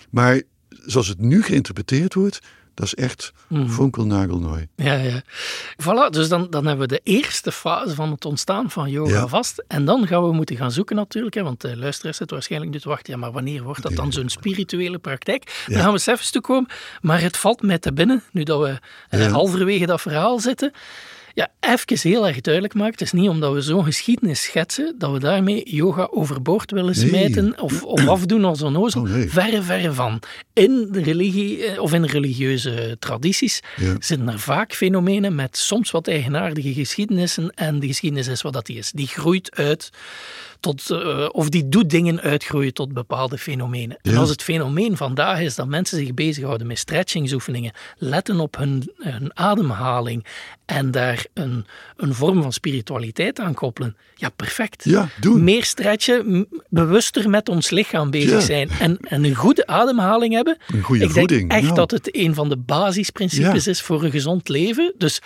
Maar 0.09 0.41
zoals 0.69 1.07
het 1.07 1.19
nu 1.19 1.43
geïnterpreteerd 1.43 2.13
wordt, 2.13 2.39
dat 2.73 2.85
is 2.85 2.95
echt 2.95 3.33
Mhm. 3.47 3.69
fonkelnagelnooi. 3.69 4.67
Ja, 4.75 4.93
ja. 4.93 5.21
Voilà, 5.81 6.09
dus 6.09 6.27
dan, 6.29 6.47
dan 6.49 6.65
hebben 6.65 6.87
we 6.87 6.95
de 6.95 7.01
eerste 7.03 7.51
fase 7.51 7.95
van 7.95 8.11
het 8.11 8.25
ontstaan 8.25 8.69
van 8.71 8.89
yoga 8.89 9.11
Ja. 9.13 9.27
vast. 9.27 9.63
En 9.67 9.85
dan 9.85 10.07
gaan 10.07 10.23
we 10.23 10.31
moeten 10.33 10.55
gaan 10.55 10.71
zoeken 10.71 10.95
natuurlijk, 10.95 11.35
hè, 11.35 11.43
want 11.43 11.61
de 11.61 11.77
luisteraars 11.77 12.17
zitten 12.17 12.35
waarschijnlijk 12.35 12.71
nu 12.71 12.79
te 12.79 12.89
wachten. 12.89 13.13
Ja, 13.13 13.19
maar 13.19 13.31
wanneer 13.31 13.63
wordt 13.63 13.81
dat 13.81 13.95
dan 13.95 14.11
zo'n 14.11 14.29
spirituele 14.29 14.97
praktijk? 14.99 15.63
Daar 15.67 15.77
gaan 15.77 15.87
we 15.87 15.91
eens 15.93 16.05
even 16.07 16.31
toe 16.31 16.41
komen. 16.41 16.69
Maar 17.01 17.21
het 17.21 17.37
valt 17.37 17.61
mij 17.61 17.79
te 17.79 17.93
binnen, 17.93 18.23
nu 18.31 18.43
dat 18.43 18.59
we 18.61 18.79
eh, 19.09 19.19
Ja. 19.19 19.29
halverwege 19.29 19.85
dat 19.85 20.01
verhaal 20.01 20.39
zitten. 20.39 20.71
Ja, 21.35 21.51
even 21.59 22.09
heel 22.09 22.27
erg 22.27 22.41
duidelijk 22.41 22.73
maken. 22.73 22.91
Het 22.91 23.01
is 23.01 23.11
niet 23.11 23.29
omdat 23.29 23.53
we 23.53 23.61
zo'n 23.61 23.83
geschiedenis 23.83 24.43
schetsen, 24.43 24.95
dat 24.97 25.11
we 25.11 25.19
daarmee 25.19 25.69
yoga 25.69 26.07
overboord 26.11 26.71
willen 26.71 26.95
Nee. 26.99 27.07
smijten 27.07 27.61
of, 27.61 27.83
of 27.83 28.07
afdoen 28.15 28.45
als 28.45 28.61
een 28.61 28.77
ozel. 28.77 29.01
Oh, 29.01 29.09
nee. 29.09 29.29
Verre, 29.29 29.61
verre 29.61 29.93
van. 29.93 30.19
In 30.53 30.87
de 30.91 31.01
religie 31.01 31.65
eh, 31.65 31.81
of 31.81 31.93
in 31.93 32.05
religieuze 32.05 32.95
tradities 32.99 33.61
Ja. 33.75 33.95
zitten 33.99 34.27
er 34.29 34.39
vaak 34.39 34.73
fenomenen 34.73 35.35
met 35.35 35.57
soms 35.57 35.91
wat 35.91 36.07
eigenaardige 36.07 36.73
geschiedenissen. 36.73 37.49
En 37.55 37.79
de 37.79 37.87
geschiedenis 37.87 38.27
is 38.27 38.41
wat 38.41 38.53
dat 38.53 38.65
die 38.65 38.77
is. 38.77 38.91
Die 38.91 39.07
groeit 39.07 39.55
uit 39.55 39.89
tot, 40.63 40.89
uh, 40.91 41.30
of 41.32 41.49
die 41.49 41.69
doet 41.69 41.89
dingen 41.89 42.21
uitgroeien 42.21 42.73
tot 42.73 42.93
bepaalde 42.93 43.38
fenomenen. 43.38 43.97
En 44.02 44.17
als 44.17 44.30
het 44.30 44.43
fenomeen 44.43 44.97
vandaag 44.97 45.39
is 45.39 45.56
dat 45.56 45.67
mensen 45.67 45.97
zich 45.97 46.13
bezighouden 46.13 46.67
met 46.67 46.78
stretchingsoefeningen, 46.78 47.73
letten 47.97 48.39
op 48.39 48.58
hun, 48.58 48.91
hun 48.97 49.38
ademhaling 49.38 50.26
en 50.65 50.91
daar 50.91 51.26
een, 51.34 51.65
een 51.97 52.13
vorm 52.13 52.41
van 52.41 52.54
spiritualiteit 52.54 53.39
aan 53.39 53.54
koppelen, 53.54 53.95
ja, 54.15 54.30
perfect. 54.30 54.84
Ja, 54.84 55.10
doen. 55.19 55.43
Meer 55.43 55.63
stretchen, 55.63 56.47
bewuster 56.69 57.30
met 57.30 57.49
ons 57.49 57.69
lichaam 57.69 58.10
bezig 58.10 58.41
zijn 58.41 58.69
en, 58.80 58.97
en 59.02 59.23
een 59.23 59.36
goede 59.36 59.67
ademhaling 59.67 60.34
hebben. 60.34 60.58
Een 60.67 60.82
goede 60.82 61.04
Ik 61.04 61.12
voeding. 61.12 61.49
denk 61.49 61.63
echt 61.63 61.76
dat 61.76 61.91
het 61.91 62.15
een 62.15 62.34
van 62.34 62.49
de 62.49 62.58
basisprincipes 62.58 63.67
is 63.67 63.82
voor 63.82 64.04
een 64.04 64.12
gezond 64.12 64.49
leven. 64.49 64.93
Dus 64.97 65.21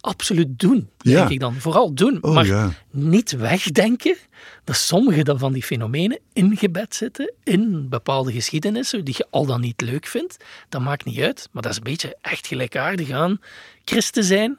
absoluut 0.00 0.58
doen, 0.58 0.88
denk 0.96 1.16
Ja. 1.16 1.28
ik 1.28 1.40
dan. 1.40 1.54
Vooral 1.54 1.94
doen, 1.94 2.18
Oh, 2.20 2.34
maar 2.34 2.46
ja. 2.46 2.70
niet 2.90 3.30
wegdenken 3.32 4.16
dat 4.64 4.76
sommige 4.76 5.22
dan 5.22 5.38
van 5.38 5.52
die 5.52 5.62
fenomenen 5.62 6.18
ingebed 6.32 6.94
zitten 6.94 7.32
in 7.44 7.88
bepaalde 7.88 8.32
geschiedenissen 8.32 9.04
die 9.04 9.14
je 9.18 9.26
al 9.30 9.46
dan 9.46 9.60
niet 9.60 9.80
leuk 9.80 10.06
vindt. 10.06 10.36
Dat 10.68 10.80
maakt 10.80 11.04
niet 11.04 11.20
uit, 11.20 11.48
maar 11.52 11.62
dat 11.62 11.70
is 11.70 11.76
een 11.76 11.82
beetje 11.84 12.16
echt 12.22 12.46
gelijkaardig 12.46 13.10
aan 13.10 13.40
christen 13.84 14.24
zijn. 14.24 14.58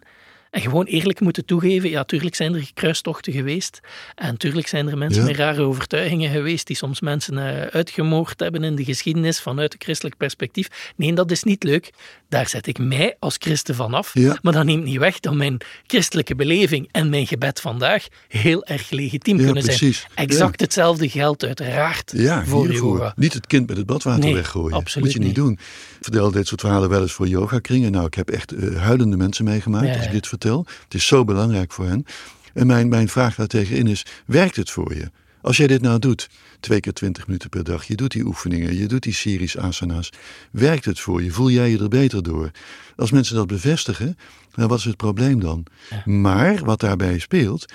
En 0.52 0.62
gewoon 0.62 0.86
eerlijk 0.86 1.20
moeten 1.20 1.46
toegeven, 1.46 1.90
ja, 1.90 2.04
tuurlijk 2.04 2.36
zijn 2.36 2.54
er 2.56 2.72
kruistochten 2.74 3.34
geweest. 3.34 3.80
En 4.16 4.38
tuurlijk 4.38 4.68
zijn 4.68 4.88
er 4.88 4.98
mensen 4.98 5.22
Ja. 5.22 5.28
met 5.28 5.38
rare 5.38 5.62
overtuigingen 5.62 6.32
geweest 6.32 6.68
die 6.68 6.76
soms 6.76 7.00
mensen 7.02 7.38
eh, 7.38 7.68
uitgemoord 7.68 8.40
hebben 8.40 8.64
in 8.64 8.76
de 8.76 8.84
geschiedenis 8.84 9.40
vanuit 9.42 9.74
een 9.74 9.82
christelijk 9.82 10.18
perspectief. 10.18 10.92
Nee, 10.96 11.14
dat 11.14 11.32
is 11.32 11.44
niet 11.44 11.64
leuk. 11.64 11.92
Daar 12.30 12.48
zet 12.48 12.68
ik 12.68 12.78
mij 12.78 13.16
als 13.20 13.36
christen 13.40 13.76
van 13.76 13.94
af. 13.94 14.12
Ja. 14.14 14.38
Maar 14.42 14.54
dat 14.54 14.66
neemt 14.66 14.84
niet 14.84 14.98
weg 14.98 15.20
dat 15.20 15.34
mijn 15.34 15.58
christelijke 15.88 16.36
beleving 16.36 16.90
en 16.92 17.10
mijn 17.10 17.28
gebed 17.28 17.60
vandaag 17.62 18.08
heel 18.28 18.66
erg 18.66 18.90
legitiem 18.90 19.38
Ja, 19.38 19.44
kunnen 19.46 19.64
precies. 19.64 20.00
zijn. 20.00 20.28
Exact 20.28 20.60
hetzelfde 20.62 21.10
geldt 21.10 21.44
uiteraard 21.46 22.10
voor 22.46 22.68
hiervoor. 22.68 22.98
yoga. 22.98 23.14
Niet 23.16 23.34
het 23.34 23.48
kind 23.48 23.68
met 23.68 23.78
het 23.78 23.86
badwater 23.86 24.24
Nee, 24.24 24.34
weggooien. 24.34 24.76
absoluut 24.78 25.06
Moet 25.06 25.14
je 25.14 25.20
niet, 25.20 25.28
niet. 25.28 25.38
doen. 25.38 25.52
Ik 25.52 26.08
vertel 26.08 26.32
dit 26.32 26.48
soort 26.48 26.62
verhalen 26.62 26.90
wel 26.90 27.02
eens 27.02 27.12
voor 27.14 27.28
yogakringen. 27.28 27.92
Nou, 27.92 28.06
ik 28.06 28.14
heb 28.14 28.30
echt 28.30 28.52
eh, 28.52 28.76
huilende 28.76 29.18
mensen 29.18 29.46
meegemaakt 29.46 29.96
als 29.96 30.06
ik 30.06 30.12
dit 30.12 30.28
vertel. 30.28 30.40
Het 30.44 30.94
is 30.94 31.08
zo 31.08 31.24
belangrijk 31.24 31.72
voor 31.72 31.86
hen. 31.86 32.06
En 32.54 32.68
mijn, 32.68 32.90
mijn 32.90 33.10
vraag 33.10 33.36
daar 33.36 33.48
tegenin 33.48 33.88
is, 33.88 34.06
werkt 34.26 34.56
het 34.56 34.70
voor 34.70 34.96
je? 34.96 35.12
Als 35.42 35.58
jij 35.58 35.68
dit 35.68 35.82
nou 35.82 36.00
doet, 36.00 36.30
twee 36.60 36.80
keer 36.80 36.94
twintig 36.94 37.28
minuten 37.28 37.50
per 37.50 37.64
dag, 37.64 37.84
je 37.84 37.96
doet 37.96 38.12
die 38.12 38.26
oefeningen, 38.26 38.78
je 38.78 38.88
doet 38.88 39.04
die 39.04 39.14
series 39.14 39.58
asana's, 39.58 40.10
werkt 40.52 40.86
het 40.86 41.00
voor 41.00 41.24
je? 41.24 41.32
Voel 41.32 41.50
jij 41.50 41.70
je 41.70 41.80
er 41.80 41.88
beter 41.88 42.24
door? 42.24 42.52
Als 42.96 43.12
mensen 43.12 43.36
dat 43.36 43.48
bevestigen, 43.48 44.18
nou, 44.56 44.70
wat 44.70 44.78
is 44.78 44.86
het 44.86 44.98
probleem 44.98 45.40
dan? 45.40 45.66
Maar 46.06 46.66
wat 46.66 46.80
daarbij 46.80 47.20
speelt, 47.20 47.66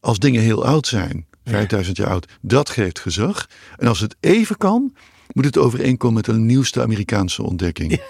als 0.00 0.18
dingen 0.18 0.42
heel 0.42 0.64
oud 0.64 0.86
zijn, 0.86 1.26
5000 1.44 1.96
jaar 1.96 2.08
oud, 2.08 2.26
dat 2.40 2.70
geeft 2.70 3.00
gezag. 3.00 3.48
En 3.76 3.88
als 3.88 4.00
het 4.00 4.16
even 4.20 4.56
kan, 4.56 4.94
moet 5.32 5.44
het 5.44 5.58
overeenkomen 5.58 6.16
met 6.16 6.26
een 6.26 6.46
nieuwste 6.46 6.82
Amerikaanse 6.82 7.42
ontdekking. 7.42 8.00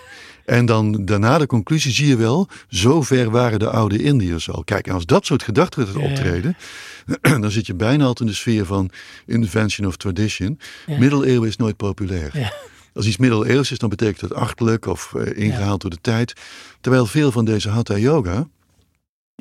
En 0.49 0.67
dan 0.67 1.05
daarna 1.05 1.39
de 1.39 1.47
conclusie 1.47 1.93
zie 1.93 2.07
je 2.07 2.17
wel, 2.17 2.49
zo 2.69 3.03
ver 3.03 3.31
waren 3.31 3.59
de 3.59 3.71
oude 3.71 4.03
Indiërs 4.03 4.51
al. 4.51 4.65
Kijk, 4.65 4.87
en 4.87 4.95
als 4.95 5.07
dat 5.07 5.27
soort 5.27 5.43
gedachten 5.43 5.87
gaat 5.87 5.97
optreden, 5.97 6.57
dan 7.43 7.51
zit 7.51 7.67
je 7.67 7.75
bijna 7.75 8.05
altijd 8.05 8.21
in 8.21 8.35
de 8.35 8.39
sfeer 8.39 8.67
van 8.67 8.91
invention 9.27 9.87
of 9.87 9.97
tradition. 9.97 10.59
Middeleeuwen 10.87 11.49
is 11.49 11.57
nooit 11.57 11.77
populair. 11.77 12.31
Ja. 12.39 12.53
Als 12.95 13.07
iets 13.07 13.17
middeleeuws 13.17 13.71
is, 13.71 13.79
dan 13.79 13.89
betekent 13.89 14.21
het 14.21 14.35
achterlijk 14.35 14.87
of 14.87 15.15
eh, 15.15 15.45
ingehaald 15.45 15.81
door 15.81 15.91
de 15.91 16.01
tijd. 16.01 16.33
Terwijl 16.81 17.07
veel 17.07 17.33
van 17.33 17.45
deze 17.45 17.69
hatha 17.69 17.97
yoga 17.97 18.49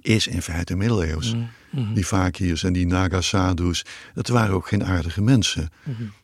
is 0.01 0.27
in 0.27 0.41
feite 0.41 0.75
middeleeuws. 0.75 1.35
Mhm. 1.77 1.93
Die 1.93 2.05
fakirs 2.05 2.63
en 2.63 2.73
die 2.73 2.87
naga 2.87 3.21
sadhus, 3.21 3.85
dat 4.13 4.27
waren 4.27 4.55
ook 4.55 4.67
geen 4.67 4.85
aardige 4.85 5.21
mensen. 5.21 5.69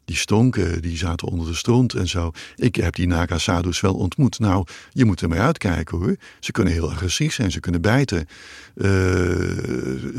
Die 0.06 0.16
stonken, 0.16 0.82
die 0.82 0.97
zaten 0.97 1.28
onder 1.28 1.47
de 1.47 1.54
stront 1.54 1.93
en 1.93 2.08
zo. 2.08 2.32
Ik 2.56 2.76
heb 2.76 2.95
die 2.95 3.08
naga 3.08 3.38
sadhus 3.38 3.82
wel 3.82 3.93
ontmoet. 3.93 4.39
Nou, 4.39 4.66
je 4.91 5.06
moet 5.06 5.22
ermee 5.22 5.39
uitkijken 5.39 5.97
hoor. 5.97 6.16
Ze 6.39 6.51
kunnen 6.51 6.74
heel 6.74 6.91
agressief 6.91 7.34
zijn, 7.34 7.51
ze 7.51 7.60
kunnen 7.60 7.82
bijten. 7.82 8.28
Eh, 8.76 8.86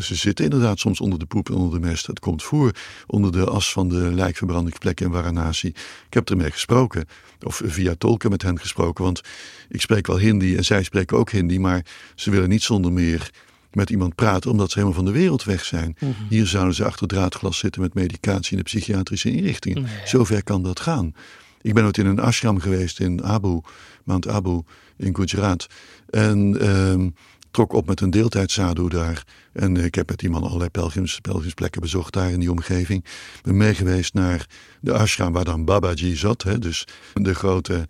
ze 0.01 0.15
zitten 0.15 0.45
inderdaad 0.45 0.79
soms 0.79 1.01
onder 1.01 1.19
de 1.19 1.27
poep 1.27 1.49
en 1.49 1.55
onder 1.55 1.81
de 1.81 1.87
mest. 1.87 2.07
Dat 2.07 2.21
komt 2.21 2.43
voor 2.43 2.73
onder 3.07 3.33
de 3.33 3.45
as 3.45 3.73
van 3.73 3.89
de 3.89 4.15
lijkverbrandingsplekken 4.15 5.07
in 5.07 5.13
Varanasi. 5.13 5.69
Ik 5.69 6.15
heb 6.15 6.31
ermee 6.31 6.51
gesproken, 6.51 7.05
of 7.41 7.63
via 7.65 7.95
tolken 7.99 8.31
met 8.31 8.43
hen 8.43 8.59
gesproken. 8.61 9.05
Want 9.05 9.21
ik 9.69 9.81
spreek 9.81 10.07
wel 10.07 10.19
Hindi 10.19 10.57
en 10.57 10.65
zij 10.65 10.83
spreken 10.83 11.17
ook 11.17 11.31
Hindi, 11.31 11.59
maar 11.59 11.85
ze 12.15 12.31
willen 12.31 12.49
niet 12.49 12.63
zonder 12.63 12.93
meer 12.93 13.31
met 13.75 13.91
iemand 13.91 14.15
praten 14.15 14.51
omdat 14.51 14.71
ze 14.71 14.79
helemaal 14.79 15.03
van 15.03 15.13
de 15.13 15.19
wereld 15.19 15.45
weg 15.45 15.65
zijn. 15.65 15.97
Hier 16.29 16.47
zouden 16.47 16.75
ze 16.75 16.85
achter 16.85 17.07
draadglas 17.07 17.59
zitten 17.59 17.83
met 17.83 17.95
medicatie 17.95 18.51
in 18.51 18.59
de 18.59 18.63
psychiatrische 18.63 19.31
inrichtingen. 19.31 19.87
Zover 20.05 20.43
kan 20.45 20.63
dat 20.63 20.81
gaan. 20.81 21.15
Ik 21.63 21.75
ben 21.75 21.85
ooit 21.85 21.99
in 21.99 22.07
een 22.07 22.19
ashram 22.19 22.61
geweest 22.61 23.01
in 23.01 23.25
Abu, 23.25 23.61
Mount 24.05 24.29
Abu 24.29 24.63
in 24.97 25.15
Gujarat. 25.17 25.67
En 26.11 26.61
ehm, 26.61 27.09
trok 27.51 27.73
op 27.73 27.87
met 27.87 28.01
een 28.01 28.11
deeltijdsadhu 28.11 28.89
daar. 28.89 29.25
En 29.53 29.77
ik 29.77 29.95
heb 29.95 30.09
met 30.09 30.19
die 30.19 30.31
man 30.31 30.43
allerlei 30.43 30.71
pelgrims, 30.71 31.21
pelgrimsplekken 31.21 31.81
bezocht 31.81 32.13
daar 32.13 32.31
in 32.31 32.41
die 32.41 32.51
omgeving. 32.51 33.05
Ben 33.43 33.57
meegeweest 33.57 34.15
naar 34.15 34.47
de 34.81 34.93
ashram 34.93 35.33
waar 35.33 35.45
dan 35.45 35.65
Babaji 35.65 36.17
zat. 36.17 36.43
Hè, 36.43 36.59
dus 36.59 36.87
de 37.15 37.35
grote 37.35 37.87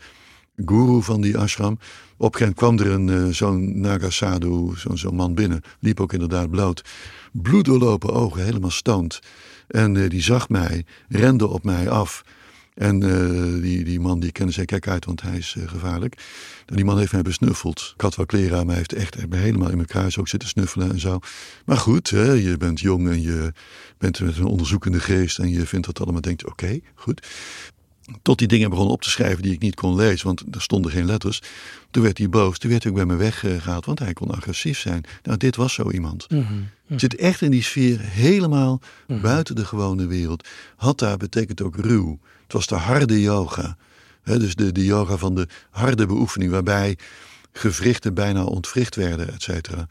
guru 0.57 1.03
van 1.03 1.21
die 1.21 1.39
ashram. 1.39 1.79
Op 2.17 2.33
een 2.33 2.39
gegeven 2.39 2.55
kwam 2.55 2.79
er 2.79 2.91
een, 2.91 3.09
eh, 3.09 3.35
zo'n 3.35 3.81
Naga 3.81 4.11
sadhu, 4.11 4.73
zo'n 4.77 4.99
zo'n 4.99 5.15
man 5.15 5.35
binnen. 5.35 5.61
Liep 5.81 6.01
ook 6.01 6.13
inderdaad 6.13 6.51
bloot. 6.51 6.83
Bloeddoorlopen 7.33 8.13
ogen, 8.13 8.45
helemaal 8.45 8.71
stoned. 8.71 9.19
En 9.67 9.97
eh, 9.97 10.11
die 10.11 10.23
zag 10.23 10.49
mij, 10.49 10.85
rende 11.09 11.47
op 11.47 11.65
mij 11.65 11.89
af. 11.89 12.25
En 12.75 13.03
eh, 13.03 13.63
die, 13.63 13.85
die 13.85 14.01
man 14.01 14.21
die 14.21 14.33
kende 14.33 14.53
zei, 14.53 14.67
kijk 14.67 14.89
uit, 14.89 15.05
want 15.05 15.23
hij 15.23 15.37
is 15.37 15.57
gevaarlijk. 15.67 16.23
En 16.67 16.77
die 16.77 16.85
man 16.85 16.99
heeft 16.99 17.13
mij 17.13 17.23
besnuffeld. 17.23 17.93
Ik 17.95 18.01
had 18.01 18.17
maar 18.17 18.67
hij 18.67 18.75
heeft 18.75 18.93
echt 18.93 19.17
helemaal 19.31 19.71
in 19.71 19.77
mijn 19.77 19.89
kruis 19.89 20.19
ook 20.19 20.29
zitten 20.29 20.49
snuffelen 20.49 20.91
en 20.91 21.01
zo. 21.01 21.19
Maar 21.65 21.77
goed, 21.77 22.11
hè, 22.11 22.33
je 22.33 22.57
bent 22.57 22.81
jong 22.81 23.09
en 23.09 23.23
je 23.23 23.53
bent 23.99 24.21
met 24.21 24.37
een 24.37 24.45
onderzoekende 24.45 25.01
geest 25.01 25.39
en 25.39 25.49
je 25.49 25.67
vindt 25.67 25.87
dat 25.87 26.01
allemaal, 26.01 26.21
denkt, 26.21 26.47
oké, 26.47 26.81
goed. 26.95 27.27
Tot 28.23 28.39
die 28.39 28.49
dingen 28.49 28.71
begonnen 28.71 28.95
op 28.95 29.03
te 29.03 29.11
schrijven 29.11 29.43
die 29.43 29.53
ik 29.53 29.61
niet 29.61 29.75
kon 29.75 29.95
lezen, 29.95 30.27
want 30.27 30.43
er 30.51 30.63
stonden 30.63 30.91
geen 30.91 31.07
letters. 31.07 31.43
Toen 31.91 32.03
werd 32.03 32.19
hij 32.19 32.29
boos, 32.29 32.59
toen 32.59 32.71
werd 32.71 32.83
hij 32.83 32.93
ook 32.93 32.99
bij 32.99 33.07
me 33.07 33.17
weggehaald, 33.17 33.85
want 33.85 33.99
hij 33.99 34.13
kon 34.13 34.31
agressief 34.31 34.79
zijn. 34.79 35.05
Nou, 35.23 35.37
dit 35.37 35.57
was 35.57 35.75
zo 35.75 35.91
iemand. 35.91 36.27
Zit 36.97 37.17
echt 37.17 37.41
in 37.41 37.51
die 37.51 37.63
sfeer 37.63 38.01
helemaal 38.01 38.81
buiten 39.07 39.55
de 39.55 39.65
gewone 39.65 40.07
wereld. 40.07 40.49
Hatha 40.77 41.17
betekent 41.17 41.63
ook 41.63 41.77
ruw. 41.77 42.19
Het 42.43 42.53
was 42.53 42.67
de 42.67 42.75
harde 42.75 43.21
yoga. 43.21 43.77
Hè, 44.23 44.39
dus 44.39 44.55
de, 44.55 44.73
de 44.73 44.85
yoga 44.85 45.17
van 45.17 45.35
de 45.35 45.49
harde 45.71 46.07
beoefening, 46.07 46.51
waarbij 46.51 46.99
gewrichten 47.53 48.15
bijna 48.15 48.45
ontwricht 48.45 48.97
werden, 48.97 49.33
et 49.33 49.43
cetera. 49.43 49.87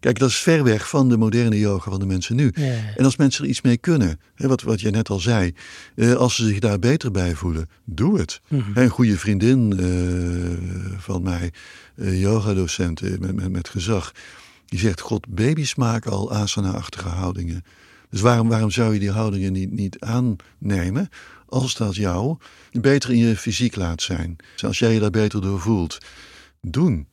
Kijk, 0.00 0.18
dat 0.18 0.28
is 0.28 0.36
ver 0.36 0.64
weg 0.64 0.88
van 0.88 1.08
de 1.08 1.16
moderne 1.16 1.58
yoga 1.58 1.90
van 1.90 2.00
de 2.00 2.06
mensen 2.06 2.36
nu. 2.36 2.50
Ja. 2.54 2.94
En 2.96 3.04
als 3.04 3.16
mensen 3.16 3.44
er 3.44 3.50
iets 3.50 3.60
mee 3.60 3.76
kunnen, 3.76 4.20
hè, 4.34 4.48
wat, 4.48 4.62
wat 4.62 4.80
je 4.80 4.90
net 4.90 5.08
al 5.08 5.18
zei, 5.20 5.54
eh, 5.96 6.12
als 6.12 6.34
ze 6.34 6.46
zich 6.46 6.58
daar 6.58 6.78
beter 6.78 7.10
bij 7.10 7.34
voelen, 7.34 7.68
doe 7.84 8.18
het. 8.18 8.40
Hè, 8.48 8.82
Een 8.82 8.88
goede 8.88 9.18
vriendin 9.18 9.78
eh, 9.78 10.98
van 10.98 11.22
mij, 11.22 11.52
eh 11.94 12.20
yogadocent 12.20 13.00
met, 13.20 13.34
met, 13.34 13.52
met 13.52 13.68
gezag, 13.68 14.12
die 14.66 14.78
zegt, 14.78 15.00
god, 15.00 15.28
baby's 15.28 15.74
maken 15.74 16.10
al 16.10 16.32
asana-achtige 16.32 17.08
houdingen. 17.08 17.64
Dus 18.10 18.20
waarom, 18.20 18.48
waarom 18.48 18.70
zou 18.70 18.92
je 18.92 18.98
die 19.00 19.10
houdingen 19.10 19.52
niet, 19.52 19.72
niet 19.72 19.96
aannemen 19.98 21.08
als 21.46 21.76
dat 21.76 21.94
jou 21.94 22.36
beter 22.72 23.10
in 23.10 23.16
je 23.18 23.36
fysiek 23.36 23.76
laat 23.76 24.02
zijn? 24.02 24.36
Dus 24.52 24.64
als 24.64 24.78
jij 24.78 24.92
je 24.92 25.00
daar 25.00 25.10
beter 25.10 25.40
door 25.40 25.60
voelt, 25.60 25.98
doen. 26.60 27.06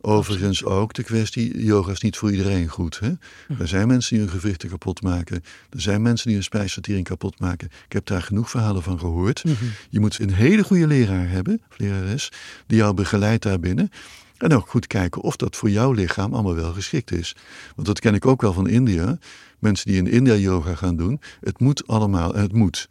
Overigens 0.00 0.64
ook 0.64 0.92
de 0.92 1.02
kwestie, 1.02 1.64
yoga 1.64 1.92
is 1.92 2.00
niet 2.00 2.16
voor 2.16 2.30
iedereen 2.30 2.68
goed. 2.68 2.98
Hè? 2.98 3.12
Er 3.58 3.68
zijn 3.68 3.88
mensen 3.88 4.16
die 4.16 4.24
hun 4.24 4.34
gewrichten 4.34 4.68
kapot 4.68 5.02
maken. 5.02 5.44
Er 5.70 5.80
zijn 5.80 6.02
mensen 6.02 6.26
die 6.26 6.34
hun 6.34 6.44
spijsvertering 6.44 7.04
kapot 7.04 7.40
maken. 7.40 7.68
Ik 7.86 7.92
heb 7.92 8.06
daar 8.06 8.22
genoeg 8.22 8.50
verhalen 8.50 8.82
van 8.82 8.98
gehoord. 8.98 9.44
Je 9.90 10.00
moet 10.00 10.18
een 10.18 10.32
hele 10.32 10.64
goede 10.64 10.86
leraar 10.86 11.28
hebben, 11.28 11.60
of 11.70 11.78
lerares, 11.78 12.32
die 12.66 12.78
jou 12.78 12.94
begeleidt 12.94 13.42
daarbinnen. 13.42 13.90
En 14.38 14.52
ook 14.52 14.68
goed 14.68 14.86
kijken 14.86 15.22
of 15.22 15.36
dat 15.36 15.56
voor 15.56 15.70
jouw 15.70 15.92
lichaam 15.92 16.34
allemaal 16.34 16.54
wel 16.54 16.72
geschikt 16.72 17.12
is. 17.12 17.36
Want 17.74 17.86
dat 17.86 18.00
ken 18.00 18.14
ik 18.14 18.26
ook 18.26 18.42
wel 18.42 18.52
van 18.52 18.68
India. 18.68 19.18
Mensen 19.58 19.86
die 19.86 19.96
in 19.96 20.06
India 20.10 20.34
yoga 20.34 20.74
gaan 20.74 20.96
doen. 20.96 21.20
Het 21.40 21.58
moet 21.60 21.86
allemaal, 21.86 22.34
en 22.34 22.42
het 22.42 22.52
moet. 22.52 22.88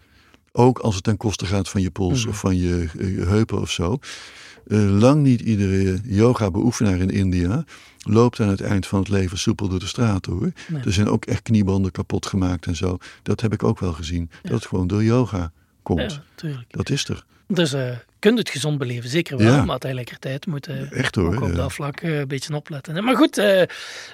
Ook 0.55 0.79
als 0.79 0.95
het 0.95 1.03
ten 1.03 1.17
koste 1.17 1.45
gaat 1.45 1.69
van 1.69 1.81
je 1.81 1.91
pols 1.91 2.25
of 2.25 2.39
van 2.39 2.57
je, 2.57 2.89
eh, 2.97 3.15
je 3.15 3.25
heupen 3.25 3.61
of 3.61 3.71
zo. 3.71 3.99
Eh, 4.67 4.99
lang 4.99 5.21
niet 5.21 5.41
iedere 5.41 5.99
yoga-beoefenaar 6.03 6.97
in 6.97 7.09
India 7.09 7.65
loopt 7.99 8.39
aan 8.39 8.47
het 8.47 8.61
eind 8.61 8.87
van 8.87 8.99
het 8.99 9.09
leven 9.09 9.37
soepel 9.37 9.67
door 9.67 9.79
de 9.79 9.87
straat 9.87 10.25
hoor. 10.25 10.51
Er 10.85 10.93
zijn 10.93 11.09
ook 11.09 11.25
echt 11.25 11.41
kniebanden 11.41 11.91
kapot 11.91 12.25
gemaakt 12.25 12.65
en 12.65 12.75
zo. 12.75 12.97
Dat 13.23 13.41
heb 13.41 13.53
ik 13.53 13.63
ook 13.63 13.79
wel 13.79 13.93
gezien. 13.93 14.29
Dat 14.41 14.65
gewoon 14.65 14.87
door 14.87 15.03
yoga 15.03 15.51
komt. 15.83 16.21
Ja. 16.35 16.63
Dat 16.67 16.89
is 16.89 17.07
er. 17.07 17.23
Dus 17.47 17.73
uh, 17.73 17.89
kunt 18.19 18.37
het 18.37 18.49
gezond 18.49 18.77
beleven, 18.77 19.09
zeker 19.09 19.37
wel. 19.37 19.53
Ja. 19.53 19.65
Maar 19.65 19.79
tegelijkertijd 19.79 20.45
moet 20.45 20.65
je 20.65 20.87
Echt 20.91 21.15
hoor, 21.15 21.35
ook 21.35 21.41
op 21.41 21.49
ja. 21.49 21.55
dat 21.55 21.73
vlak 21.73 22.01
uh, 22.01 22.19
een 22.19 22.27
beetje 22.27 22.55
opletten. 22.55 23.03
Maar 23.03 23.15
goed, 23.15 23.35
we 23.35 23.67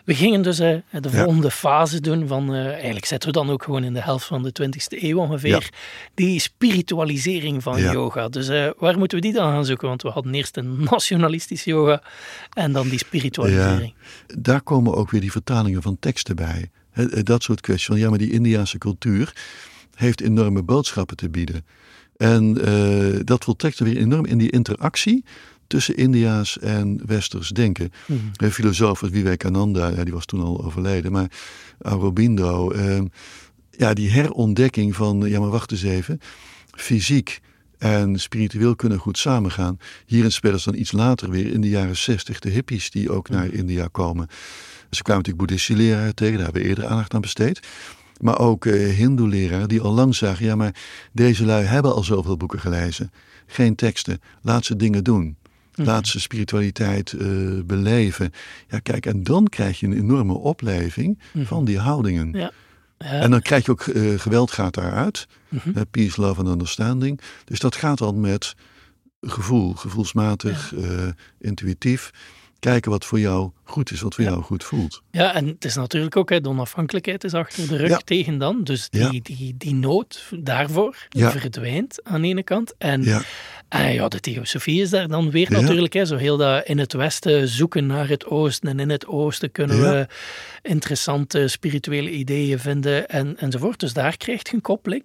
gingen 0.06 0.42
dus 0.42 0.58
de 0.58 0.82
volgende 0.92 1.52
fase 1.52 2.02
doen 2.02 2.28
van... 2.28 2.54
eigenlijk 2.54 3.06
zitten 3.06 3.30
we 3.30 3.36
dan 3.36 3.50
ook 3.50 3.64
gewoon 3.64 3.84
in 3.84 3.94
de 3.94 4.02
helft 4.02 4.26
van 4.26 4.44
de 4.44 4.54
20e 4.62 5.04
eeuw 5.04 5.18
ongeveer. 5.18 5.70
Die 6.14 6.40
spiritualisering 6.40 7.64
van 7.64 7.82
yoga. 7.82 8.30
Dus 8.30 8.48
waar 8.78 8.98
moeten 8.98 9.18
we 9.18 9.24
die 9.24 9.34
dan 9.34 9.52
gaan 9.52 9.66
zoeken? 9.66 9.88
Want 9.88 10.02
we 10.02 10.10
hadden 10.10 10.34
eerst 10.34 10.58
een 10.58 10.84
nationalistische 10.92 11.70
yoga 11.70 12.04
en 12.54 12.72
dan 12.72 12.90
die 12.90 13.00
spiritualisering. 13.00 13.94
Daar 14.38 14.62
komen 14.62 14.96
ook 14.96 15.12
weer 15.12 15.22
die 15.22 15.32
vertalingen 15.32 15.82
van 15.82 15.98
teksten 16.00 16.36
bij. 16.36 16.70
Dat 17.24 17.44
soort 17.44 17.62
kwesties 17.62 17.88
van, 17.88 17.98
ja, 17.98 18.10
maar 18.10 18.18
die 18.18 18.32
Indiaanse 18.32 18.78
cultuur 18.78 19.34
heeft 20.00 20.22
enorme 20.22 20.64
boodschappen 20.64 21.18
te 21.18 21.30
bieden. 21.30 21.66
En 22.18 22.70
uh, 22.70 23.20
dat 23.24 23.44
voltrekt 23.44 23.80
er 23.80 23.86
weer 23.86 23.98
enorm 23.98 24.26
in 24.26 24.38
die 24.38 24.50
interactie 24.50 25.24
tussen 25.68 25.96
India's 25.96 26.60
en 26.60 27.02
Westers 27.06 27.50
denken. 27.50 27.92
Mm. 28.06 28.32
Een 28.36 28.52
filosoof 28.52 29.02
als 29.02 29.12
Vivekananda, 29.12 29.88
ja, 29.88 30.04
die 30.04 30.14
was 30.14 30.26
toen 30.26 30.42
al 30.42 30.64
overleden, 30.64 31.12
maar 31.12 31.32
Aurobindo, 31.82 32.74
uh, 32.74 33.02
ja, 33.72 33.94
die 33.94 34.10
herontdekking 34.10 34.96
van, 34.96 35.20
ja 35.20 35.40
maar 35.40 35.50
wacht 35.50 35.72
eens 35.72 35.84
even, 35.84 36.20
fysiek 36.72 37.40
en 37.78 38.20
spiritueel 38.20 38.76
kunnen 38.76 38.98
goed 38.98 39.18
samengaan. 39.18 39.80
Hierin 40.06 40.32
spelen 40.32 40.60
ze 40.60 40.72
dan 40.72 40.80
iets 40.80 40.92
later 40.92 41.30
weer 41.30 41.48
in 41.54 41.62
de 41.62 41.70
jaren 41.70 41.98
zestig 41.98 42.40
de 42.40 42.50
hippies 42.50 42.92
die 42.92 43.12
ook 43.12 43.30
naar 43.30 43.54
India 43.54 43.88
komen. 43.92 44.28
Ze 44.90 45.04
kwamen 45.04 45.24
natuurlijk 45.24 45.38
boeddhistische 45.38 45.84
leraren 45.84 46.16
tegen, 46.16 46.36
daar 46.36 46.44
hebben 46.44 46.62
we 46.62 46.68
eerder 46.68 46.88
aandacht 46.88 47.14
aan 47.14 47.22
besteed. 47.22 47.60
Maar 48.20 48.40
ook 48.40 48.66
uh, 48.66 48.96
hindoe-leraren 48.96 49.68
die 49.68 49.82
al 49.82 49.94
lang 49.94 50.16
zagen, 50.16 50.46
ja 50.46 50.56
maar 50.56 50.76
deze 51.12 51.46
lui 51.46 51.66
hebben 51.66 51.94
al 51.94 52.04
zoveel 52.04 52.38
boeken 52.38 52.60
gelezen. 52.60 53.12
Geen 53.46 53.76
teksten, 53.76 54.22
laat 54.42 54.66
ze 54.66 54.76
dingen 54.76 55.04
doen. 55.04 55.38
Laat 55.76 56.08
ze 56.08 56.20
spiritualiteit 56.20 57.12
uh, 57.12 57.64
beleven. 57.64 58.32
Ja, 58.68 58.80
kijk, 58.80 59.06
en 59.06 59.24
dan 59.24 59.48
krijg 59.48 59.80
je 59.80 59.86
een 59.86 59.98
enorme 59.98 60.34
opleving 60.34 61.20
van 61.36 61.66
die 61.66 61.80
houdingen. 61.80 62.32
Ja. 62.32 62.52
Ja. 62.98 63.08
En 63.08 63.32
dan 63.32 63.42
krijg 63.42 63.66
je 63.66 63.72
ook, 63.72 63.86
uh, 63.86 64.20
geweld 64.20 64.52
gaat 64.52 64.74
daaruit. 64.74 65.28
Mm 65.50 65.60
-hmm. 65.64 65.86
peace, 65.92 66.22
love 66.22 66.40
and 66.40 66.50
understanding. 66.50 67.22
Dus 67.46 67.60
dat 67.60 67.76
gaat 67.76 67.98
dan 67.98 68.20
met 68.20 68.56
gevoel, 69.22 69.74
gevoelsmatig, 69.74 70.74
ja. 70.76 71.16
intuïtief 71.40 72.12
kijken 72.60 72.92
wat 72.92 73.06
voor 73.06 73.20
jou 73.20 73.52
goed 73.64 73.92
is, 73.92 74.02
wat 74.02 74.16
voor 74.16 74.24
ja. 74.24 74.30
jou 74.30 74.44
goed 74.44 74.64
voelt. 74.64 75.02
Ja, 75.12 75.34
en 75.34 75.48
het 75.48 75.66
is 75.66 75.76
natuurlijk 75.76 76.16
ook, 76.16 76.30
hè, 76.30 76.42
de 76.42 76.50
onafhankelijkheid 76.50 77.24
is 77.24 77.34
achter 77.34 77.68
de 77.68 77.76
rug 77.76 77.90
ja. 77.90 77.98
tegen 77.98 78.38
dan. 78.38 78.64
Dus 78.64 78.90
die, 78.90 79.02
ja. 79.02 79.20
die, 79.24 79.56
die 79.58 79.74
nood 79.74 80.32
daarvoor 80.40 81.08
verdwijnt 81.10 82.04
aan 82.04 82.22
de 82.22 82.28
ene 82.28 82.44
kant. 82.44 82.74
En 82.78 83.04
ja. 83.04 83.22
En 83.70 83.94
ja, 83.94 84.08
de 84.08 84.20
theosofie 84.20 84.82
is 84.82 84.90
daar 84.90 85.08
dan 85.08 85.32
weer 85.32 85.52
natuurlijk. 85.52 85.94
Hè, 85.94 86.06
zo 86.06 86.16
heel 86.16 86.38
dat 86.38 86.66
in 86.66 86.78
het 86.78 86.94
westen 86.94 87.48
zoeken 87.48 87.86
naar 87.86 88.08
het 88.10 88.26
oosten. 88.26 88.70
En 88.70 88.80
in 88.80 88.90
het 88.90 89.08
oosten 89.08 89.52
kunnen 89.52 89.82
we 89.82 90.08
interessante 90.62 91.48
spirituele 91.48 92.12
ideeën 92.12 92.60
vinden 92.60 93.10
en, 93.10 93.38
enzovoort. 93.38 93.80
Dus 93.80 93.94
daar 93.94 94.18
krijg 94.18 94.50
je 94.50 94.54
een 94.56 94.62
koppeling. 94.62 95.04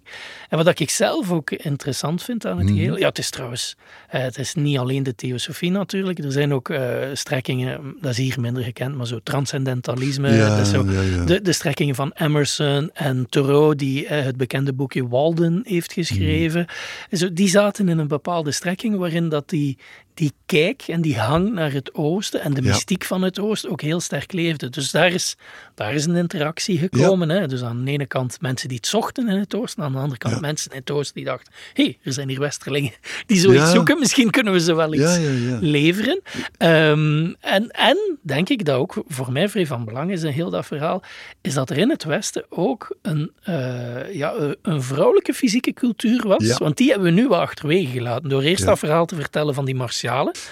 En 0.49 0.65
wat 0.65 0.79
ik 0.81 0.91
zelf 0.91 1.31
ook 1.31 1.51
interessant 1.51 2.23
vind 2.23 2.47
aan 2.47 2.59
het 2.59 2.67
Mhm. 2.67 2.75
geheel... 2.77 2.99
Ja, 2.99 3.09
het 3.09 3.19
is 3.19 3.31
trouwens... 3.31 3.77
eh, 4.09 4.21
het 4.23 4.39
is 4.39 4.55
niet 4.55 4.79
alleen 4.79 5.03
de 5.03 5.15
theosofie 5.15 5.71
natuurlijk. 5.71 6.19
Er 6.19 6.33
zijn 6.33 6.53
ook 6.55 6.69
eh, 6.71 6.97
strekkingen, 7.13 7.97
dat 8.01 8.11
is 8.11 8.17
hier 8.17 8.41
minder 8.41 8.63
gekend, 8.63 8.97
maar 8.97 9.07
zo 9.07 9.19
transcendentalisme. 9.23 10.33
Ja, 10.33 10.49
dat 10.57 10.67
is 10.67 10.73
zo. 10.73 10.85
De, 11.25 11.41
de 11.43 11.53
strekkingen 11.53 11.95
van 11.95 12.13
Emerson 12.15 12.91
en 12.93 13.27
Thoreau, 13.29 13.75
die 13.77 14.07
eh, 14.07 14.25
het 14.25 14.37
bekende 14.37 14.73
boekje 14.73 15.09
Walden 15.09 15.61
heeft 15.65 15.93
geschreven. 15.93 16.67
Zo, 17.13 17.33
die 17.33 17.49
zaten 17.49 17.89
in 17.89 17.99
een 17.99 18.09
bepaalde 18.09 18.53
strekking 18.55 18.97
waarin 18.97 19.29
dat 19.29 19.49
die, 19.49 19.79
die 20.15 20.33
kijk 20.47 20.83
en 20.87 21.01
die 21.01 21.19
hang 21.19 21.53
naar 21.53 21.73
het 21.73 21.95
oosten 21.95 22.41
en 22.41 22.55
de 22.55 22.63
Ja. 22.63 22.69
mystiek 22.69 23.05
van 23.05 23.23
het 23.23 23.39
oosten 23.39 23.71
ook 23.71 23.81
heel 23.81 24.01
sterk 24.01 24.33
leefde. 24.33 24.71
Dus 24.71 24.91
daar 24.91 25.11
is, 25.13 25.37
daar 25.75 25.95
is 25.95 26.05
een 26.05 26.17
interactie 26.17 26.79
gekomen. 26.79 27.29
Hè? 27.29 27.47
Dus 27.47 27.63
aan 27.63 27.85
de 27.85 27.91
ene 27.91 28.07
kant 28.07 28.41
mensen 28.41 28.69
die 28.69 28.77
het 28.77 28.87
zochten 28.87 29.29
in 29.29 29.39
het 29.39 29.55
oosten, 29.55 29.83
aan 29.85 29.93
de 29.93 29.99
andere 29.99 30.19
kant 30.19 30.35
Ja. 30.35 30.41
mensen 30.41 30.71
in 30.73 30.79
het 30.79 30.91
oosten 30.91 31.15
die 31.15 31.25
dachten, 31.25 31.53
hé, 31.73 31.83
hey, 31.85 31.99
er 32.03 32.13
zijn 32.13 32.29
hier 32.29 32.41
westerlingen 32.41 32.93
die 33.27 33.39
zoiets 33.39 33.71
zoeken, 33.71 33.99
misschien 33.99 34.31
kunnen 34.31 34.53
we 34.53 34.61
ze 34.61 34.75
wel 34.75 34.95
iets 34.95 35.19
leveren. 35.61 36.21
Ehm, 36.59 37.33
en, 37.41 37.71
en 37.71 38.19
denk 38.23 38.49
ik 38.49 38.65
dat 38.65 38.77
ook 38.77 39.03
voor 39.09 39.33
mij 39.33 39.49
vrij 39.49 39.67
van 39.67 39.85
belang 39.85 40.11
is 40.11 40.23
in 40.23 40.33
heel 40.33 40.51
dat 40.51 40.67
verhaal, 40.67 41.03
is 41.41 41.55
dat 41.55 41.71
er 41.71 41.79
in 41.79 41.91
het 41.91 42.05
Westen 42.05 42.45
ook 42.49 42.97
een, 43.03 43.31
eh, 43.43 44.15
ja, 44.15 44.35
een- 44.35 44.57
een 44.63 44.83
vrouwelijke 44.83 45.35
fysieke 45.35 45.73
cultuur 45.73 46.27
was. 46.29 46.59
Want 46.59 46.77
die 46.77 46.89
hebben 46.91 47.15
we 47.15 47.21
nu 47.21 47.29
wel 47.29 47.41
achterwege 47.41 47.91
gelaten 47.91 48.29
door 48.29 48.43
eerst 48.43 48.65
dat 48.65 48.79
verhaal 48.79 49.07
te 49.07 49.15
vertellen 49.15 49.55
van 49.55 49.65
die 49.65 49.75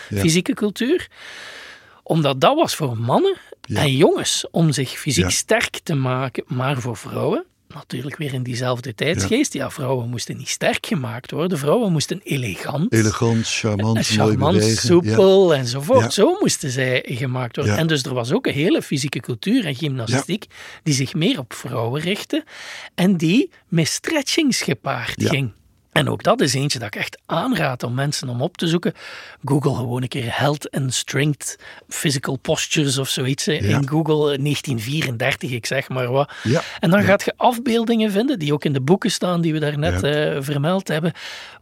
Ja. 0.08 0.20
fysieke 0.20 0.54
cultuur. 0.54 1.08
Omdat 2.02 2.40
dat 2.40 2.56
was 2.56 2.74
voor 2.74 2.98
mannen 2.98 3.36
Ja. 3.62 3.80
en 3.80 3.96
jongens 3.96 4.46
om 4.50 4.72
zich 4.72 4.90
fysiek 4.98 5.30
sterk 5.30 5.78
te 5.82 5.94
maken, 5.94 6.44
maar 6.46 6.80
voor 6.80 6.96
vrouwen. 6.96 7.44
Natuurlijk 7.74 8.16
weer 8.16 8.32
in 8.34 8.42
diezelfde 8.42 8.94
tijdsgeest. 8.94 9.52
Ja. 9.52 9.70
vrouwen 9.70 10.08
moesten 10.08 10.36
niet 10.36 10.48
sterk 10.48 10.86
gemaakt 10.86 11.30
worden. 11.30 11.58
Vrouwen 11.58 11.92
moesten 11.92 12.20
elegant, 12.24 12.92
Elegant, 12.92 13.46
charmant, 13.48 14.16
mooi 14.16 14.36
bewegen. 14.36 14.76
soepel 14.86 15.54
enzovoort. 15.54 16.00
Ja. 16.00 16.10
Zo 16.10 16.36
moesten 16.40 16.70
zij 16.70 17.02
gemaakt 17.08 17.56
worden. 17.56 17.76
En 17.76 17.86
dus 17.86 18.02
er 18.02 18.14
was 18.14 18.32
ook 18.32 18.46
een 18.46 18.52
hele 18.52 18.82
fysieke 18.82 19.20
cultuur 19.20 19.64
en 19.66 19.74
gymnastiek 19.74 20.44
die 20.82 20.94
zich 20.94 21.14
meer 21.14 21.38
op 21.38 21.52
vrouwen 21.52 22.00
richtte 22.00 22.44
en 22.94 23.16
die 23.16 23.50
met 23.68 23.88
stretchings 23.88 24.62
gepaard 24.62 25.22
ging. 25.28 25.52
En 25.92 26.08
ook 26.08 26.22
dat 26.22 26.40
is 26.40 26.54
eentje 26.54 26.78
dat 26.78 26.94
ik 26.94 27.00
echt 27.00 27.18
aanraad 27.26 27.82
om 27.82 27.94
mensen 27.94 28.28
om 28.28 28.42
op 28.42 28.56
te 28.56 28.66
zoeken. 28.66 28.92
Google 29.44 29.74
gewoon 29.74 30.02
een 30.02 30.08
keer 30.08 30.38
Health 30.38 30.70
and 30.70 30.94
Strength 30.94 31.58
Physical 31.88 32.36
Postures 32.36 32.98
of 32.98 33.08
zoiets 33.08 33.44
Ja. 33.44 33.52
in 33.52 33.88
Google 33.88 34.38
1934, 34.38 35.50
ik 35.50 35.66
zeg 35.66 35.88
maar 35.88 36.10
wat. 36.10 36.32
Ja. 36.42 36.62
En 36.80 36.90
dan 36.90 37.00
Ja. 37.00 37.06
gaat 37.06 37.24
je 37.24 37.32
afbeeldingen 37.36 38.10
vinden, 38.10 38.38
die 38.38 38.52
ook 38.52 38.64
in 38.64 38.72
de 38.72 38.80
boeken 38.80 39.10
staan 39.10 39.40
die 39.40 39.52
we 39.52 39.58
daarnet 39.58 40.00
Ja. 40.00 40.08
eh, 40.08 40.36
vermeld 40.40 40.88
hebben, 40.88 41.12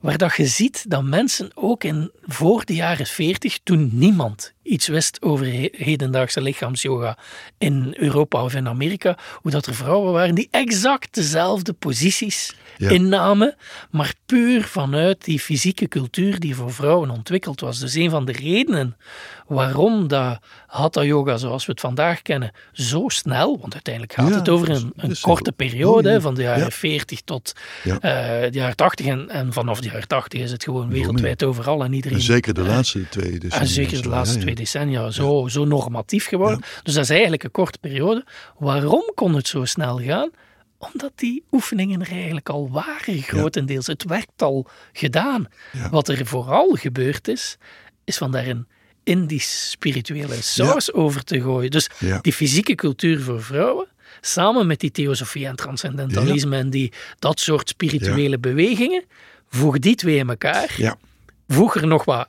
waar 0.00 0.18
dat 0.18 0.34
je 0.36 0.46
ziet 0.46 0.84
dat 0.90 1.02
mensen 1.02 1.50
ook 1.54 1.84
in 1.84 2.10
voor 2.22 2.64
de 2.64 2.74
jaren 2.74 3.06
40, 3.06 3.58
toen 3.62 3.90
niemand 3.92 4.52
iets 4.62 4.86
wist 4.88 5.22
over 5.22 5.46
he- 5.46 5.68
hedendaagse 5.72 6.40
lichaamsyoga 6.40 7.18
in 7.58 7.94
Europa 7.98 8.42
of 8.44 8.54
in 8.54 8.68
Amerika, 8.68 9.18
hoe 9.34 9.50
dat 9.50 9.66
er 9.66 9.74
vrouwen 9.74 10.12
waren 10.12 10.34
die 10.34 10.48
exact 10.50 11.14
dezelfde 11.14 11.72
posities 11.72 12.54
Ja. 12.76 12.90
innamen, 12.90 13.54
maar 13.90 14.14
puur 14.26 14.62
vanuit 14.64 15.24
die 15.24 15.40
fysieke 15.40 15.88
cultuur 15.88 16.40
die 16.40 16.54
voor 16.54 16.72
vrouwen 16.72 17.10
ontwikkeld 17.10 17.60
was. 17.60 17.78
Dus 17.78 17.94
een 17.94 18.10
van 18.10 18.24
de 18.24 18.32
redenen 18.32 18.96
waarom 19.54 20.08
dat 20.08 20.38
Hatha 20.66 21.02
Yoga 21.02 21.36
zoals 21.36 21.66
we 21.66 21.72
het 21.72 21.80
vandaag 21.80 22.22
kennen 22.22 22.50
zo 22.72 23.08
snel, 23.08 23.58
want 23.60 23.72
uiteindelijk 23.72 24.14
gaat 24.14 24.28
Ja, 24.28 24.34
het 24.34 24.48
over 24.48 24.70
een, 24.70 24.92
is 24.96 25.20
korte 25.20 25.52
periode, 25.52 26.08
oh, 26.08 26.14
ja. 26.14 26.20
van 26.20 26.34
de 26.34 26.42
jaren 26.42 26.62
Ja. 26.62 26.70
40 26.70 27.20
tot 27.20 27.52
eh, 27.84 28.00
de 28.00 28.48
jaren 28.50 28.76
80 28.76 29.06
en, 29.06 29.28
en 29.28 29.52
vanaf 29.52 29.80
de 29.80 29.86
jaren 29.88 30.08
80 30.08 30.40
is 30.40 30.50
het 30.50 30.64
gewoon 30.64 30.88
wereldwijd 30.88 31.44
overal 31.44 31.84
en 31.84 31.92
iedereen. 31.92 32.18
En 32.18 32.24
zeker 32.24 32.54
de 32.54 32.62
laatste 32.62 33.08
twee 33.08 33.30
decennia. 33.30 33.60
en 33.60 33.66
zeker 33.66 34.02
de 34.02 34.08
laatste 34.08 34.38
twee 34.38 34.54
decennia 34.54 35.10
zo, 35.10 35.48
zo 35.48 35.64
normatief 35.64 36.26
geworden. 36.26 36.60
Dus 36.82 36.94
dat 36.94 37.04
is 37.04 37.10
eigenlijk 37.10 37.44
een 37.44 37.50
korte 37.50 37.78
periode. 37.78 38.24
Waarom 38.58 39.12
kon 39.14 39.34
het 39.34 39.48
zo 39.48 39.64
snel 39.64 39.98
gaan? 40.00 40.30
Omdat 40.78 41.12
die 41.14 41.44
oefeningen 41.50 42.00
er 42.00 42.10
eigenlijk 42.10 42.48
al 42.48 42.70
waren, 42.70 43.22
grotendeels. 43.22 43.86
Het 43.86 44.04
werd 44.04 44.28
al 44.36 44.66
gedaan. 44.92 45.46
Ja. 45.72 45.90
Wat 45.90 46.08
er 46.08 46.26
vooral 46.26 46.68
gebeurd 46.70 47.28
is, 47.28 47.56
is 48.04 48.16
van 48.18 48.30
daar 48.30 48.46
een 48.46 48.66
Indisch 49.04 49.70
spirituele 49.70 50.34
saus 50.42 50.92
over 50.92 51.24
te 51.24 51.40
gooien. 51.40 51.70
Dus 51.70 51.88
Ja. 51.98 52.18
die 52.20 52.32
fysieke 52.32 52.74
cultuur 52.74 53.20
voor 53.20 53.42
vrouwen, 53.42 53.86
samen 54.20 54.66
met 54.66 54.80
die 54.80 54.90
theosofie 54.90 55.46
en 55.46 55.56
transcendentalisme 55.56 56.56
en 56.56 56.70
die, 56.70 56.92
dat 57.18 57.40
soort 57.40 57.68
spirituele 57.68 58.38
bewegingen, 58.38 59.04
voeg 59.48 59.78
die 59.78 59.94
twee 59.94 60.16
in 60.16 60.28
elkaar 60.28 60.74
Ja, 60.76 60.96
voeg 61.48 61.74
er 61.76 61.86
nog 61.86 62.04
wat 62.04 62.28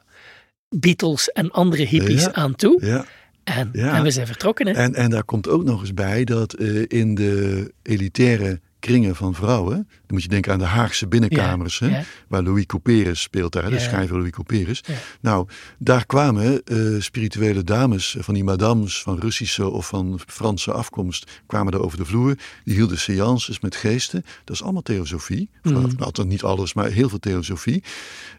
Beatles 0.69 1.31
en 1.31 1.51
andere 1.51 1.85
hippies 1.85 2.29
aan 2.31 2.55
toe. 2.55 2.85
ja. 2.85 3.05
En, 3.43 3.69
en 3.73 4.03
we 4.03 4.11
zijn 4.11 4.27
vertrokken. 4.27 4.67
Hè? 4.67 4.73
En, 4.73 4.95
en 4.95 5.09
daar 5.09 5.23
komt 5.23 5.47
ook 5.49 5.63
nog 5.63 5.81
eens 5.81 5.93
bij 5.93 6.23
dat 6.23 6.53
eh, 6.53 6.83
in 6.87 7.15
de 7.15 7.71
elitaire 7.83 8.59
kringen 8.81 9.15
van 9.15 9.33
vrouwen, 9.35 9.75
dan 9.75 9.87
moet 10.07 10.23
je 10.23 10.27
denken 10.29 10.51
aan 10.53 10.59
de 10.59 10.65
Haagse 10.65 11.07
binnenkamers, 11.07 11.77
Ja, 11.79 11.87
hè, 11.87 11.97
ja. 11.97 12.03
waar 12.27 12.43
Louis 12.43 12.65
Couperus 12.65 13.21
speelt 13.21 13.51
daar, 13.51 13.63
hè, 13.63 13.69
de 13.69 13.75
Ja. 13.75 13.81
schrijver 13.81 14.15
Louis 14.17 14.31
Couperus. 14.31 14.83
Nou, 15.21 15.47
daar 15.79 16.05
kwamen 16.05 16.63
eh, 16.63 16.77
spirituele 16.99 17.63
dames, 17.63 18.15
van 18.19 18.33
die 18.33 18.43
madames 18.43 19.01
van 19.01 19.19
Russische 19.19 19.69
of 19.69 19.87
van 19.87 20.19
Franse 20.27 20.71
afkomst, 20.71 21.41
kwamen 21.47 21.71
daar 21.71 21.81
over 21.81 21.97
de 21.97 22.05
vloer. 22.05 22.35
Die 22.63 22.75
hielden 22.75 22.97
seances 22.99 23.59
met 23.59 23.75
geesten. 23.75 24.23
Dat 24.43 24.55
is 24.55 24.63
allemaal 24.63 24.81
theosofie. 24.81 25.49
Mhm. 25.63 25.79
Mm. 25.79 25.89
Althans 25.97 26.27
niet 26.29 26.43
alles, 26.43 26.73
maar 26.73 26.87
heel 26.89 27.09
veel 27.09 27.19
theosofie. 27.19 27.83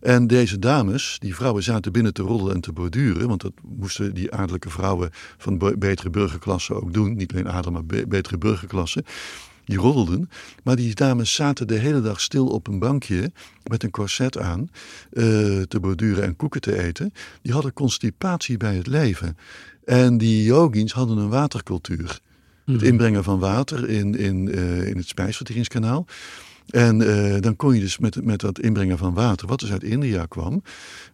En 0.01 0.27
deze 0.27 0.59
dames, 0.59 1.17
die 1.19 1.35
vrouwen 1.35 1.63
zaten 1.63 1.93
binnen 1.93 2.13
te 2.13 2.23
rollen 2.23 2.55
en 2.55 2.61
te 2.61 2.73
borduren, 2.73 3.29
want 3.29 3.41
dat 3.41 3.53
moesten 3.63 4.15
die 4.15 4.33
adellijke 4.33 4.71
vrouwen 4.71 5.11
van 5.39 5.59
be- 5.59 5.79
betere 5.79 6.11
burgerklasse 6.11 6.75
ook 6.75 6.93
doen. 6.93 7.17
Niet 7.17 7.33
alleen 7.33 7.49
adel, 7.51 7.73
maar 7.73 7.85
be- 7.85 8.07
betere 8.09 8.39
burgerklasse. 8.39 9.05
Die 9.65 9.79
roddelden. 9.79 10.31
Maar 10.63 10.77
die 10.77 10.95
dames 10.95 11.35
zaten 11.35 11.67
de 11.67 11.79
hele 11.79 12.01
dag 12.01 12.21
stil 12.21 12.47
op 12.47 12.67
een 12.67 12.79
bankje 12.79 13.33
met 13.71 13.83
een 13.83 13.91
corset 13.91 14.39
aan 14.39 14.71
eh, 15.13 15.25
te 15.61 15.79
borduren 15.81 16.25
en 16.25 16.37
koeken 16.37 16.61
te 16.61 16.83
eten. 16.83 17.13
Die 17.43 17.53
hadden 17.53 17.73
constipatie 17.73 18.57
bij 18.57 18.75
het 18.77 18.87
leven. 18.87 19.37
En 19.85 20.19
die 20.19 20.45
yogins 20.45 20.93
hadden 20.93 21.17
een 21.19 21.29
watercultuur. 21.29 22.21
Het 22.65 22.75
Mhm. 22.77 22.85
inbrengen 22.85 23.25
van 23.25 23.39
water 23.39 23.89
in, 23.89 24.15
in, 24.15 24.53
eh, 24.53 24.87
in 24.89 24.97
het 24.97 25.09
spijsverteringskanaal. 25.09 26.07
En 26.71 27.03
eh, 27.03 27.41
dan 27.41 27.57
kon 27.57 27.75
je 27.75 27.81
dus 27.81 27.99
met, 27.99 28.25
met 28.25 28.41
dat 28.41 28.59
inbrengen 28.61 28.99
van 28.99 29.15
water, 29.15 29.49
wat 29.49 29.61
dus 29.61 29.73
uit 29.73 29.83
India 29.83 30.27
kwam, 30.27 30.63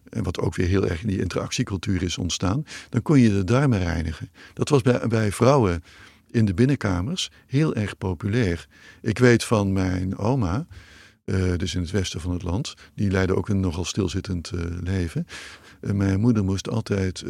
en 0.09 0.23
wat 0.23 0.39
ook 0.39 0.55
weer 0.55 0.67
heel 0.67 0.87
erg 0.87 1.01
in 1.01 1.07
die 1.07 1.19
interactiecultuur 1.19 2.03
is 2.03 2.17
ontstaan, 2.17 2.65
dan 2.89 3.01
kon 3.01 3.19
je 3.19 3.29
de 3.29 3.43
darmen 3.43 3.79
reinigen. 3.79 4.29
Dat 4.53 4.69
was 4.69 4.81
bij, 4.81 5.07
bij 5.07 5.31
vrouwen 5.31 5.83
in 6.31 6.45
de 6.45 6.53
binnenkamers 6.53 7.31
heel 7.45 7.75
erg 7.75 7.97
populair. 7.97 8.67
Ik 9.01 9.17
weet 9.17 9.43
van 9.43 9.73
mijn 9.73 10.17
oma, 10.17 10.67
eh, 11.29 11.55
dus 11.57 11.75
in 11.75 11.81
het 11.81 11.91
westen 11.91 12.21
van 12.21 12.31
het 12.31 12.43
land, 12.43 12.73
die 12.95 13.11
leidde 13.11 13.35
ook 13.35 13.49
een 13.49 13.59
nogal 13.59 13.85
stilzittend 13.85 14.51
eh, 14.51 14.61
leven. 14.81 15.25
Eh, 15.81 15.91
mijn 15.91 16.19
moeder 16.19 16.43
moest 16.43 16.69
altijd 16.69 17.23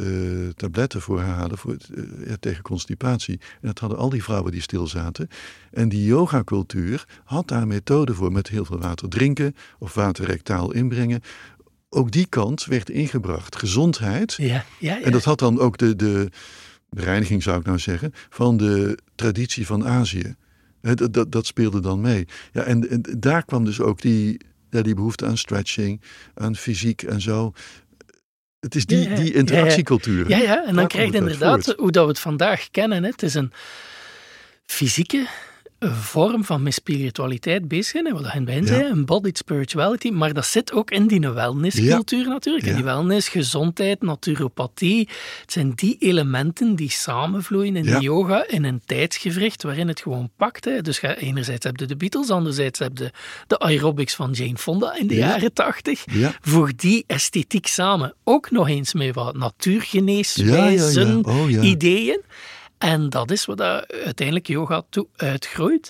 tabletten 0.56 1.02
voor 1.02 1.20
haar 1.20 1.36
halen 1.36 1.58
voor 1.58 1.78
tegen 2.40 2.64
constipatie. 2.64 3.40
En 3.62 3.68
dat 3.68 3.80
hadden 3.80 3.98
al 3.98 4.10
die 4.10 4.24
vrouwen 4.24 4.52
die 4.52 4.62
stil 4.62 4.88
zaten. 4.88 5.28
En 5.72 5.90
die 5.90 6.06
yogacultuur 6.06 7.06
had 7.24 7.48
daar 7.48 7.68
methoden 7.68 8.16
voor 8.16 8.32
met 8.32 8.48
heel 8.48 8.66
veel 8.66 8.80
water 8.80 9.10
drinken 9.10 9.56
of 9.80 9.94
water 9.94 10.26
rectaal 10.26 10.72
inbrengen. 10.72 11.22
Ook 11.90 12.12
die 12.12 12.26
kant 12.26 12.66
werd 12.66 12.90
ingebracht. 12.90 13.56
Gezondheid. 13.56 14.34
Ja, 14.34 14.46
ja, 14.46 14.64
ja. 14.80 15.02
En 15.02 15.12
dat 15.12 15.24
had 15.24 15.40
dan 15.40 15.60
ook 15.60 15.78
de, 15.78 15.96
de 15.96 16.30
reiniging, 16.90 17.44
zou 17.44 17.60
ik 17.60 17.66
nou 17.66 17.80
zeggen, 17.80 18.12
van 18.30 18.58
de 18.58 18.98
traditie 19.16 19.66
van 19.66 19.88
Azië. 19.88 20.36
Dat, 20.82 21.14
dat, 21.14 21.32
dat 21.32 21.46
speelde 21.46 21.80
dan 21.80 22.02
mee. 22.02 22.28
Ja, 22.52 22.64
en, 22.64 22.90
en 22.90 23.02
daar 23.18 23.46
kwam 23.46 23.66
dus 23.66 23.82
ook 23.82 24.02
die, 24.02 24.40
ja, 24.70 24.82
die 24.82 24.96
behoefte 24.96 25.26
aan 25.26 25.38
stretching, 25.38 26.02
aan 26.34 26.56
fysiek 26.56 27.02
en 27.02 27.22
zo. 27.22 27.54
Het 28.60 28.76
is 28.76 28.86
die, 28.86 29.10
Ja, 29.10 29.16
die 29.16 29.34
interactiecultuur. 29.34 30.30
Ja, 30.30 30.38
ja, 30.38 30.66
en 30.68 30.76
dan 30.76 30.88
krijg 30.88 31.12
je 31.12 31.18
inderdaad, 31.18 31.74
hoe 31.78 31.92
dat 31.92 32.04
we 32.04 32.10
het 32.10 32.20
vandaag 32.20 32.70
kennen, 32.72 33.04
hè. 33.04 33.10
het 33.10 33.24
is 33.24 33.34
een 33.34 33.52
fysieke 34.66 35.28
vorm 35.80 36.44
van 36.46 36.64
met 36.64 36.74
spiritualiteit 36.74 37.68
bezig 37.68 37.86
zijn, 37.86 38.14
wat 38.14 38.32
het 38.34 38.46
begin 38.46 38.62
Ja. 38.62 38.68
zei, 38.68 38.84
embodied 38.90 39.38
spirituality, 39.38 40.10
maar 40.10 40.34
dat 40.34 40.46
zit 40.46 40.72
ook 40.72 40.92
in 40.92 41.08
die 41.08 41.30
wellnesscultuur 41.30 42.28
natuurlijk, 42.28 42.66
Ja. 42.66 42.74
die 42.76 42.84
wellness, 42.84 43.28
gezondheid, 43.30 44.02
naturopathie. 44.02 45.08
Het 45.42 45.52
zijn 45.52 45.72
die 45.76 45.96
elementen 46.00 46.76
die 46.76 46.92
samenvloeien 46.92 47.76
in 47.76 47.84
de 47.84 47.98
yoga 48.00 48.48
in 48.48 48.64
een 48.64 48.82
tijdsgevricht 48.86 49.64
waarin 49.64 49.88
het 49.88 50.02
gewoon 50.02 50.30
pakt. 50.38 50.66
Hè. 50.66 50.82
Dus 50.82 51.00
ga, 51.00 51.16
enerzijds 51.16 51.66
heb 51.66 51.80
je 51.80 51.86
de 51.86 51.96
Beatles, 51.96 52.30
anderzijds 52.30 52.80
heb 52.80 52.98
je 52.98 53.12
de 53.48 53.60
aerobics 53.60 54.16
van 54.16 54.32
Jane 54.32 54.58
Fonda 54.58 54.96
in 54.96 55.08
de 55.08 55.16
Ja. 55.16 55.28
jaren 55.28 55.54
tachtig. 55.54 56.04
Voeg 56.42 56.76
die 56.76 57.04
esthetiek 57.08 57.68
samen, 57.68 58.14
ook 58.24 58.52
nog 58.52 58.68
eens 58.70 58.94
met 58.94 59.16
wat 59.16 59.36
natuurgeneeswijzen. 59.38 61.26
Oh, 61.26 61.52
ideeën. 61.64 62.22
En 62.80 63.10
dat 63.10 63.32
is 63.32 63.46
wat 63.46 63.58
dat 63.58 63.94
uiteindelijk 64.04 64.48
yoga 64.48 64.84
toe 64.90 65.08
uitgroeit. 65.16 65.90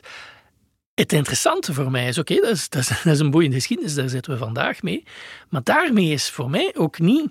Het 0.94 1.14
interessante 1.14 1.74
voor 1.74 1.92
mij 1.92 2.08
is, 2.08 2.18
oké, 2.18 2.36
dat, 2.36 2.50
is, 2.52 2.70
dat, 2.70 2.82
is, 2.82 2.88
dat 3.04 3.14
is 3.14 3.20
een 3.20 3.32
boeiende 3.32 3.56
geschiedenis, 3.56 3.94
daar 3.96 4.10
zitten 4.10 4.32
we 4.32 4.38
vandaag 4.38 4.82
mee. 4.82 5.04
Maar 5.50 5.64
daarmee 5.64 6.12
is 6.12 6.30
voor 6.30 6.50
mij 6.50 6.72
ook 6.78 7.00
niet 7.00 7.30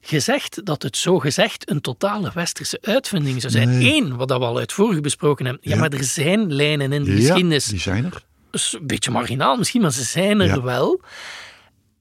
gezegd 0.00 0.64
dat 0.64 0.82
het 0.82 0.96
zo 0.96 1.18
gezegd 1.18 1.70
een 1.70 1.80
totale 1.80 2.30
westerse 2.34 2.78
uitvinding 2.82 3.40
zou 3.40 3.52
zijn. 3.52 3.78
Nee. 3.78 3.94
Eén, 3.94 4.16
wat 4.16 4.28
dat 4.28 4.38
we 4.38 4.44
al 4.44 4.58
uitvoerig 4.58 5.00
besproken 5.00 5.44
hebben. 5.44 5.62
Ja, 5.68 5.74
Ja. 5.74 5.80
maar 5.80 5.90
er 5.92 6.04
zijn 6.04 6.52
lijnen 6.52 6.92
in 6.92 7.04
de 7.04 7.10
Ja, 7.10 7.16
geschiedenis 7.16 7.64
die 7.66 7.80
zijn 7.80 8.04
er. 8.04 8.24
een 8.50 8.86
beetje 8.86 9.10
marginaal 9.10 9.56
misschien, 9.56 9.80
maar 9.80 9.92
ze 9.92 10.02
zijn 10.04 10.40
er 10.40 10.46
Ja. 10.46 10.62
wel. 10.62 11.00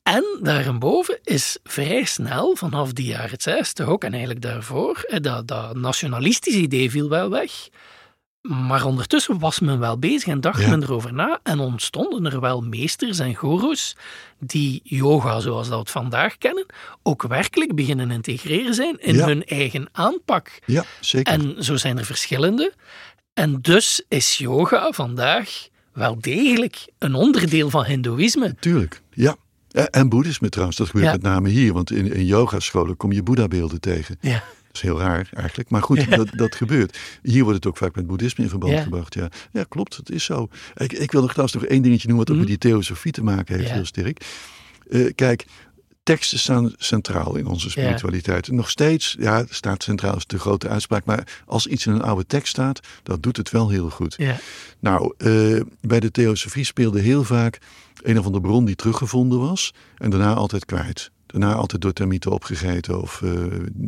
En 0.09 0.23
daarboven 0.41 1.19
is 1.23 1.57
vrij 1.63 2.03
snel, 2.05 2.55
vanaf 2.55 2.93
die 2.93 3.05
jaren 3.05 3.41
60 3.41 3.87
ook, 3.87 4.03
en 4.03 4.11
eigenlijk 4.11 4.41
daarvoor, 4.41 5.01
eh, 5.07 5.19
dat, 5.21 5.47
dat 5.47 5.75
nationalistische 5.75 6.59
idee 6.59 6.91
viel 6.91 7.09
wel 7.09 7.29
weg. 7.29 7.51
Maar 8.41 8.85
ondertussen 8.85 9.39
was 9.39 9.59
men 9.59 9.79
wel 9.79 9.97
bezig 9.99 10.27
en 10.27 10.41
dacht 10.41 10.61
Ja. 10.61 10.69
men 10.69 10.83
erover 10.83 11.13
na 11.13 11.39
en 11.43 11.59
ontstonden 11.59 12.25
er 12.33 12.39
wel 12.39 12.61
meesters 12.61 13.19
en 13.19 13.35
goeroes 13.35 13.95
die 14.39 14.81
yoga, 14.83 15.39
zoals 15.39 15.65
dat 15.67 15.73
we 15.75 15.81
het 15.81 15.91
vandaag 15.91 16.37
kennen, 16.37 16.65
ook 17.03 17.23
werkelijk 17.23 17.75
beginnen 17.75 18.11
integreren 18.11 18.73
zijn 18.73 18.97
in 18.99 19.15
Ja. 19.15 19.25
hun 19.25 19.45
eigen 19.45 19.87
aanpak. 19.91 20.59
Ja, 20.65 20.83
zeker. 20.99 21.33
En 21.33 21.63
zo 21.63 21.75
zijn 21.75 21.97
er 21.97 22.05
verschillende. 22.05 22.73
En 23.33 23.61
dus 23.61 24.03
is 24.07 24.37
yoga 24.37 24.91
vandaag 24.91 25.67
wel 25.93 26.17
degelijk 26.19 26.87
een 26.97 27.13
onderdeel 27.15 27.69
van 27.69 27.85
Hindoeïsme. 27.85 28.55
Tuurlijk, 28.59 29.01
ja. 29.11 29.35
En 29.71 30.09
boeddhisme 30.09 30.49
trouwens, 30.49 30.77
dat 30.77 30.87
gebeurt 30.87 31.05
Ja. 31.05 31.11
met 31.11 31.21
name 31.21 31.49
hier. 31.49 31.73
Want 31.73 31.91
in, 31.91 32.13
in 32.13 32.25
yogascholen 32.25 32.97
kom 32.97 33.11
je 33.11 33.23
boeddha-beelden 33.23 33.79
tegen. 33.81 34.17
Ja. 34.21 34.31
Dat 34.67 34.75
is 34.77 34.81
heel 34.81 34.99
raar 34.99 35.29
eigenlijk, 35.33 35.69
maar 35.69 35.81
goed, 35.81 36.09
dat, 36.09 36.27
dat 36.35 36.55
gebeurt. 36.55 36.97
Hier 37.21 37.41
wordt 37.43 37.55
het 37.57 37.65
ook 37.67 37.77
vaak 37.77 37.95
met 37.95 38.07
boeddhisme 38.07 38.43
in 38.43 38.49
verband 38.49 38.79
gebracht. 38.79 39.13
Ja. 39.13 39.29
ja, 39.51 39.63
klopt, 39.69 39.95
het 39.95 40.09
is 40.09 40.23
zo. 40.23 40.47
Ik, 40.75 40.93
ik 40.93 41.11
wil 41.11 41.21
nog 41.21 41.29
trouwens 41.31 41.59
nog 41.61 41.69
één 41.69 41.81
dingetje 41.81 42.07
noemen 42.07 42.25
wat 42.25 42.35
ook 42.35 42.41
Mhm. 42.41 42.51
met 42.51 42.61
die 42.61 42.71
theosofie 42.71 43.11
te 43.11 43.23
maken 43.23 43.57
heeft, 43.59 43.71
heel 43.71 43.85
sterk. 43.85 44.25
Eh, 44.89 45.11
kijk, 45.15 45.45
teksten 46.09 46.39
staan 46.39 46.73
centraal 46.77 47.35
in 47.35 47.45
onze 47.45 47.69
spiritualiteit. 47.69 48.51
Nog 48.51 48.69
steeds, 48.69 49.15
ja, 49.19 49.45
staat 49.49 49.83
centraal 49.83 50.15
is 50.15 50.25
de 50.25 50.39
grote 50.39 50.67
uitspraak, 50.67 51.05
maar 51.05 51.41
als 51.45 51.67
iets 51.67 51.85
in 51.85 51.93
een 51.93 52.01
oude 52.01 52.25
tekst 52.25 52.47
staat, 52.47 52.79
dat 53.03 53.23
doet 53.23 53.37
het 53.37 53.49
wel 53.51 53.69
heel 53.69 53.89
goed. 53.89 54.15
Ja. 54.17 54.39
Nou, 54.79 55.13
eh, 55.17 55.61
bij 55.81 55.99
de 55.99 56.11
theosofie 56.11 56.63
speelde 56.63 56.99
heel 56.99 57.23
vaak 57.23 57.59
een 58.01 58.19
of 58.19 58.25
andere 58.25 58.43
bron 58.43 58.65
die 58.65 58.75
teruggevonden 58.75 59.39
was 59.39 59.73
en 59.97 60.09
daarna 60.09 60.33
altijd 60.33 60.65
kwijt. 60.65 61.11
Daarna 61.25 61.53
altijd 61.53 61.81
door 61.81 61.93
termieten 61.93 62.31
opgegeten 62.31 63.01
of 63.01 63.21
eh, 63.21 63.31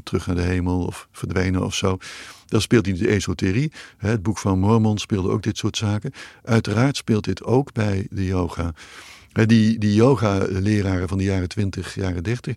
terug 0.03 0.27
naar 0.27 0.35
de 0.35 0.41
hemel 0.41 0.85
of 0.85 1.07
verdwenen 1.11 1.63
of 1.63 1.75
zo. 1.75 1.97
Dan 2.45 2.61
speelt 2.61 2.85
niet 2.85 2.99
de 2.99 3.07
esoterie. 3.07 3.71
Het 3.97 4.23
boek 4.23 4.37
van 4.37 4.59
Mormon 4.59 4.97
speelde 4.97 5.29
ook 5.29 5.43
dit 5.43 5.57
soort 5.57 5.77
zaken. 5.77 6.11
Uiteraard 6.43 6.97
speelt 6.97 7.23
dit 7.23 7.43
ook 7.43 7.73
bij 7.73 8.07
de 8.09 8.25
yoga. 8.25 8.73
Hè, 9.31 9.45
Die, 9.45 9.77
die 9.77 9.93
yoga-leraren 9.93 11.07
van 11.07 11.17
de 11.17 11.23
jaren 11.23 11.47
20, 11.47 11.95
jaren 11.95 12.23
30, 12.23 12.55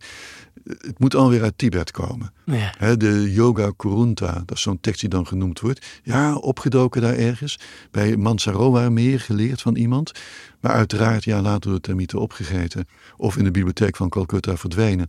het 0.65 0.99
moet 0.99 1.15
alweer 1.15 1.43
uit 1.43 1.59
Tibet 1.59 1.91
komen. 1.91 2.33
Ja. 2.45 2.95
De 2.97 3.33
Yoga 3.33 3.73
Kurunta, 3.77 4.43
dat 4.47 4.57
is 4.57 4.63
zo'n 4.63 4.81
tekst 4.81 5.01
die 5.01 5.09
dan 5.09 5.27
genoemd 5.27 5.61
wordt. 5.61 5.87
Ja, 6.03 6.35
opgedoken 6.37 7.01
daar 7.01 7.15
ergens. 7.15 7.59
Bij 7.91 8.17
Mansarowa 8.17 8.89
meer 8.89 9.21
geleerd 9.21 9.63
van 9.63 9.77
iemand. 9.77 10.13
Maar 10.61 10.73
uiteraard, 10.73 11.25
ja, 11.25 11.41
later 11.41 11.61
door 11.61 11.75
de 11.75 11.81
termieten 11.81 12.21
opgegeten. 12.21 12.89
Of 13.17 13.37
in 13.37 13.45
de 13.45 13.51
bibliotheek 13.51 13.97
van 13.97 14.09
Calcutta 14.09 14.57
verdwenen. 14.57 15.09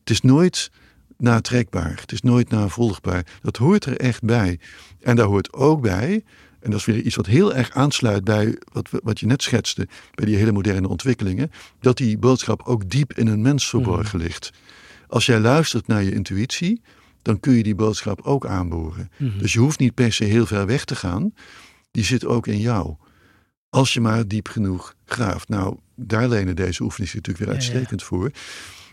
Het 0.00 0.10
is 0.10 0.20
nooit 0.20 0.70
natrekbaar. 1.16 1.98
Het 2.00 2.12
is 2.12 2.22
nooit 2.22 2.50
navolgbaar. 2.50 3.26
Dat 3.42 3.56
hoort 3.56 3.84
er 3.84 3.96
echt 3.96 4.22
bij. 4.22 4.58
En 5.00 5.16
daar 5.16 5.26
hoort 5.26 5.52
ook 5.52 5.80
bij, 5.80 6.24
en 6.60 6.70
dat 6.70 6.80
is 6.80 6.84
weer 6.84 7.00
iets 7.00 7.16
wat 7.16 7.26
heel 7.26 7.54
erg 7.54 7.70
aansluit 7.70 8.24
bij 8.24 8.58
wat, 8.72 8.88
wat 9.02 9.20
je 9.20 9.26
net 9.26 9.42
schetste, 9.42 9.88
bij 10.14 10.26
die 10.26 10.36
hele 10.36 10.52
moderne 10.52 10.88
ontwikkelingen, 10.88 11.50
dat 11.80 11.96
die 11.96 12.18
boodschap 12.18 12.62
ook 12.64 12.90
diep 12.90 13.12
in 13.12 13.26
een 13.26 13.42
mens 13.42 13.68
verborgen 13.68 14.18
ligt. 14.18 14.50
Als 15.06 15.26
jij 15.26 15.40
luistert 15.40 15.86
naar 15.86 16.02
je 16.02 16.12
intuïtie, 16.12 16.82
dan 17.22 17.40
kun 17.40 17.54
je 17.54 17.62
die 17.62 17.74
boodschap 17.74 18.20
ook 18.20 18.46
aanboren. 18.46 19.10
Dus 19.38 19.52
je 19.52 19.58
hoeft 19.58 19.78
niet 19.78 19.94
per 19.94 20.12
se 20.12 20.24
heel 20.24 20.46
ver 20.46 20.66
weg 20.66 20.84
te 20.84 20.96
gaan. 20.96 21.34
Die 21.90 22.04
zit 22.04 22.24
ook 22.24 22.46
in 22.46 22.60
jou. 22.60 22.96
Als 23.70 23.92
je 23.92 24.00
maar 24.00 24.28
diep 24.28 24.48
genoeg 24.48 24.94
graaft. 25.04 25.48
Nou, 25.48 25.76
daar 25.94 26.28
lenen 26.28 26.56
deze 26.56 26.82
oefeningen 26.82 27.16
natuurlijk 27.16 27.44
weer 27.44 27.54
Ja, 27.54 27.60
ja. 27.60 27.68
uitstekend 27.68 28.02
voor. 28.02 28.30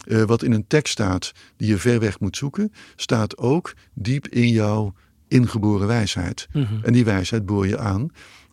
Eh, 0.07 0.23
wat 0.23 0.43
in 0.43 0.51
een 0.51 0.67
tekst 0.67 0.91
staat 0.91 1.31
die 1.57 1.67
je 1.67 1.77
ver 1.77 1.99
weg 1.99 2.19
moet 2.19 2.37
zoeken, 2.37 2.73
staat 2.95 3.37
ook 3.37 3.73
diep 3.93 4.27
in 4.27 4.49
jouw 4.49 4.93
ingeboren 5.27 5.87
wijsheid. 5.87 6.47
Mhm. 6.53 6.65
En 6.83 6.93
die 6.93 7.05
wijsheid 7.05 7.45
boor 7.45 7.67
je 7.67 7.77
aan 7.77 8.07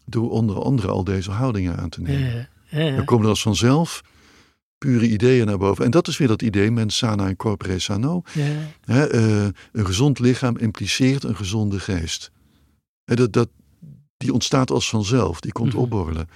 door 0.06 0.30
onder 0.30 0.62
andere 0.62 0.88
al 0.88 1.04
deze 1.04 1.30
houdingen 1.30 1.76
aan 1.76 1.88
te 1.88 2.00
nemen. 2.00 2.48
ja, 2.68 2.80
ja. 2.80 2.96
Dan 2.96 3.04
komen 3.04 3.24
er 3.24 3.30
als 3.30 3.42
vanzelf 3.42 4.02
pure 4.78 5.08
ideeën 5.08 5.46
naar 5.46 5.58
boven. 5.58 5.84
En 5.84 5.90
dat 5.90 6.08
is 6.08 6.16
weer 6.18 6.28
dat 6.28 6.42
idee, 6.42 6.70
mens 6.70 6.96
sana 6.96 7.28
in 7.28 7.36
corpore 7.36 7.78
sano. 7.78 8.22
Ja. 8.32 8.44
Hè, 8.84 9.06
eh, 9.06 9.48
een 9.72 9.86
gezond 9.86 10.18
lichaam 10.18 10.56
impliceert 10.56 11.24
een 11.24 11.36
gezonde 11.36 11.80
geest. 11.80 12.30
Dat, 13.04 13.32
dat, 13.32 13.48
die 14.16 14.32
ontstaat 14.32 14.70
als 14.70 14.88
vanzelf, 14.88 15.40
die 15.40 15.52
komt 15.52 15.72
Mhm. 15.72 15.82
opborrelen. 15.82 16.28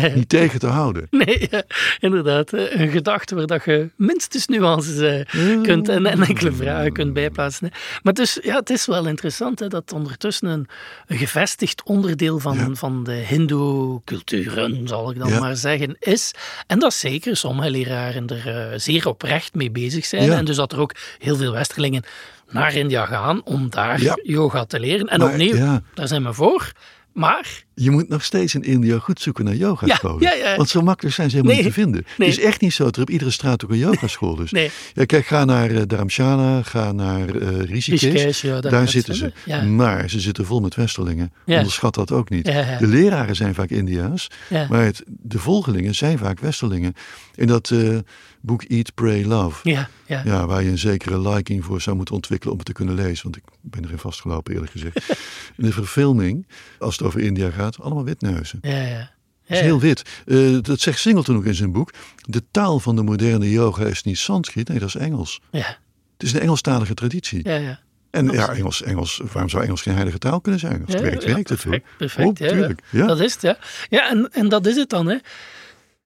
Ja. 0.00 0.14
Niet 0.14 0.28
tegen 0.28 0.58
te 0.58 0.66
houden. 0.66 1.06
Nee, 1.10 1.46
ja, 1.50 1.62
inderdaad. 1.98 2.50
hè. 2.50 2.70
Een 2.70 2.88
gedachte 2.90 3.34
waar 3.34 3.46
dat 3.46 3.64
je 3.64 3.90
minstens 3.96 4.46
nuances 4.46 4.98
eh, 5.30 5.60
kunt 5.62 5.88
en, 5.88 6.06
en 6.06 6.22
enkele 6.22 6.52
vragen 6.52 6.92
kunt 6.92 7.12
bijplaatsen. 7.12 7.70
Maar 8.02 8.12
dus, 8.12 8.38
ja, 8.42 8.56
het 8.58 8.70
is 8.70 8.86
wel 8.86 9.06
interessant 9.06 9.58
hè, 9.58 9.68
dat 9.68 9.92
ondertussen 9.92 10.48
een, 10.48 10.66
een 11.06 11.16
gevestigd 11.18 11.82
onderdeel 11.82 12.38
van, 12.38 12.56
Ja. 12.56 12.68
van 12.72 13.04
de 13.04 13.12
Hindoe-culturen, 13.12 14.88
zal 14.88 15.10
ik 15.10 15.18
dan 15.18 15.38
maar 15.38 15.56
zeggen, 15.56 15.96
is. 15.98 16.32
En 16.66 16.78
dat 16.78 16.94
zeker 16.94 17.36
sommige 17.36 17.70
leraren 17.70 18.26
er 18.26 18.48
eh, 18.72 18.78
zeer 18.78 19.08
oprecht 19.08 19.54
mee 19.54 19.70
bezig 19.70 20.04
zijn. 20.04 20.32
En 20.32 20.44
dus 20.44 20.56
dat 20.56 20.72
er 20.72 20.78
ook 20.80 20.94
heel 21.18 21.36
veel 21.36 21.52
Westerlingen 21.52 22.02
naar 22.50 22.74
India 22.74 23.06
gaan 23.06 23.44
om 23.44 23.70
daar 23.70 24.16
yoga 24.22 24.64
te 24.64 24.80
leren. 24.80 25.06
En 25.08 25.18
Maar, 25.18 25.30
opnieuw, 25.30 25.80
daar 25.94 26.08
zijn 26.08 26.24
we 26.24 26.32
voor. 26.32 26.72
Maar 27.12 27.63
je 27.74 27.90
moet 27.90 28.08
nog 28.08 28.24
steeds 28.24 28.54
in 28.54 28.62
India 28.62 28.98
goed 28.98 29.20
zoeken 29.20 29.44
naar 29.44 29.54
yogascholen. 29.54 30.22
Ja, 30.22 30.32
ja, 30.34 30.48
ja. 30.50 30.56
Want 30.56 30.68
zo 30.68 30.80
makkelijk 30.82 31.14
zijn 31.14 31.30
ze 31.30 31.36
helemaal 31.36 31.56
Nee, 31.56 31.64
niet 31.64 31.74
te 31.74 31.80
vinden. 31.80 32.04
nee. 32.18 32.28
Het 32.28 32.38
is 32.38 32.44
echt 32.44 32.60
niet 32.60 32.72
zo 32.72 32.84
dat 32.84 32.96
er 32.96 33.02
op 33.02 33.10
iedere 33.10 33.30
straat 33.30 33.64
ook 33.64 33.70
een 33.70 33.78
yogaschool 33.78 34.40
is. 34.40 34.50
Nee. 34.64 34.70
Ja, 34.94 35.04
kijk, 35.04 35.26
ga 35.26 35.44
naar 35.44 35.70
eh, 35.70 35.82
Dharamshala, 35.82 36.62
ga 36.62 36.92
naar 36.92 37.28
eh 37.28 37.60
Rishikesh. 37.60 38.42
Daar 38.60 38.88
zitten 38.88 39.14
ze. 39.14 39.32
Maar 39.68 40.10
ze 40.10 40.20
zitten 40.20 40.44
vol 40.44 40.60
met 40.60 40.74
Westerlingen. 40.74 41.32
Onderschat 41.46 41.94
dat 41.94 42.12
ook 42.12 42.28
niet. 42.30 42.44
De 42.44 42.86
leraren 42.86 43.36
zijn 43.36 43.54
vaak 43.54 43.70
India's, 43.70 44.28
maar 44.68 44.84
het, 44.84 45.02
de 45.06 45.38
volgelingen 45.38 45.94
zijn 45.94 46.18
vaak 46.18 46.40
Westerlingen. 46.40 46.94
In 47.34 47.46
dat 47.46 47.70
eh, 47.70 47.98
boek 48.40 48.62
Eat, 48.62 48.94
Pray, 48.94 49.24
Love. 49.24 49.70
ja, 49.70 49.88
ja. 50.06 50.22
Ja, 50.24 50.46
waar 50.46 50.62
je 50.62 50.70
een 50.70 50.78
zekere 50.78 51.28
liking 51.28 51.64
voor 51.64 51.80
zou 51.80 51.96
moeten 51.96 52.14
ontwikkelen 52.14 52.52
om 52.52 52.58
het 52.58 52.66
te 52.68 52.72
kunnen 52.74 52.94
lezen. 52.94 53.22
Want 53.22 53.36
ik 53.36 53.42
ben 53.60 53.84
erin 53.84 53.98
vastgelopen 53.98 54.52
eerlijk 54.54 54.72
gezegd. 54.72 54.96
In 55.56 55.64
de 55.64 55.72
verfilming, 55.72 56.46
als 56.78 56.98
het 56.98 57.06
over 57.06 57.20
India 57.20 57.50
gaat, 57.50 57.63
allemaal 57.80 58.04
witneuzen. 58.04 58.58
ja, 58.62 58.80
ja. 58.82 59.12
Is 59.46 59.60
heel 59.60 59.80
wit. 59.80 60.02
Eh, 60.26 60.58
dat 60.62 60.80
zegt 60.80 60.98
Singleton 60.98 61.36
ook 61.36 61.44
in 61.44 61.54
zijn 61.54 61.72
boek. 61.72 61.90
De 62.16 62.42
taal 62.50 62.80
van 62.80 62.96
de 62.96 63.02
moderne 63.02 63.50
yoga 63.50 63.84
is 63.84 64.02
niet 64.02 64.18
Sanskriet, 64.18 64.68
nee, 64.68 64.78
dat 64.78 64.88
is 64.88 64.94
Engels. 64.96 65.40
Ja, 65.50 65.78
Het 66.12 66.22
is 66.22 66.32
een 66.32 66.40
Engelstalige 66.40 66.94
traditie. 66.94 67.48
ja, 67.48 67.54
ja. 67.56 67.80
en 68.10 68.30
ja, 68.30 68.48
Engels, 68.48 68.82
Engels, 68.82 69.20
waarom 69.32 69.48
zou 69.48 69.62
Engels 69.62 69.82
geen 69.82 69.94
heilige 69.94 70.18
taal 70.18 70.40
kunnen 70.40 70.60
zijn? 70.60 70.72
Als 70.84 70.92
het 70.94 71.02
Ja, 71.02 71.10
werkt, 71.10 71.24
het 71.24 71.44
perfect, 71.46 71.86
perfect, 71.98 72.28
oh, 72.28 72.34
tuurlijk. 72.48 72.82
Ja. 72.90 73.06
Dat 73.06 73.20
is 73.20 73.32
het, 73.32 73.42
ja. 73.42 73.58
Ja, 73.88 74.10
en, 74.10 74.28
en 74.32 74.48
dat 74.48 74.66
is 74.66 74.76
het 74.76 74.88
dan, 74.88 75.06
hè. 75.06 75.16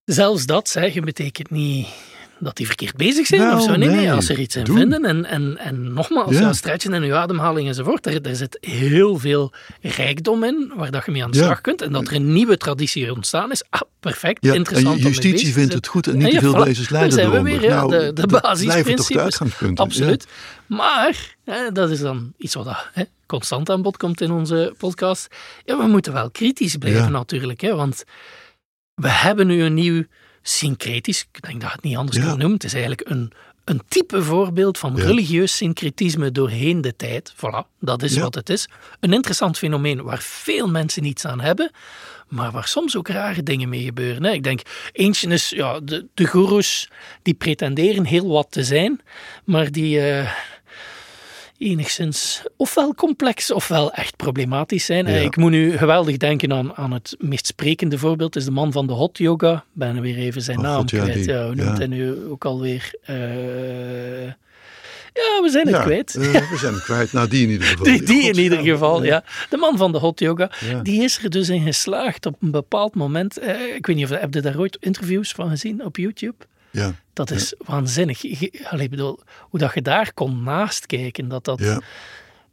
Zelfs 0.04 0.46
dat 0.46 0.68
zeggen 0.68 1.04
betekent 1.04 1.50
niet 1.50 1.86
dat 2.41 2.57
die 2.57 2.66
verkeerd 2.66 2.97
bezig 2.97 3.26
zijn 3.26 3.41
Nou, 3.41 3.57
of 3.57 3.62
zo. 3.62 3.76
Nee, 3.76 3.89
nee, 3.89 3.97
nee. 3.97 4.12
als 4.12 4.26
ze 4.26 4.32
er 4.32 4.39
iets 4.39 4.57
in 4.57 4.66
vinden 4.66 5.05
en, 5.05 5.24
en, 5.24 5.57
en 5.59 5.93
nogmaals, 5.93 6.32
Ja. 6.32 6.41
ja. 6.41 6.53
stretchen 6.53 6.93
en 6.95 7.03
uw 7.03 7.14
ademhaling 7.14 7.68
enzovoort, 7.68 8.07
er, 8.07 8.22
er 8.22 8.36
zit 8.36 8.59
heel 8.61 9.18
veel 9.18 9.53
rijkdom 9.80 10.45
in 10.45 10.72
waar 10.76 10.91
dat 10.91 11.05
je 11.05 11.11
mee 11.11 11.24
aan 11.24 11.30
de 11.30 11.39
Ja. 11.39 11.45
slag 11.45 11.61
kunt. 11.61 11.82
En 11.82 11.93
dat 11.93 12.09
er 12.09 12.14
een 12.14 12.32
nieuwe 12.32 12.57
traditie 12.57 13.12
ontstaan 13.12 13.51
is, 13.51 13.62
ah, 13.70 13.80
perfect, 14.01 14.45
Ja, 14.45 14.55
interessant 14.55 14.99
en 14.99 15.03
justitie 15.07 15.53
vindt 15.53 15.72
het 15.72 15.86
goed 15.86 16.07
en 16.07 16.16
niet 16.16 16.30
te 16.30 16.39
veel 16.41 16.62
lezers 16.64 16.89
lijden 16.89 17.12
zijn 17.12 17.30
we 17.30 17.43
weer, 17.43 17.68
Nou, 17.70 17.91
de, 17.91 18.12
de 18.20 18.26
basisprincipes. 18.26 19.41
Absoluut. 19.74 20.26
Maar, 20.66 21.34
hè, 21.45 21.72
dat 21.72 21.91
is 21.91 22.01
dan 22.01 22.32
iets 22.36 22.55
wat 22.55 22.89
hè, 22.93 23.03
constant 23.26 23.70
aan 23.70 23.82
bod 23.82 23.97
komt 23.97 24.20
in 24.20 24.30
onze 24.30 24.74
podcast. 24.78 25.26
Ja, 25.64 25.76
we 25.78 25.86
moeten 25.86 26.12
wel 26.12 26.30
kritisch 26.30 26.76
blijven 26.76 27.12
natuurlijk. 27.12 27.61
Hè, 27.61 27.74
want 27.74 28.05
we 28.95 29.09
hebben 29.11 29.47
nu 29.47 29.62
een 29.62 29.74
nieuw 29.74 30.05
syncretisch, 30.49 31.26
ik 31.32 31.42
denk 31.42 31.61
dat 31.61 31.70
je 31.70 31.74
het 31.76 31.84
niet 31.84 31.96
anders 31.96 32.16
Ja. 32.16 32.22
kan 32.24 32.30
noemen. 32.38 32.53
Het 32.55 32.64
is 32.64 32.72
eigenlijk 32.72 33.11
een, 33.11 33.32
een 33.64 33.82
type 33.88 34.22
voorbeeld 34.22 34.78
van 34.78 34.96
Ja. 34.96 35.05
religieus 35.05 35.57
syncretisme 35.57 36.32
doorheen 36.32 36.80
de 36.80 36.96
tijd. 36.96 37.32
Voilà, 37.36 37.78
dat 37.80 38.03
is 38.03 38.14
Ja. 38.14 38.20
wat 38.22 38.34
het 38.34 38.51
is. 38.51 38.68
Een 39.01 39.12
interessant 39.12 39.59
fenomeen 39.59 40.03
waar 40.03 40.18
veel 40.22 40.68
mensen 40.68 41.03
niets 41.03 41.24
aan 41.24 41.40
hebben. 41.40 41.70
Maar 42.28 42.51
waar 42.51 42.66
soms 42.68 42.96
ook 42.96 43.09
rare 43.09 43.42
dingen 43.42 43.68
mee 43.68 43.82
gebeuren. 43.84 44.24
Hè. 44.24 44.30
Ik 44.30 44.42
denk, 44.42 44.61
eentje 44.92 45.28
is 45.28 45.49
ja, 45.49 45.80
de, 45.80 46.07
de 46.14 46.26
goeroes 46.26 46.88
die 47.22 47.34
pretenderen 47.34 48.05
heel 48.05 48.28
wat 48.28 48.46
te 48.51 48.64
zijn, 48.64 49.01
maar 49.44 49.72
die 49.72 50.01
eh, 50.01 50.32
enigszins 51.59 52.42
ofwel 52.56 52.94
complex 52.94 53.50
ofwel 53.52 53.92
echt 53.92 54.16
problematisch 54.16 54.84
zijn. 54.84 55.06
Eh, 55.06 55.14
Ja. 55.16 55.20
Ik 55.26 55.36
moet 55.36 55.50
nu 55.50 55.76
geweldig 55.76 56.16
denken 56.16 56.52
aan, 56.52 56.74
aan 56.74 56.92
het 56.92 57.14
meest 57.18 57.46
sprekende 57.46 57.98
voorbeeld, 57.98 58.36
is 58.36 58.44
de 58.44 58.50
man 58.50 58.72
van 58.72 58.86
de 58.86 58.92
hot 58.92 59.18
yoga. 59.18 59.52
Ik 59.54 59.62
ben 59.72 59.96
er 59.96 60.02
weer 60.02 60.16
even 60.16 60.42
zijn 60.42 60.56
Oh, 60.59 60.62
naam 60.64 60.76
God, 60.76 60.90
kwijt. 60.90 61.14
die. 61.14 61.28
Ja, 61.28 61.44
hoe 61.46 61.54
noemt 61.54 61.78
hij 61.78 61.86
nu 61.86 62.24
ook 62.28 62.44
alweer? 62.44 62.90
Eh, 63.02 64.24
ja, 65.14 65.42
we 65.42 65.48
zijn 65.50 65.66
het 65.66 65.76
Ja, 65.76 65.82
kwijt. 65.82 66.14
eh, 66.14 66.50
we 66.50 66.56
zijn 66.56 66.74
het 66.74 66.82
kwijt. 66.82 67.12
Nou, 67.12 67.28
die 67.28 67.42
in 67.42 67.50
ieder 67.50 67.66
geval. 67.66 67.84
Die, 67.92 68.02
die 68.02 68.22
in 68.28 68.38
ieder 68.38 68.59
geval, 68.59 69.04
ja. 69.04 69.24
De 69.50 69.56
man 69.56 69.76
van 69.76 69.92
de 69.92 69.98
hot 69.98 70.20
yoga, 70.20 70.50
Ja. 70.70 70.80
die 70.82 71.02
is 71.02 71.22
er 71.22 71.30
dus 71.30 71.48
in 71.48 71.62
geslaagd 71.62 72.26
op 72.26 72.36
een 72.40 72.50
bepaald 72.50 72.94
moment. 72.94 73.42
ik 73.76 73.86
weet 73.86 73.96
niet 73.96 74.04
of 74.04 74.18
heb 74.20 74.34
je 74.34 74.40
daar 74.40 74.59
ooit 74.59 74.76
interviews 74.80 75.32
van 75.32 75.48
gezien 75.48 75.84
op 75.84 75.96
YouTube? 75.96 76.34
Ja, 76.71 76.95
Dat 77.12 77.31
is 77.31 77.55
waanzinnig. 77.59 78.23
Allee, 78.64 78.89
bedoel, 78.89 79.21
hoe 79.41 79.61
dat 79.61 79.75
je 79.75 79.83
daar 79.83 80.12
kon 80.12 80.43
naast 80.43 80.87
kijken. 80.87 81.29
Dat 81.29 81.45
dat, 81.45 81.59
ja, 81.59 81.81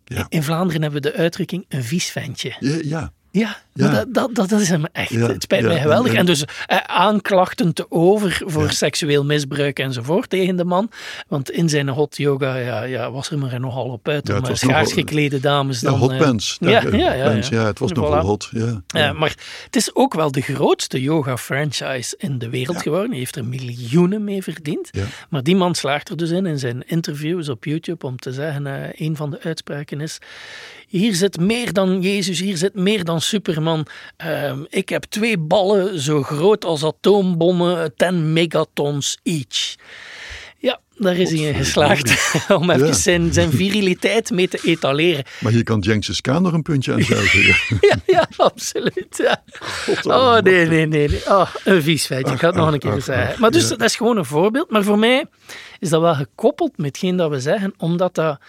Ja. 0.05 0.25
In 0.29 0.43
Vlaanderen 0.43 0.81
hebben 0.81 1.01
we 1.01 1.09
de 1.09 1.15
uitdrukking 1.15 1.65
een 1.69 1.83
vies 1.83 2.09
ventje. 2.09 2.55
ja, 2.59 2.77
ja. 2.83 3.13
Ja, 3.39 3.57
Ja. 3.73 3.91
maar 3.91 4.05
Dat, 4.11 4.35
dat, 4.35 4.49
dat, 4.49 4.59
is 4.61 4.69
hem 4.69 4.85
echt. 4.91 5.09
Ja, 5.09 5.27
Het 5.27 5.43
spijt 5.43 5.61
ja, 5.61 5.67
mij 5.67 5.79
geweldig. 5.81 6.11
en- 6.11 6.17
En 6.17 6.25
dus 6.25 6.43
eh, 6.65 6.77
aanklachten 6.77 7.73
te 7.73 7.85
over 7.91 8.41
voor 8.45 8.71
seksueel 8.71 9.25
misbruik 9.25 9.79
enzovoort 9.79 10.29
tegen 10.29 10.55
de 10.55 10.63
man. 10.65 10.91
Want 11.27 11.51
in 11.51 11.69
zijn 11.69 11.89
hot 11.89 12.17
yoga 12.17 12.55
ja, 12.55 12.83
ja, 12.83 13.11
was 13.11 13.29
er 13.31 13.37
maar 13.37 13.59
nogal 13.59 13.85
op 13.85 14.07
uit 14.07 14.29
om 14.29 14.35
eh, 14.35 14.41
was 14.41 14.59
schaars 14.59 14.93
geklede 14.93 15.39
dames 15.39 15.79
dan... 15.79 15.97
hot 15.99 16.11
eh, 16.11 16.17
pants. 16.17 16.57
ja, 16.59 16.69
Ja, 16.69 16.81
ja, 16.97 17.13
ja, 17.13 17.29
pants, 17.31 17.49
ja. 17.49 17.65
het 17.65 17.79
was 17.79 17.91
nogal 17.91 18.19
hot. 18.25 18.49
Ja, 18.51 18.81
Ja, 18.87 19.13
maar 19.13 19.35
het 19.65 19.75
is 19.75 19.95
ook 19.95 20.13
wel 20.13 20.31
de 20.31 20.41
grootste 20.41 21.01
yoga-franchise 21.01 22.15
in 22.17 22.37
de 22.37 22.49
wereld 22.49 22.81
geworden. 22.81 23.09
Hij 23.09 23.19
heeft 23.19 23.35
er 23.35 23.45
miljoenen 23.45 24.23
mee 24.23 24.43
verdiend. 24.43 24.89
Maar 25.29 25.43
die 25.43 25.55
man 25.55 25.75
slaagt 25.75 26.09
er 26.09 26.17
dus 26.17 26.29
in, 26.29 26.45
in 26.45 26.59
zijn 26.59 26.83
interviews 26.87 27.49
op 27.49 27.63
YouTube, 27.65 28.05
om 28.05 28.17
te 28.17 28.33
zeggen, 28.33 28.67
eh, 28.67 29.07
een 29.07 29.15
van 29.15 29.29
de 29.31 29.39
uitspraken 29.41 30.01
is, 30.01 30.17
hier 30.87 31.13
zit 31.15 31.39
meer 31.39 31.73
dan 31.73 32.01
Jezus, 32.01 32.39
hier 32.39 32.57
zit 32.57 32.73
meer 32.75 33.03
dan 33.03 33.21
Superman. 33.21 33.87
Ehm, 34.17 34.59
ik 34.69 34.89
heb 34.89 35.03
twee 35.03 35.37
ballen 35.37 35.99
zo 35.99 36.23
groot 36.23 36.65
als 36.65 36.83
atoombommen, 36.83 37.93
10 37.95 38.33
megatons 38.33 39.17
each. 39.23 39.75
Ja, 40.57 40.79
daar 40.97 41.15
is 41.17 41.29
hij 41.29 41.39
in 41.39 41.53
geslaagd 41.55 42.33
om 42.59 42.69
even 42.69 42.87
Ja. 42.87 42.93
zijn, 42.93 43.33
zijn 43.33 43.51
viriliteit 43.51 44.31
mee 44.31 44.47
te 44.47 44.59
etaleren. 44.63 45.23
Maar 45.39 45.51
hier 45.51 45.63
kan 45.63 45.83
Genghis 45.83 46.21
Khan 46.21 46.41
nog 46.41 46.53
een 46.53 46.61
puntje 46.61 46.93
aan 46.93 47.01
zuigen. 47.01 47.43
ja. 47.81 47.95
Ja, 48.05 48.27
absoluut. 48.37 49.07
Ja. 49.17 49.43
Oh, 50.03 50.37
nee, 50.39 50.65
nee, 50.67 50.85
nee. 50.85 51.07
nee. 51.09 51.21
Oh, 51.27 51.49
een 51.63 51.81
vies 51.83 52.05
feitje. 52.05 52.33
Ik 52.33 52.39
ga 52.39 52.47
het 52.47 52.55
nog 52.55 52.71
een 52.73 52.79
keer 52.79 52.91
ach, 52.91 53.03
zeggen. 53.03 53.33
ach, 53.33 53.39
Maar 53.39 53.51
dus, 53.51 53.69
ja. 53.69 53.75
dat 53.75 53.81
is 53.81 53.95
gewoon 53.95 54.17
een 54.17 54.25
voorbeeld. 54.25 54.69
Maar 54.71 54.83
voor 54.83 54.99
mij 54.99 55.25
is 55.79 55.89
dat 55.89 56.01
wel 56.01 56.15
gekoppeld 56.15 56.77
met 56.77 56.85
hetgeen 56.85 57.15
dat 57.17 57.29
we 57.29 57.39
zeggen, 57.39 57.73
omdat 57.77 58.15
dat 58.15 58.39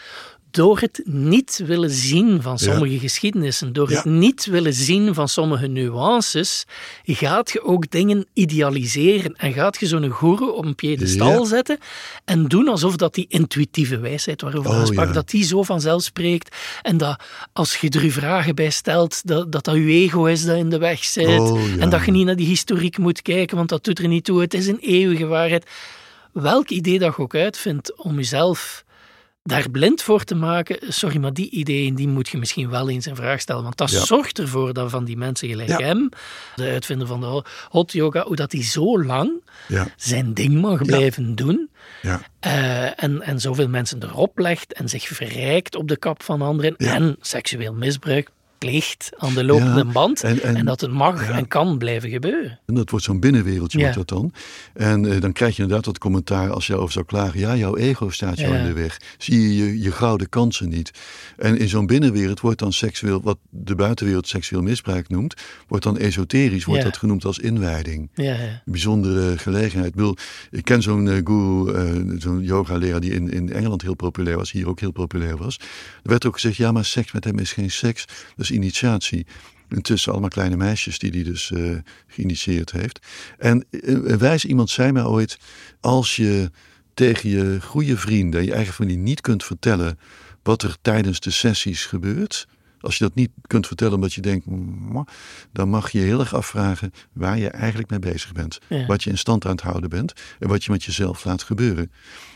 door 0.57 0.79
het 0.79 1.01
niet 1.05 1.63
willen 1.67 1.91
zien 1.91 2.43
van 2.43 2.59
sommige 2.59 2.99
geschiedenissen, 2.99 3.73
door 3.73 3.91
het 3.91 4.05
niet 4.05 4.45
willen 4.47 4.73
zien 4.73 5.15
van 5.15 5.29
sommige 5.29 5.67
nuances, 5.67 6.65
gaat 7.05 7.51
je 7.51 7.63
ook 7.65 7.91
dingen 7.91 8.27
idealiseren 8.33 9.35
en 9.37 9.53
gaat 9.53 9.81
je 9.81 9.87
zo'n 9.87 10.09
goeroe 10.09 10.53
op 10.53 10.65
een 10.65 10.75
piedestal 10.75 11.39
Ja. 11.41 11.45
zetten 11.45 11.79
en 12.25 12.45
doen 12.47 12.69
alsof 12.69 12.97
dat 12.97 13.15
die 13.15 13.27
intuïtieve 13.29 13.99
wijsheid 13.99 14.41
waarover 14.43 14.71
we 14.71 14.77
Oh, 14.77 14.87
sprak, 14.87 15.15
dat 15.15 15.31
die 15.31 15.45
zo 15.45 15.63
vanzelf 15.63 16.03
spreekt 16.03 16.57
en 16.83 16.97
dat 16.97 17.23
als 17.53 17.77
je 17.77 17.89
er 17.91 18.05
je 18.05 18.13
vragen 18.13 18.55
bij 18.55 18.71
stelt, 18.71 19.27
dat 19.27 19.53
dat, 19.53 19.65
dat 19.65 19.75
je 19.75 19.87
ego 19.87 20.25
is 20.25 20.45
dat 20.45 20.57
in 20.57 20.69
de 20.71 20.79
weg 20.79 21.05
zit 21.05 21.41
Oh, 21.41 21.61
en 21.79 21.91
dat 21.91 22.05
je 22.05 22.11
niet 22.11 22.27
naar 22.27 22.37
die 22.37 22.47
historiek 22.47 22.99
moet 22.99 23.23
kijken, 23.23 23.57
want 23.57 23.69
dat 23.69 23.85
doet 23.85 23.99
er 23.99 24.09
niet 24.09 24.25
toe, 24.25 24.41
het 24.41 24.55
is 24.55 24.67
een 24.67 24.79
eeuwige 24.81 25.27
waarheid. 25.27 25.67
Welk 26.33 26.69
idee 26.69 26.99
dat 26.99 27.17
je 27.17 27.23
ook 27.23 27.35
uitvindt 27.35 27.97
om 27.97 28.17
jezelf 28.17 28.85
daar 29.47 29.71
blind 29.71 30.03
voor 30.03 30.25
te 30.25 30.35
maken, 30.35 30.93
sorry, 30.93 31.19
maar 31.19 31.33
die 31.33 31.51
ideeën 31.51 31.95
die 31.95 32.09
moet 32.09 32.29
je 32.29 32.39
misschien 32.39 32.71
wel 32.71 32.89
eens 32.91 33.07
in 33.07 33.17
vraag 33.17 33.41
stellen. 33.41 33.63
Want 33.63 33.77
dat 33.77 33.91
Ja. 33.91 34.05
zorgt 34.05 34.39
ervoor 34.39 34.73
dat 34.73 34.91
van 34.91 35.05
die 35.05 35.17
mensen 35.17 35.49
gelijk 35.49 35.69
Ja. 35.69 35.79
hem, 35.79 36.09
de 36.55 36.65
uitvinder 36.69 37.07
van 37.07 37.21
de 37.21 37.43
hot 37.71 37.93
yoga, 37.93 38.23
hoe 38.25 38.37
dat 38.37 38.53
hij 38.53 38.63
zo 38.65 39.03
lang 39.03 39.31
Ja, 39.69 39.87
zijn 39.97 40.35
ding 40.35 40.61
mag 40.61 40.83
blijven 40.85 41.35
doen. 41.35 41.71
ja. 42.03 42.21
eh, 42.41 43.03
en, 43.03 43.23
en 43.23 43.41
zoveel 43.41 43.69
mensen 43.69 44.03
erop 44.03 44.39
legt 44.39 44.73
en 44.73 44.89
zich 44.89 45.07
verrijkt 45.09 45.75
op 45.77 45.89
de 45.89 45.97
kap 45.97 46.23
van 46.23 46.43
anderen. 46.43 46.77
En 46.77 47.17
seksueel 47.21 47.73
misbruik 47.75 48.31
pleegt 48.59 49.11
aan 49.17 49.35
de 49.35 49.45
lopende 49.45 49.85
Ja, 49.85 49.93
band. 49.93 50.23
En, 50.23 50.43
en- 50.43 50.57
en- 50.57 50.65
dat 50.65 50.81
het 50.81 50.91
mag 50.91 51.29
ja. 51.29 51.37
en 51.37 51.49
kan 51.49 51.79
blijven 51.79 52.11
gebeuren. 52.11 52.59
En 52.67 52.75
dat 52.75 52.91
wordt 52.91 53.05
zo'n 53.05 53.21
binnenwereldje, 53.21 53.79
wordt 53.79 53.95
dat 53.95 54.09
dan. 54.09 54.33
En 54.75 55.13
eh, 55.13 55.21
dan 55.21 55.33
krijg 55.33 55.57
je 55.57 55.63
inderdaad 55.63 55.85
dat 55.85 55.99
commentaar 55.99 56.51
als 56.51 56.67
je 56.67 56.77
over 56.77 56.93
zou 56.93 57.05
klagen. 57.05 57.41
Ja, 57.41 57.57
jouw 57.57 57.77
ego 57.77 58.11
staat 58.11 58.39
jou 58.39 58.55
in 58.57 58.65
de 58.65 58.73
weg. 58.73 59.01
Zie 59.19 59.41
je 59.41 59.57
je, 59.57 59.81
je 59.81 59.93
gouden 59.93 60.29
kansen 60.29 60.69
niet. 60.69 60.91
En 61.37 61.59
in 61.59 61.69
zo'n 61.69 61.87
binnenwereld 61.87 62.41
wordt 62.41 62.59
dan 62.59 62.73
seksueel, 62.73 63.23
wat 63.23 63.39
de 63.51 63.75
buitenwereld 63.75 64.29
seksueel 64.29 64.63
misbruik 64.63 65.09
noemt, 65.09 65.35
wordt 65.69 65.85
dan 65.85 65.99
esoterisch, 65.99 66.65
wordt 66.65 66.83
dat 66.83 66.97
genoemd 66.97 67.25
als 67.25 67.39
inwijding. 67.39 68.11
Ja, 68.15 68.25
ja. 68.25 68.39
Een 68.41 68.61
bijzondere 68.65 69.39
gelegenheid. 69.39 69.89
Ik, 69.89 69.95
bedoel, 69.95 70.17
ik 70.51 70.65
ken 70.65 70.83
zo'n 70.83 71.09
eh, 71.09 71.17
guru, 71.25 71.73
eh, 71.73 72.19
zo'n 72.19 72.43
yoga-leraar 72.43 73.01
die 73.01 73.13
in, 73.13 73.31
in 73.31 73.53
Engeland 73.53 73.83
heel 73.83 73.95
populair 73.95 74.37
was, 74.37 74.53
hier 74.53 74.69
ook 74.69 74.81
heel 74.81 74.91
populair 74.93 75.37
was. 75.37 75.57
Er 76.03 76.11
werd 76.11 76.27
ook 76.27 76.35
gezegd, 76.35 76.57
ja, 76.57 76.73
maar 76.73 76.85
seks 76.85 77.13
met 77.13 77.25
hem 77.25 77.39
is 77.39 77.53
geen 77.53 77.71
seks, 77.71 78.05
dat 78.37 78.46
is 78.51 78.57
initiatie. 78.57 79.27
Intussen 79.69 80.13
allemaal 80.13 80.31
kleine 80.31 80.57
meisjes 80.57 80.99
die 80.99 81.11
hij 81.11 81.23
dus 81.23 81.51
eh, 81.51 81.77
geïnitieerd 82.07 82.73
heeft. 82.73 83.07
En 83.39 83.65
eh, 83.71 83.81
een 83.83 84.19
wijs 84.19 84.45
iemand 84.45 84.71
zei 84.71 84.93
mij 84.93 85.05
ooit, 85.05 85.39
als 85.81 86.17
je 86.17 86.51
tegen 86.95 87.31
je 87.31 87.59
goede 87.61 87.97
vrienden, 87.97 88.45
je 88.45 88.53
eigen 88.53 88.75
familie 88.75 88.99
niet 88.99 89.21
kunt 89.21 89.45
vertellen 89.45 89.99
wat 90.43 90.63
er 90.63 90.77
tijdens 90.83 91.21
de 91.21 91.31
sessies 91.31 91.85
gebeurt, 91.85 92.47
Als 92.87 92.99
je 92.99 93.05
dat 93.05 93.15
niet 93.15 93.31
kunt 93.47 93.67
vertellen 93.67 93.95
omdat 93.95 94.15
je 94.15 94.21
denkt, 94.21 94.47
dan 95.53 95.69
mag 95.69 95.91
je 95.91 95.99
heel 95.99 96.21
erg 96.21 96.35
afvragen 96.35 96.93
waar 97.13 97.39
je 97.39 97.49
eigenlijk 97.49 97.91
mee 97.91 97.99
bezig 97.99 98.33
bent. 98.33 98.59
Wat 98.87 99.05
je 99.05 99.11
in 99.11 99.19
stand 99.19 99.45
aan 99.45 99.51
het 99.51 99.61
houden 99.61 99.91
bent 99.91 100.13
en 100.39 100.49
wat 100.49 100.65
je 100.65 100.71
met 100.71 100.85
jezelf 100.85 101.25
laat 101.25 101.43
gebeuren. 101.43 101.91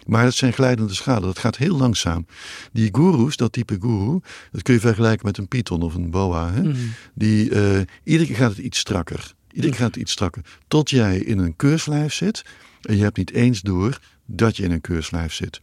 Maar 0.06 0.24
het 0.24 0.34
zijn 0.34 0.52
glijdende 0.52 0.94
schalen, 0.94 1.22
dat 1.22 1.38
gaat 1.38 1.56
heel 1.56 1.76
langzaam. 1.76 2.26
Die 2.72 2.88
goeroes, 2.92 3.36
dat 3.36 3.52
type 3.52 3.76
guru, 3.80 4.20
dat 4.52 4.62
kun 4.62 4.74
je 4.74 4.80
vergelijken 4.80 5.26
met 5.26 5.38
een 5.38 5.48
python 5.48 5.82
of 5.82 5.94
een 5.94 6.10
boa. 6.10 6.52
Hè? 6.52 6.62
Mhm. 6.62 6.76
Die, 7.14 7.50
uh, 7.50 7.80
iedere 8.04 8.26
keer 8.26 8.36
gaat 8.36 8.50
het 8.50 8.58
iets 8.58 8.78
strakker. 8.78 9.34
Iedere 9.50 9.72
keer 9.72 9.80
gaat 9.80 9.94
het 9.94 10.02
iets 10.02 10.12
strakker. 10.12 10.42
Tot 10.68 10.90
jij 10.90 11.18
in 11.18 11.38
een 11.38 11.56
keurslijf 11.56 12.12
zit 12.12 12.44
en 12.80 12.96
je 12.96 13.02
hebt 13.02 13.16
niet 13.16 13.32
eens 13.32 13.60
door 13.60 13.98
dat 14.26 14.56
je 14.56 14.62
in 14.62 14.70
een 14.70 14.80
keurslijf 14.80 15.32
zit. 15.32 15.60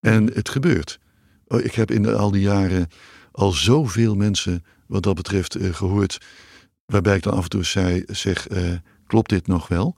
En 0.00 0.32
het 0.32 0.48
gebeurt. 0.48 0.98
Oh, 1.48 1.64
ik 1.64 1.74
heb 1.74 1.90
in 1.90 2.14
al 2.14 2.30
die 2.30 2.42
jaren 2.42 2.88
al 3.36 3.52
zoveel 3.52 4.14
mensen 4.14 4.64
wat 4.86 5.02
dat 5.02 5.14
betreft 5.14 5.56
uh, 5.56 5.74
gehoord. 5.74 6.20
Waarbij 6.86 7.16
ik 7.16 7.22
dan 7.22 7.32
af 7.32 7.42
en 7.42 7.48
toe 7.48 7.64
zei, 7.64 8.04
zeg, 8.06 8.50
uh, 8.50 8.72
klopt 9.06 9.30
dit 9.30 9.46
nog 9.46 9.68
wel? 9.68 9.96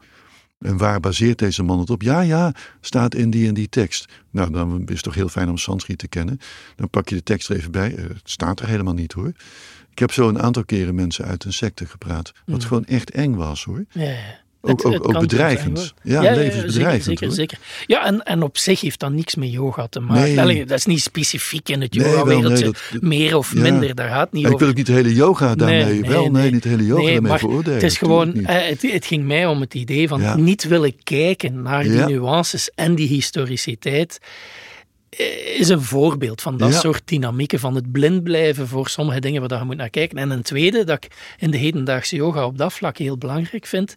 En 0.58 0.76
waar 0.76 1.00
baseert 1.00 1.38
deze 1.38 1.62
man 1.62 1.78
het 1.78 1.90
op? 1.90 2.02
Ja, 2.02 2.20
ja, 2.20 2.54
staat 2.80 3.14
in 3.14 3.30
die 3.30 3.48
en 3.48 3.54
die 3.54 3.68
tekst. 3.68 4.12
Nou, 4.30 4.50
dan 4.50 4.82
is 4.86 4.94
het 4.94 5.02
toch 5.02 5.14
heel 5.14 5.28
fijn 5.28 5.48
om 5.48 5.58
Sanskrit 5.58 5.98
te 5.98 6.08
kennen. 6.08 6.38
Dan 6.76 6.90
pak 6.90 7.08
je 7.08 7.14
de 7.14 7.22
tekst 7.22 7.48
er 7.48 7.56
even 7.56 7.70
bij. 7.70 7.94
Uh, 7.94 8.08
het 8.08 8.30
staat 8.30 8.60
er 8.60 8.68
helemaal 8.68 8.94
niet 8.94 9.12
hoor. 9.12 9.32
Ik 9.90 9.98
heb 9.98 10.12
zo 10.12 10.28
een 10.28 10.42
aantal 10.42 10.64
keren 10.64 10.94
mensen 10.94 11.24
uit 11.24 11.44
een 11.44 11.52
secte 11.52 11.86
gepraat. 11.86 12.32
Wat 12.46 12.60
mm. 12.60 12.66
gewoon 12.66 12.84
echt 12.84 13.10
eng 13.10 13.34
was 13.34 13.64
hoor. 13.64 13.84
Ja, 13.90 14.16
ook, 14.60 14.86
ook, 14.86 15.08
ook 15.08 15.20
bedreigend. 15.20 15.94
ja, 16.02 16.22
ja, 16.22 16.34
levensbedreigend. 16.34 17.18
Zeker, 17.18 17.32
zeker, 17.32 17.58
Ja, 17.86 18.04
en, 18.04 18.22
en 18.22 18.42
op 18.42 18.58
zich 18.58 18.80
heeft 18.80 19.00
dat 19.00 19.12
niks 19.12 19.34
met 19.34 19.52
yoga 19.52 19.86
te 19.86 20.00
maken. 20.00 20.46
Nee. 20.46 20.66
dat 20.66 20.78
is 20.78 20.86
niet 20.86 21.02
specifiek 21.02 21.68
in 21.68 21.80
het 21.80 21.94
yoga-wereldje. 21.94 22.74
meer 23.00 23.36
of 23.36 23.54
minder, 23.54 23.94
daar 23.94 24.08
gaat 24.08 24.32
niet 24.32 24.42
over. 24.44 24.54
Ik 24.54 24.60
wil 24.60 24.68
ook 24.68 24.76
niet 24.76 24.86
de 24.86 24.92
hele 24.92 25.14
yoga 25.14 25.54
daarmee, 25.54 26.00
wel, 26.00 26.30
nee, 26.30 26.50
niet 26.50 26.62
de 26.62 26.68
hele 26.68 26.86
yoga 26.86 27.12
daarmee 27.12 27.38
veroordelen. 27.38 27.74
Het 27.74 27.82
is 27.82 27.98
gewoon, 27.98 28.34
eh, 28.34 28.68
het, 28.68 28.82
het, 28.82 29.06
ging 29.06 29.24
mij 29.24 29.46
om 29.46 29.60
het 29.60 29.74
idee 29.74 30.08
van 30.08 30.44
niet 30.44 30.64
willen 30.64 31.02
kijken 31.02 31.62
naar 31.62 31.82
die 31.82 32.04
nuances 32.04 32.70
en 32.74 32.94
die 32.94 33.08
historiciteit 33.08 34.18
eh, 35.10 35.58
is 35.58 35.68
een 35.68 35.82
voorbeeld 35.82 36.42
van 36.42 36.56
dat 36.56 36.74
soort 36.74 37.02
dynamieken, 37.04 37.58
van 37.58 37.74
het 37.74 37.92
blind 37.92 38.22
blijven 38.22 38.68
voor 38.68 38.88
sommige 38.88 39.20
dingen 39.20 39.48
waar 39.48 39.58
je 39.58 39.64
moet 39.64 39.76
naar 39.76 39.90
kijken. 39.90 40.18
En 40.18 40.30
een 40.30 40.42
tweede, 40.42 40.84
dat 40.84 41.04
ik 41.04 41.10
in 41.38 41.50
de 41.50 41.56
hedendaagse 41.56 42.16
yoga 42.16 42.46
op 42.46 42.58
dat 42.58 42.72
vlak 42.72 42.98
heel 42.98 43.18
belangrijk 43.18 43.66
vind, 43.66 43.94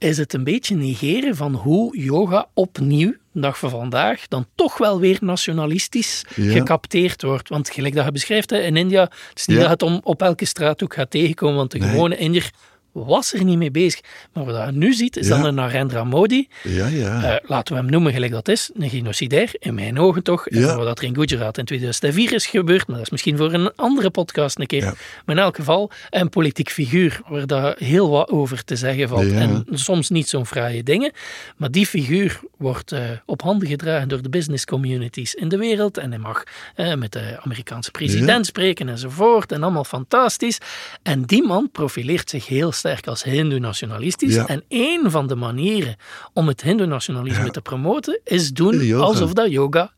is 0.00 0.18
het 0.18 0.32
een 0.32 0.44
beetje 0.44 0.76
negeren 0.76 1.36
van 1.36 1.54
hoe 1.54 1.98
yoga 1.98 2.48
opnieuw, 2.54 3.14
dag 3.32 3.58
van 3.58 3.70
vandaag, 3.70 4.28
dan 4.28 4.46
toch 4.54 4.78
wel 4.78 5.00
weer 5.00 5.18
nationalistisch 5.20 6.24
gecapteerd 6.28 7.22
wordt. 7.22 7.48
Want 7.48 7.70
gelijk 7.70 7.94
dat 7.94 8.04
je 8.04 8.12
beschrijft, 8.12 8.52
in 8.52 8.76
India, 8.76 9.00
het 9.02 9.38
is 9.38 9.46
niet 9.46 9.58
dat 9.58 9.68
het 9.68 9.82
om 9.82 10.00
op 10.02 10.22
elke 10.22 10.44
straathoek 10.44 10.94
gaat 10.94 11.10
tegenkomen, 11.10 11.56
want 11.56 11.70
de 11.70 11.80
gewone 11.80 12.16
Indiër 12.16 12.50
was 12.92 13.32
er 13.32 13.44
niet 13.44 13.58
mee 13.58 13.70
bezig. 13.70 14.00
Maar 14.32 14.44
wat 14.44 14.66
je 14.66 14.72
nu 14.72 14.92
ziet, 14.92 15.16
is 15.16 15.28
dan 15.28 15.44
een 15.44 15.54
Narendra 15.54 16.04
Modi. 16.04 16.48
Ja, 16.62 16.86
ja. 16.86 17.32
Uh, 17.32 17.48
laten 17.48 17.74
we 17.74 17.80
hem 17.80 17.90
noemen 17.90 18.12
gelijk 18.12 18.32
dat 18.32 18.48
is. 18.48 18.70
Een 18.74 18.90
genocidair, 18.90 19.50
in 19.58 19.74
mijn 19.74 19.98
ogen 19.98 20.22
toch. 20.22 20.48
En 20.48 20.76
wat 20.76 20.98
er 20.98 21.04
in 21.04 21.14
Gujarat 21.14 21.58
in 21.58 21.64
2004 21.64 22.32
is 22.32 22.46
gebeurd, 22.46 22.86
maar 22.86 22.96
dat 22.96 23.04
is 23.04 23.10
misschien 23.10 23.36
voor 23.36 23.52
een 23.52 23.74
andere 23.76 24.10
podcast 24.10 24.58
een 24.58 24.66
keer. 24.66 24.84
Maar 25.24 25.36
in 25.36 25.42
elk 25.42 25.56
geval, 25.56 25.90
een 26.10 26.28
politiek 26.28 26.70
figuur 26.70 27.20
waar 27.28 27.46
daar 27.46 27.74
heel 27.78 28.10
wat 28.10 28.30
over 28.30 28.64
te 28.64 28.76
zeggen 28.76 29.08
valt. 29.08 29.32
En 29.32 29.64
soms 29.72 30.08
niet 30.08 30.28
zo'n 30.28 30.46
fraaie 30.46 30.82
dingen. 30.82 31.12
Maar 31.56 31.70
die 31.70 31.86
figuur 31.86 32.40
wordt 32.56 32.92
uh, 32.92 33.00
op 33.26 33.42
handen 33.42 33.68
gedragen 33.68 34.08
door 34.08 34.22
de 34.22 34.28
business 34.28 34.64
communities 34.64 35.34
in 35.34 35.48
de 35.48 35.56
wereld. 35.56 35.98
En 35.98 36.10
hij 36.10 36.18
mag 36.18 36.44
uh, 36.76 36.94
met 36.94 37.12
de 37.12 37.38
Amerikaanse 37.42 37.90
president 37.90 38.46
spreken 38.46 38.88
enzovoort. 38.88 39.52
En 39.52 39.62
allemaal 39.62 39.84
fantastisch. 39.84 40.58
En 41.02 41.22
die 41.22 41.46
man 41.46 41.68
profileert 41.72 42.30
zich 42.30 42.46
heel 42.46 42.72
sterk 42.80 43.06
als 43.06 43.22
hindoe-nationalistisch. 43.22 44.36
En 44.36 44.64
een 44.68 45.10
van 45.10 45.26
de 45.26 45.34
manieren 45.34 45.96
om 46.32 46.48
het 46.48 46.62
hindoe-nationalisme 46.62 47.50
te 47.50 47.60
promoten 47.60 48.20
is 48.24 48.52
doen 48.52 48.94
alsof 48.94 49.32
dat 49.32 49.50
yoga 49.50 49.92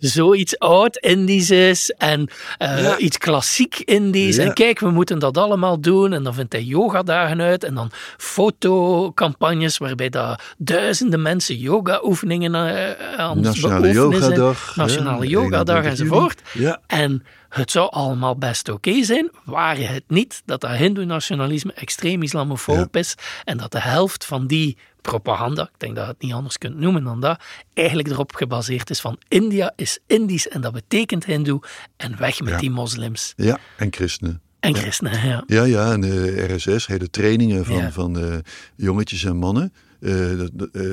zoiets 0.00 0.58
oud-Indisch 0.58 1.50
is 1.50 1.90
en 1.98 2.28
uh, 2.62 2.94
iets 2.98 3.18
klassiek 3.18 3.78
Indisch. 3.84 4.38
En 4.38 4.54
kijk, 4.54 4.78
we 4.80 4.90
moeten 4.90 5.18
dat 5.18 5.38
allemaal 5.38 5.80
doen. 5.80 6.12
En 6.12 6.22
dan 6.22 6.34
vindt 6.34 6.52
hij 6.52 6.62
yogadagen 6.62 7.40
uit 7.40 7.64
en 7.64 7.74
dan 7.74 7.90
fotocampagnes 8.16 9.78
waarbij 9.78 10.08
daar 10.08 10.54
duizenden 10.58 11.22
mensen 11.22 11.56
yoga-oefeningen 11.56 12.54
uh, 12.54 13.18
aan 13.18 13.40
Nationale 13.40 13.92
Yogadag. 13.92 14.76
Nationale 14.76 15.26
Yogadag 15.26 15.84
enzovoort. 15.84 16.40
En 16.86 17.24
het 17.48 17.70
zou 17.70 17.90
allemaal 17.90 18.36
best 18.36 18.68
oké 18.68 19.02
zijn, 19.02 19.30
waren 19.44 19.86
het 19.86 20.04
niet 20.06 20.42
dat 20.44 20.60
dat 20.60 20.70
hindoe-nationalisme 20.70 21.72
extreem 21.72 22.22
islamofoob 22.22 22.96
is 22.96 23.14
en 23.44 23.56
dat 23.56 23.72
de 23.72 23.80
helft 23.80 24.24
van 24.24 24.46
die 24.46 24.76
propaganda, 25.02 25.62
ik 25.62 25.78
denk 25.78 25.94
dat 25.94 26.04
je 26.04 26.10
het 26.10 26.22
niet 26.22 26.32
anders 26.32 26.58
kunt 26.58 26.76
noemen 26.76 27.04
dan 27.04 27.20
dat, 27.20 27.40
eigenlijk 27.74 28.08
erop 28.08 28.34
gebaseerd 28.34 28.90
is 28.90 29.00
van 29.00 29.18
India 29.28 29.72
is 29.76 29.98
Indisch 30.06 30.48
en 30.48 30.60
dat 30.60 30.72
betekent 30.72 31.24
hindoe 31.24 31.62
en 31.96 32.18
weg 32.18 32.40
met 32.40 32.58
die 32.58 32.70
moslims. 32.70 33.32
Ja, 33.36 33.58
en 33.76 33.92
christenen. 33.92 34.40
En 34.60 34.74
christenen, 34.74 35.26
ja. 35.26 35.44
Ja, 35.46 35.64
ja, 35.64 35.92
en 35.92 36.00
de 36.00 36.54
RSS, 36.54 36.86
hele 36.86 37.10
trainingen 37.10 37.64
van, 37.64 37.92
van 37.92 38.18
uh, 38.18 38.34
jongetjes 38.76 39.24
en 39.24 39.36
mannen, 39.36 39.72
uh, 40.00 40.40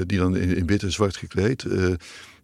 die 0.05 0.17
dan 0.17 0.35
in, 0.35 0.55
in, 0.55 0.65
wit 0.65 0.83
en 0.83 0.91
zwart 0.91 1.17
gekleed 1.17 1.65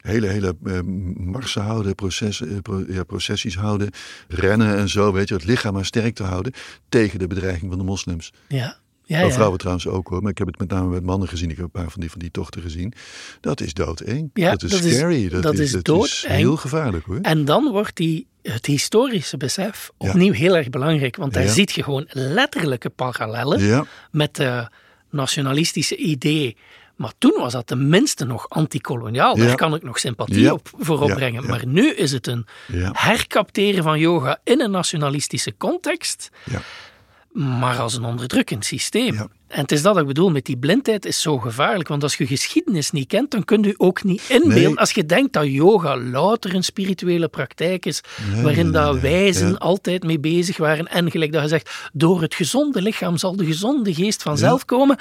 hele, 0.03 0.27
hele 0.27 0.55
uh, 0.63 0.79
marsen 1.17 1.61
houden, 1.61 1.95
proces, 1.95 2.41
uh, 2.41 2.57
ja, 2.87 3.03
processies 3.03 3.55
houden, 3.55 3.89
rennen 4.27 4.77
en 4.77 4.89
zo, 4.89 5.11
weet 5.11 5.27
je, 5.27 5.33
het 5.33 5.45
lichaam 5.45 5.73
maar 5.73 5.85
sterk 5.85 6.15
te 6.15 6.23
houden 6.23 6.53
tegen 6.89 7.19
de 7.19 7.27
bedreiging 7.27 7.69
van 7.69 7.79
de 7.79 7.85
moslims. 7.85 8.33
Ja. 8.47 8.77
Ja, 9.05 9.19
ja. 9.19 9.31
vrouwen 9.31 9.59
trouwens 9.59 9.87
ook 9.87 10.07
hoor, 10.07 10.21
maar 10.21 10.31
ik 10.31 10.37
heb 10.37 10.47
het 10.47 10.59
met 10.59 10.69
name 10.69 10.89
met 10.89 11.03
mannen 11.03 11.27
gezien. 11.27 11.49
Ik 11.49 11.55
heb 11.55 11.65
een 11.65 11.71
paar 11.71 11.89
van 11.89 12.01
die, 12.01 12.11
van 12.11 12.19
die 12.19 12.31
tochten 12.31 12.61
gezien. 12.61 12.93
Dat 13.41 13.61
is 13.61 13.73
doodeng. 13.73 14.29
Ja, 14.33 14.51
dat 14.51 14.63
is 14.63 14.71
dat 14.71 14.91
scary. 14.91 15.25
Is, 15.25 15.31
dat, 15.31 15.43
dat, 15.43 15.57
is, 15.57 15.71
dat 15.71 15.83
doodeng. 15.83 16.05
is 16.05 16.25
heel 16.27 16.55
gevaarlijk 16.55 17.05
hoor. 17.05 17.19
En 17.21 17.45
dan 17.45 17.71
wordt 17.71 17.95
die, 17.95 18.27
het 18.41 18.65
historische 18.65 19.37
besef 19.37 19.91
opnieuw 19.97 20.33
heel 20.33 20.55
erg 20.55 20.69
belangrijk. 20.69 21.15
Want 21.15 21.33
daar 21.33 21.47
ziet 21.47 21.71
je 21.71 21.83
gewoon 21.83 22.05
letterlijke 22.09 22.89
parallellen 22.89 23.87
met 24.11 24.35
de 24.35 24.69
nationalistische 25.09 25.95
idee 25.95 26.57
maar 26.95 27.13
toen 27.17 27.33
was 27.37 27.53
dat 27.53 27.67
tenminste 27.67 28.25
nog 28.25 28.49
antikoloniaal. 28.49 29.35
Daar 29.35 29.55
kan 29.55 29.75
ik 29.75 29.83
nog 29.83 29.99
sympathie 29.99 30.53
op, 30.53 30.69
voor 30.77 31.01
opbrengen. 31.01 31.45
Maar 31.45 31.65
nu 31.67 31.93
is 31.93 32.11
het 32.11 32.27
een 32.27 32.45
hercapteren 32.91 33.83
van 33.83 33.99
yoga 33.99 34.39
in 34.43 34.61
een 34.61 34.71
nationalistische 34.71 35.57
context. 35.57 36.29
Maar 37.33 37.79
als 37.79 37.93
een 37.93 38.05
onderdrukkend 38.05 38.65
systeem. 38.65 39.27
En 39.53 39.61
het 39.61 39.71
is 39.71 39.81
dat 39.81 39.97
ik 39.97 40.05
bedoel, 40.05 40.31
met 40.31 40.45
die 40.45 40.57
blindheid 40.57 41.05
is 41.05 41.21
zo 41.21 41.37
gevaarlijk. 41.37 41.87
Want 41.87 42.03
als 42.03 42.15
je 42.15 42.27
geschiedenis 42.27 42.91
niet 42.91 43.07
kent, 43.07 43.31
dan 43.31 43.43
kun 43.43 43.63
je 43.63 43.73
ook 43.77 44.03
niet 44.03 44.23
inbeelden. 44.29 44.77
Als 44.77 44.91
je 44.91 45.05
denkt 45.05 45.33
dat 45.33 45.45
yoga 45.45 45.97
louter 45.97 46.55
een 46.55 46.63
spirituele 46.63 47.27
praktijk 47.27 47.85
is, 47.85 48.01
waarin 48.41 48.71
dat 48.71 48.99
wijzen 48.99 49.57
altijd 49.57 50.03
mee 50.03 50.19
bezig 50.19 50.57
waren. 50.57 50.87
En 50.87 51.11
gelijk 51.11 51.31
dat 51.31 51.41
je 51.41 51.47
zegt, 51.47 51.89
door 51.93 52.21
het 52.21 52.35
gezonde 52.35 52.81
lichaam 52.81 53.17
zal 53.17 53.35
de 53.35 53.45
gezonde 53.45 53.93
geest 53.93 54.21
vanzelf 54.21 54.65
komen. 54.65 54.97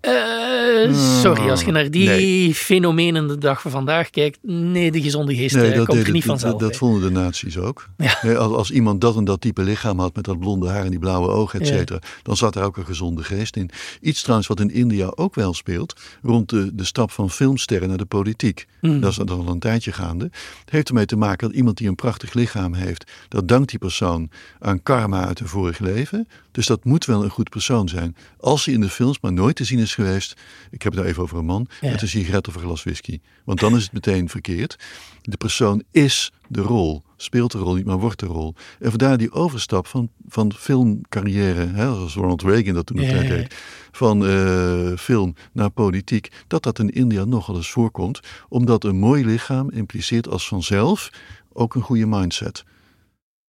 Uh, 0.00 0.94
sorry, 1.20 1.50
als 1.50 1.62
je 1.62 1.70
naar 1.70 1.90
die 1.90 2.54
fenomenen 2.54 3.26
de 3.28 3.38
dag 3.38 3.60
van 3.60 3.70
vandaag 3.70 4.10
kijkt, 4.10 4.38
nee, 4.42 4.90
de 4.90 5.02
gezonde 5.02 5.34
geest 5.34 5.54
eh, 5.54 5.84
komt 5.84 6.06
er 6.06 6.12
niet 6.12 6.24
vanzelf. 6.24 6.52
Dat, 6.52 6.60
dat 6.60 6.76
vonden 6.76 7.02
de 7.02 7.20
nazi's 7.20 7.56
ook. 7.56 7.88
Als, 8.22 8.52
als, 8.52 8.70
iemand 8.70 9.00
dat 9.00 9.16
en 9.16 9.24
dat 9.24 9.40
type 9.40 9.62
lichaam 9.62 9.98
had, 9.98 10.14
met 10.14 10.24
dat 10.24 10.38
blonde 10.38 10.68
haar 10.68 10.84
en 10.84 10.90
die 10.90 10.98
blauwe 10.98 11.28
ogen, 11.28 11.60
et 11.60 11.66
cetera, 11.66 11.98
dan 12.22 12.36
zat 12.36 12.54
er 12.54 12.62
ook 12.62 12.76
een 12.76 12.86
gezonde 12.86 13.22
geest 13.22 13.56
in. 13.56 13.70
Iets 14.00 14.20
trouwens 14.20 14.48
wat 14.48 14.60
in 14.60 14.70
India 14.70 15.12
ook 15.14 15.34
wel 15.34 15.54
speelt, 15.54 16.00
rond 16.22 16.48
de, 16.48 16.74
de 16.74 16.84
stap 16.84 17.10
van 17.10 17.30
filmsterren 17.30 17.88
naar 17.88 17.98
de 17.98 18.04
politiek. 18.04 18.66
Mm. 18.80 19.00
Dat 19.00 19.10
is 19.10 19.18
al 19.18 19.48
een 19.48 19.58
tijdje 19.58 19.92
gaande. 19.92 20.24
Het 20.24 20.70
heeft 20.70 20.88
ermee 20.88 21.06
te 21.06 21.16
maken 21.16 21.48
dat 21.48 21.56
iemand 21.56 21.76
die 21.76 21.88
een 21.88 21.94
prachtig 21.94 22.32
lichaam 22.32 22.74
heeft, 22.74 23.10
dat 23.28 23.48
dankt 23.48 23.70
die 23.70 23.78
persoon 23.78 24.30
aan 24.58 24.82
karma 24.82 25.26
uit 25.26 25.40
een 25.40 25.48
vorig 25.48 25.78
leven. 25.78 26.28
Dus 26.50 26.66
dat 26.66 26.84
moet 26.84 27.04
wel 27.04 27.24
een 27.24 27.30
goed 27.30 27.50
persoon 27.50 27.88
zijn. 27.88 28.16
Als 28.40 28.64
hij 28.64 28.74
in 28.74 28.80
de 28.80 28.88
films 28.88 29.20
maar 29.20 29.32
nooit 29.32 29.56
te 29.56 29.64
zien 29.64 29.78
is 29.78 29.94
geweest, 29.94 30.36
ik 30.70 30.82
heb 30.82 30.92
het 30.92 31.00
nou 31.00 31.06
even 31.06 31.22
over 31.22 31.38
een 31.38 31.44
man, 31.44 31.68
met 31.80 32.02
een 32.02 32.08
sigaret 32.08 32.48
of 32.48 32.54
een 32.54 32.60
glas 32.60 32.82
whisky. 32.82 33.20
Want 33.44 33.60
dan 33.60 33.76
is 33.76 33.82
het 33.82 33.92
meteen 33.92 34.28
verkeerd. 34.28 34.78
De 35.22 35.36
persoon 35.36 35.82
is 35.90 36.32
de 36.52 36.60
rol. 36.60 37.02
Speelt 37.16 37.52
de 37.52 37.58
rol 37.58 37.74
niet, 37.74 37.84
maar 37.84 37.98
wordt 37.98 38.20
de 38.20 38.26
rol. 38.26 38.54
En 38.80 38.90
vandaar 38.90 39.18
die 39.18 39.32
overstap 39.32 39.86
van, 39.86 40.10
van 40.28 40.52
filmcarrière, 40.52 41.66
hè, 41.66 41.94
zoals 41.94 42.14
Ronald 42.14 42.42
Reagan 42.42 42.74
dat 42.74 42.86
toen 42.86 42.96
nog 42.96 43.06
tijd 43.06 43.28
deed, 43.28 43.54
van 43.90 44.24
uh, 44.24 44.96
film 44.96 45.34
naar 45.52 45.70
politiek, 45.70 46.32
dat 46.46 46.62
dat 46.62 46.78
in 46.78 46.90
India 46.90 47.24
nogal 47.24 47.56
eens 47.56 47.70
voorkomt. 47.70 48.20
Omdat 48.48 48.84
een 48.84 48.96
mooi 48.96 49.24
lichaam 49.24 49.70
impliceert 49.70 50.28
als 50.28 50.48
vanzelf 50.48 51.10
ook 51.52 51.74
een 51.74 51.82
goede 51.82 52.06
mindset. 52.06 52.64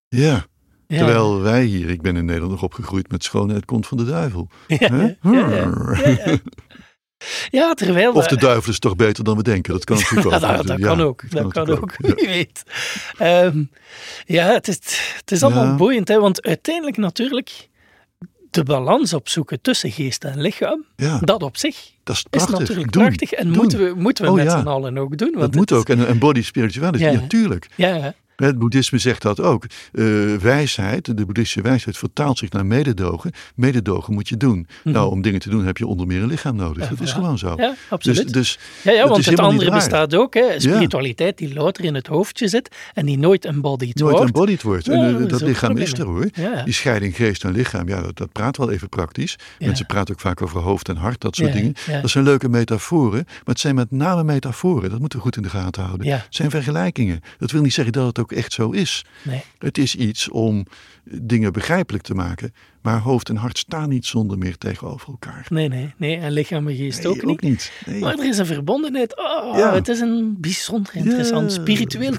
Ja. 0.07 0.45
Terwijl 0.87 1.41
wij 1.41 1.63
hier, 1.63 1.89
ik 1.89 2.01
ben 2.01 2.15
in 2.15 2.25
Nederland 2.25 2.51
nog 2.51 2.63
opgegroeid 2.63 3.11
met 3.11 3.23
schoonheid 3.23 3.65
komt 3.65 3.87
van 3.87 3.97
de 3.97 4.05
duivel. 4.05 4.49
Ja, 4.67 5.15
ja, 5.21 6.37
Ja, 7.49 7.73
terwijl... 7.73 8.11
Of 8.13 8.27
de 8.27 8.37
duivel 8.37 8.71
is 8.71 8.79
toch 8.79 8.95
beter 8.95 9.23
dan 9.23 9.37
we 9.37 9.43
denken. 9.43 9.73
Dat 9.73 9.83
kan 9.83 9.97
natuurlijk 9.97 10.25
ook. 10.43 10.67
dat, 10.67 10.79
kan 10.79 11.01
ook. 11.01 11.21
Dat 11.29 11.53
kan 11.53 11.67
natuurlijk 11.67 11.81
ook, 12.01 12.15
wie 12.19 12.27
weet. 12.27 12.63
Ehm, 13.17 13.63
ja, 14.25 14.45
het 14.53 14.67
is, 14.67 14.75
het 15.15 15.31
is 15.31 15.43
allemaal 15.43 15.75
boeiend, 15.75 16.07
hè, 16.07 16.19
want 16.19 16.41
uiteindelijk 16.45 16.97
natuurlijk 16.97 17.69
de 18.51 18.63
balans 18.63 19.13
opzoeken 19.13 19.61
tussen 19.61 19.91
geest 19.91 20.23
en 20.23 20.41
lichaam, 20.41 20.85
Ja, 20.95 21.19
dat 21.19 21.43
op 21.43 21.57
zich 21.57 21.75
dat 22.03 22.15
is 22.15 22.21
is 22.21 22.27
prachtig. 22.29 22.59
natuurlijk 22.59 22.91
Doen, 22.91 23.03
prachtig 23.03 23.31
en 23.31 23.47
doen. 23.47 23.55
moeten 23.55 23.77
we, 23.79 23.93
moeten 23.95 24.23
we 24.25 24.29
Oh, 24.29 24.35
met 24.35 24.45
ja. 24.45 24.61
z'n 24.61 24.67
allen 24.67 24.97
ook 24.97 25.17
doen. 25.17 25.31
Want 25.31 25.41
Dat 25.41 25.55
moet 25.55 25.71
ook. 25.71 25.89
En, 25.89 26.07
en 26.07 26.19
body 26.19 26.41
spirituality, 26.43 27.03
Ja. 27.03 27.11
ja, 27.11 27.21
tuurlijk. 27.27 27.65
Is, 27.65 27.71
ja, 27.75 27.95
ja, 27.95 28.13
Het 28.35 28.59
boeddhisme 28.59 28.97
zegt 28.97 29.21
dat 29.21 29.39
ook. 29.39 29.65
Eh, 29.91 30.05
wijsheid, 30.35 31.05
de 31.05 31.25
boeddhistische 31.25 31.61
wijsheid 31.61 31.97
vertaalt 31.97 32.37
zich 32.37 32.49
naar 32.49 32.65
mededogen. 32.65 33.31
Mededogen 33.55 34.13
moet 34.13 34.29
je 34.29 34.37
doen. 34.37 34.67
Nou, 34.83 35.11
om 35.11 35.21
dingen 35.21 35.39
te 35.39 35.49
doen 35.49 35.65
heb 35.65 35.77
je 35.77 35.87
onder 35.87 36.07
meer 36.07 36.21
een 36.21 36.27
lichaam 36.27 36.55
nodig. 36.55 36.89
dat 36.89 36.99
is 36.99 37.11
gewoon 37.11 37.37
zo. 37.37 37.51
Mhm. 37.51 37.61
ja, 37.61 37.75
absoluut. 37.89 38.23
Dus, 38.23 38.31
dus 38.31 38.59
ja, 38.81 38.91
ja, 38.91 39.07
want 39.07 39.25
het 39.25 39.39
andere 39.39 39.71
bestaat 39.71 40.15
ook. 40.15 40.33
Hè. 40.33 40.59
Spiritualiteit 40.59 41.37
die 41.37 41.53
louter 41.53 41.83
in 41.83 41.95
het 41.95 42.07
hoofdje 42.07 42.47
zit 42.47 42.75
en 42.93 43.05
die 43.05 43.17
nooit 43.17 43.45
embodied 43.45 43.95
nooit 43.95 44.15
wordt. 44.15 44.25
embodied 44.25 44.61
wordt. 44.61 44.87
En, 44.87 45.21
eh, 45.21 45.27
dat 45.27 45.41
is 45.41 45.47
lichaam 45.47 45.77
is 45.77 45.93
er 45.93 46.05
hoor. 46.05 46.29
Die 46.65 46.73
scheiding 46.73 47.15
geest 47.15 47.43
en 47.43 47.51
lichaam, 47.51 47.87
ja, 47.87 48.01
dat, 48.01 48.17
dat 48.17 48.31
praat 48.31 48.57
wel 48.57 48.71
even 48.71 48.89
praktisch. 48.89 49.35
Mensen 49.59 49.85
praten 49.85 50.13
ook 50.13 50.19
vaak 50.19 50.41
over 50.41 50.61
hoofd 50.61 50.89
en 50.89 50.95
hart, 50.95 51.21
dat 51.21 51.35
soort 51.35 51.53
dingen. 51.53 51.73
Dat 52.01 52.09
zijn 52.09 52.23
leuke 52.23 52.49
metaforen, 52.49 53.23
maar 53.25 53.41
het 53.43 53.59
zijn 53.59 53.75
met 53.75 53.91
name 53.91 54.23
metaforen. 54.23 54.89
Dat 54.89 54.99
moeten 54.99 55.17
we 55.17 55.23
goed 55.23 55.35
in 55.35 55.43
de 55.43 55.49
gaten 55.49 55.83
houden. 55.83 56.07
Ja. 56.07 56.15
Het 56.15 56.25
zijn 56.29 56.49
vergelijkingen. 56.49 57.21
Dat 57.37 57.51
wil 57.51 57.61
niet 57.61 57.73
zeggen 57.73 57.93
dat 57.93 58.05
het 58.05 58.19
ook 58.23 58.31
echt 58.31 58.53
zo 58.53 58.69
is. 58.71 59.05
Nee. 59.21 59.43
Het 59.57 59.77
is 59.77 59.95
iets 59.95 60.29
om 60.29 60.65
dingen 61.03 61.53
begrijpelijk 61.53 62.03
te 62.03 62.13
maken. 62.13 62.53
Maar 62.83 62.99
hoofd 62.99 63.29
en 63.29 63.35
hart 63.35 63.57
staan 63.57 63.89
niet 63.89 64.05
zonder 64.05 64.37
meer 64.37 64.57
tegenover 64.57 65.07
elkaar. 65.07 65.45
Nee, 65.49 65.67
nee, 65.67 65.93
nee. 65.97 66.17
En 66.17 66.31
lichaam 66.31 66.67
en 66.67 66.75
geest 66.75 67.03
Nee, 67.03 67.23
ook 67.25 67.41
niet. 67.41 67.71
Nee. 67.85 67.99
Maar 67.99 68.13
er 68.19 68.25
is 68.25 68.37
een 68.37 68.45
verbondenheid. 68.45 69.17
Oh, 69.17 69.57
Ja. 69.57 69.73
Het 69.73 69.87
is 69.87 69.99
een 69.99 70.35
bijzonder 70.39 70.95
interessant 70.95 71.53
Ja. 71.55 71.61
spiritueel. 71.61 72.13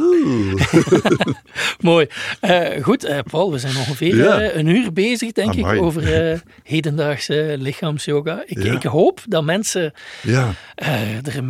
Oeh. 0.00 0.62
Mooi. 1.80 2.06
Eh, 2.40 2.82
goed, 2.84 3.04
eh, 3.04 3.18
Paul, 3.30 3.52
we 3.52 3.58
zijn 3.58 3.76
ongeveer 3.76 4.16
Ja. 4.16 4.40
eh, 4.40 4.56
een 4.56 4.66
uur 4.66 4.92
bezig, 4.92 5.32
denk 5.32 5.52
Amai. 5.58 5.76
ik, 5.76 5.82
over 5.82 6.42
hedendaagse 6.62 7.54
lichaamsyoga. 7.58 8.42
Ik, 8.46 8.62
Ja. 8.62 8.72
ik 8.72 8.82
hoop 8.82 9.20
dat 9.28 9.44
mensen 9.44 9.92
Ja, 10.22 10.52
er 10.74 11.42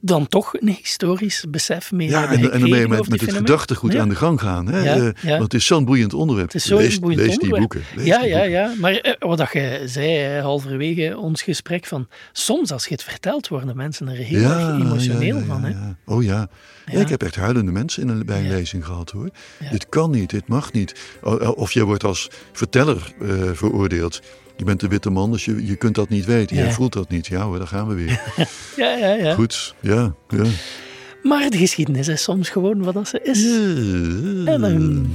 dan 0.00 0.26
toch 0.28 0.54
een 0.60 0.68
historisch 0.68 1.44
besef 1.48 1.92
mee 1.92 2.08
ja 2.08 2.20
hebben 2.20 2.38
en, 2.38 2.52
en 2.52 2.62
ermee 2.62 2.88
met, 2.88 3.08
met 3.08 3.18
die 3.20 3.28
het 3.28 3.36
gedachtegoed 3.36 3.92
Ja. 3.92 4.00
aan 4.00 4.08
de 4.08 4.14
gang 4.14 4.40
gaan. 4.40 4.66
Hè? 4.68 4.82
Ja, 4.82 4.94
ja. 5.22 5.30
Want 5.30 5.42
het 5.42 5.54
is 5.54 5.66
zo'n 5.66 5.84
boeiend 5.84 6.14
onderwerp. 6.14 6.52
Het 6.52 6.56
is 6.56 6.66
zo'n 6.68 7.00
boeiend 7.00 7.20
lees 7.20 7.38
die 7.38 7.52
onderwerp. 7.52 7.58
boeken. 7.58 7.82
Ja, 7.96 8.24
ja, 8.24 8.42
ja. 8.42 8.74
Maar 8.80 8.92
eh, 8.92 9.12
wat 9.18 9.38
dat 9.38 9.52
je 9.52 9.82
zei 9.84 10.40
halverwege 10.40 11.18
ons 11.18 11.42
gesprek, 11.42 11.86
van 11.86 12.08
soms 12.32 12.72
als 12.72 12.86
je 12.86 12.92
het 12.92 13.02
vertelt, 13.02 13.48
worden 13.48 13.76
mensen 13.76 14.08
er 14.08 14.16
heel 14.16 14.40
Ja, 14.40 14.58
erg 14.58 14.80
emotioneel 14.80 15.34
ja, 15.36 15.40
ja, 15.40 15.46
van. 15.46 15.64
Hè? 15.64 15.68
ja. 15.70 15.96
Oh 16.04 16.22
ja. 16.22 16.48
Ik 16.86 17.08
heb 17.08 17.22
echt 17.22 17.36
huilende 17.36 17.72
mensen 17.72 18.02
in 18.02 18.08
een, 18.08 18.26
bij 18.26 18.38
een 18.38 18.48
lezing 18.48 18.84
gehad 18.86 19.10
hoor. 19.10 19.30
Dit 19.70 19.88
kan 19.88 20.10
niet, 20.10 20.30
dit 20.30 20.48
mag 20.48 20.72
niet. 20.72 20.94
Of 21.54 21.72
je 21.72 21.84
wordt 21.84 22.04
als 22.04 22.30
verteller 22.52 23.14
eh, 23.20 23.28
veroordeeld. 23.52 24.20
Je 24.56 24.64
bent 24.64 24.80
de 24.80 24.88
witte 24.88 25.10
man, 25.10 25.30
dus 25.30 25.44
je, 25.44 25.66
je 25.66 25.76
kunt 25.76 25.94
dat 25.94 26.08
niet 26.08 26.24
weten. 26.24 26.56
Jij 26.56 26.72
voelt 26.72 26.92
dat 26.92 27.08
niet. 27.08 27.26
Ja 27.26 27.42
hoor, 27.42 27.58
daar 27.58 27.66
gaan 27.66 27.88
we 27.88 27.94
weer. 27.94 28.20
Ja, 28.76 28.96
ja, 28.96 29.12
ja. 29.12 29.34
Goed, 29.34 29.74
ja. 29.80 30.14
ja. 30.28 30.44
Maar 31.24 31.50
de 31.50 31.56
geschiedenis 31.58 32.08
is 32.08 32.22
soms 32.22 32.48
gewoon 32.48 32.82
wat 32.82 32.94
dat 32.94 33.08
ze 33.08 33.20
is. 33.22 33.44
En 34.54 34.60
dan, 34.60 35.06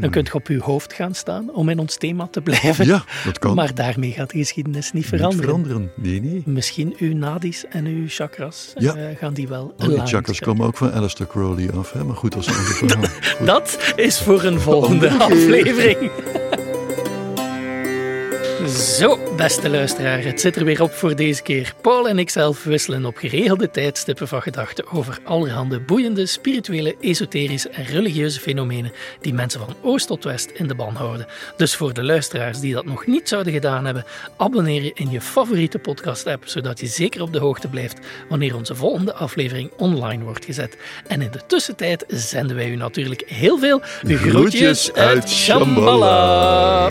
dan 0.00 0.10
kun 0.10 0.22
je 0.24 0.34
op 0.34 0.48
je 0.48 0.58
hoofd 0.60 0.92
gaan 0.92 1.14
staan 1.14 1.50
om 1.54 1.68
in 1.68 1.78
ons 1.78 1.96
thema 1.96 2.28
te 2.30 2.40
blijven. 2.40 2.86
Ja, 2.86 3.04
dat 3.24 3.38
kan. 3.38 3.54
Maar 3.54 3.74
daarmee 3.74 4.12
gaat 4.12 4.30
de 4.30 4.38
geschiedenis 4.38 4.84
niet 4.92 4.94
Niet 4.94 5.06
veranderen. 5.06 5.44
veranderen. 5.44 5.90
Nee, 5.94 6.20
nee. 6.20 6.42
Misschien 6.44 6.94
uw 6.98 7.14
nadis 7.14 7.64
en 7.70 7.86
uw 7.86 8.04
chakras 8.08 8.72
Ja. 8.78 8.94
eh, 8.94 9.16
gaan 9.16 9.34
die 9.34 9.48
wel 9.48 9.74
Oh, 9.78 9.88
die 9.88 10.06
chakras 10.06 10.40
komen 10.40 10.66
ook 10.66 10.76
van 10.76 10.92
Alistair 10.92 11.28
Crowley 11.28 11.70
af. 11.72 11.92
Hè? 11.92 12.04
Maar 12.04 12.16
goed, 12.16 12.32
dat 12.32 12.40
is 12.40 12.46
een 12.48 12.54
ander 12.94 13.08
verhaal. 13.10 13.46
Dat 13.46 13.92
is 13.96 14.18
voor 14.20 14.44
een 14.44 14.60
volgende 14.60 15.10
aflevering. 15.10 16.10
Zo, 18.96 19.18
beste 19.36 19.70
luisteraar, 19.70 20.24
het 20.24 20.40
zit 20.40 20.56
er 20.56 20.64
weer 20.64 20.82
op 20.82 20.92
voor 20.92 21.16
deze 21.16 21.42
keer. 21.42 21.74
Paul 21.82 22.08
en 22.08 22.18
ikzelf 22.18 22.64
wisselen 22.64 23.04
op 23.04 23.16
geregelde 23.16 23.70
tijdstippen 23.70 24.28
van 24.28 24.42
gedachten 24.42 24.92
over 24.92 25.18
allerhande 25.24 25.80
boeiende, 25.80 26.26
spirituele, 26.26 26.96
esoterische 27.00 27.68
en 27.68 27.84
religieuze 27.84 28.40
fenomenen 28.40 28.92
die 29.20 29.34
mensen 29.34 29.60
van 29.60 29.74
oost 29.82 30.06
tot 30.06 30.24
west 30.24 30.50
in 30.50 30.66
de 30.66 30.74
ban 30.74 30.94
houden. 30.94 31.26
Dus 31.56 31.74
voor 31.76 31.92
de 31.92 32.02
luisteraars 32.02 32.60
die 32.60 32.74
dat 32.74 32.84
nog 32.84 33.06
niet 33.06 33.28
zouden 33.28 33.52
gedaan 33.52 33.84
hebben, 33.84 34.04
abonneer 34.36 34.82
je 34.82 34.92
in 34.94 35.10
je 35.10 35.20
favoriete 35.20 35.78
podcast-app, 35.78 36.42
zodat 36.46 36.80
je 36.80 36.86
zeker 36.86 37.22
op 37.22 37.32
de 37.32 37.38
hoogte 37.38 37.68
blijft 37.68 37.98
wanneer 38.28 38.56
onze 38.56 38.74
volgende 38.74 39.14
aflevering 39.14 39.70
online 39.76 40.24
wordt 40.24 40.44
gezet. 40.44 40.76
En 41.06 41.22
in 41.22 41.30
de 41.30 41.40
tussentijd 41.46 42.04
zenden 42.08 42.56
wij 42.56 42.70
u 42.70 42.76
natuurlijk 42.76 43.22
heel 43.26 43.58
veel 43.58 43.80
groetjes, 43.82 44.30
Groetjes 44.30 44.92
uit. 44.92 45.30
Shambhala. 45.30 46.88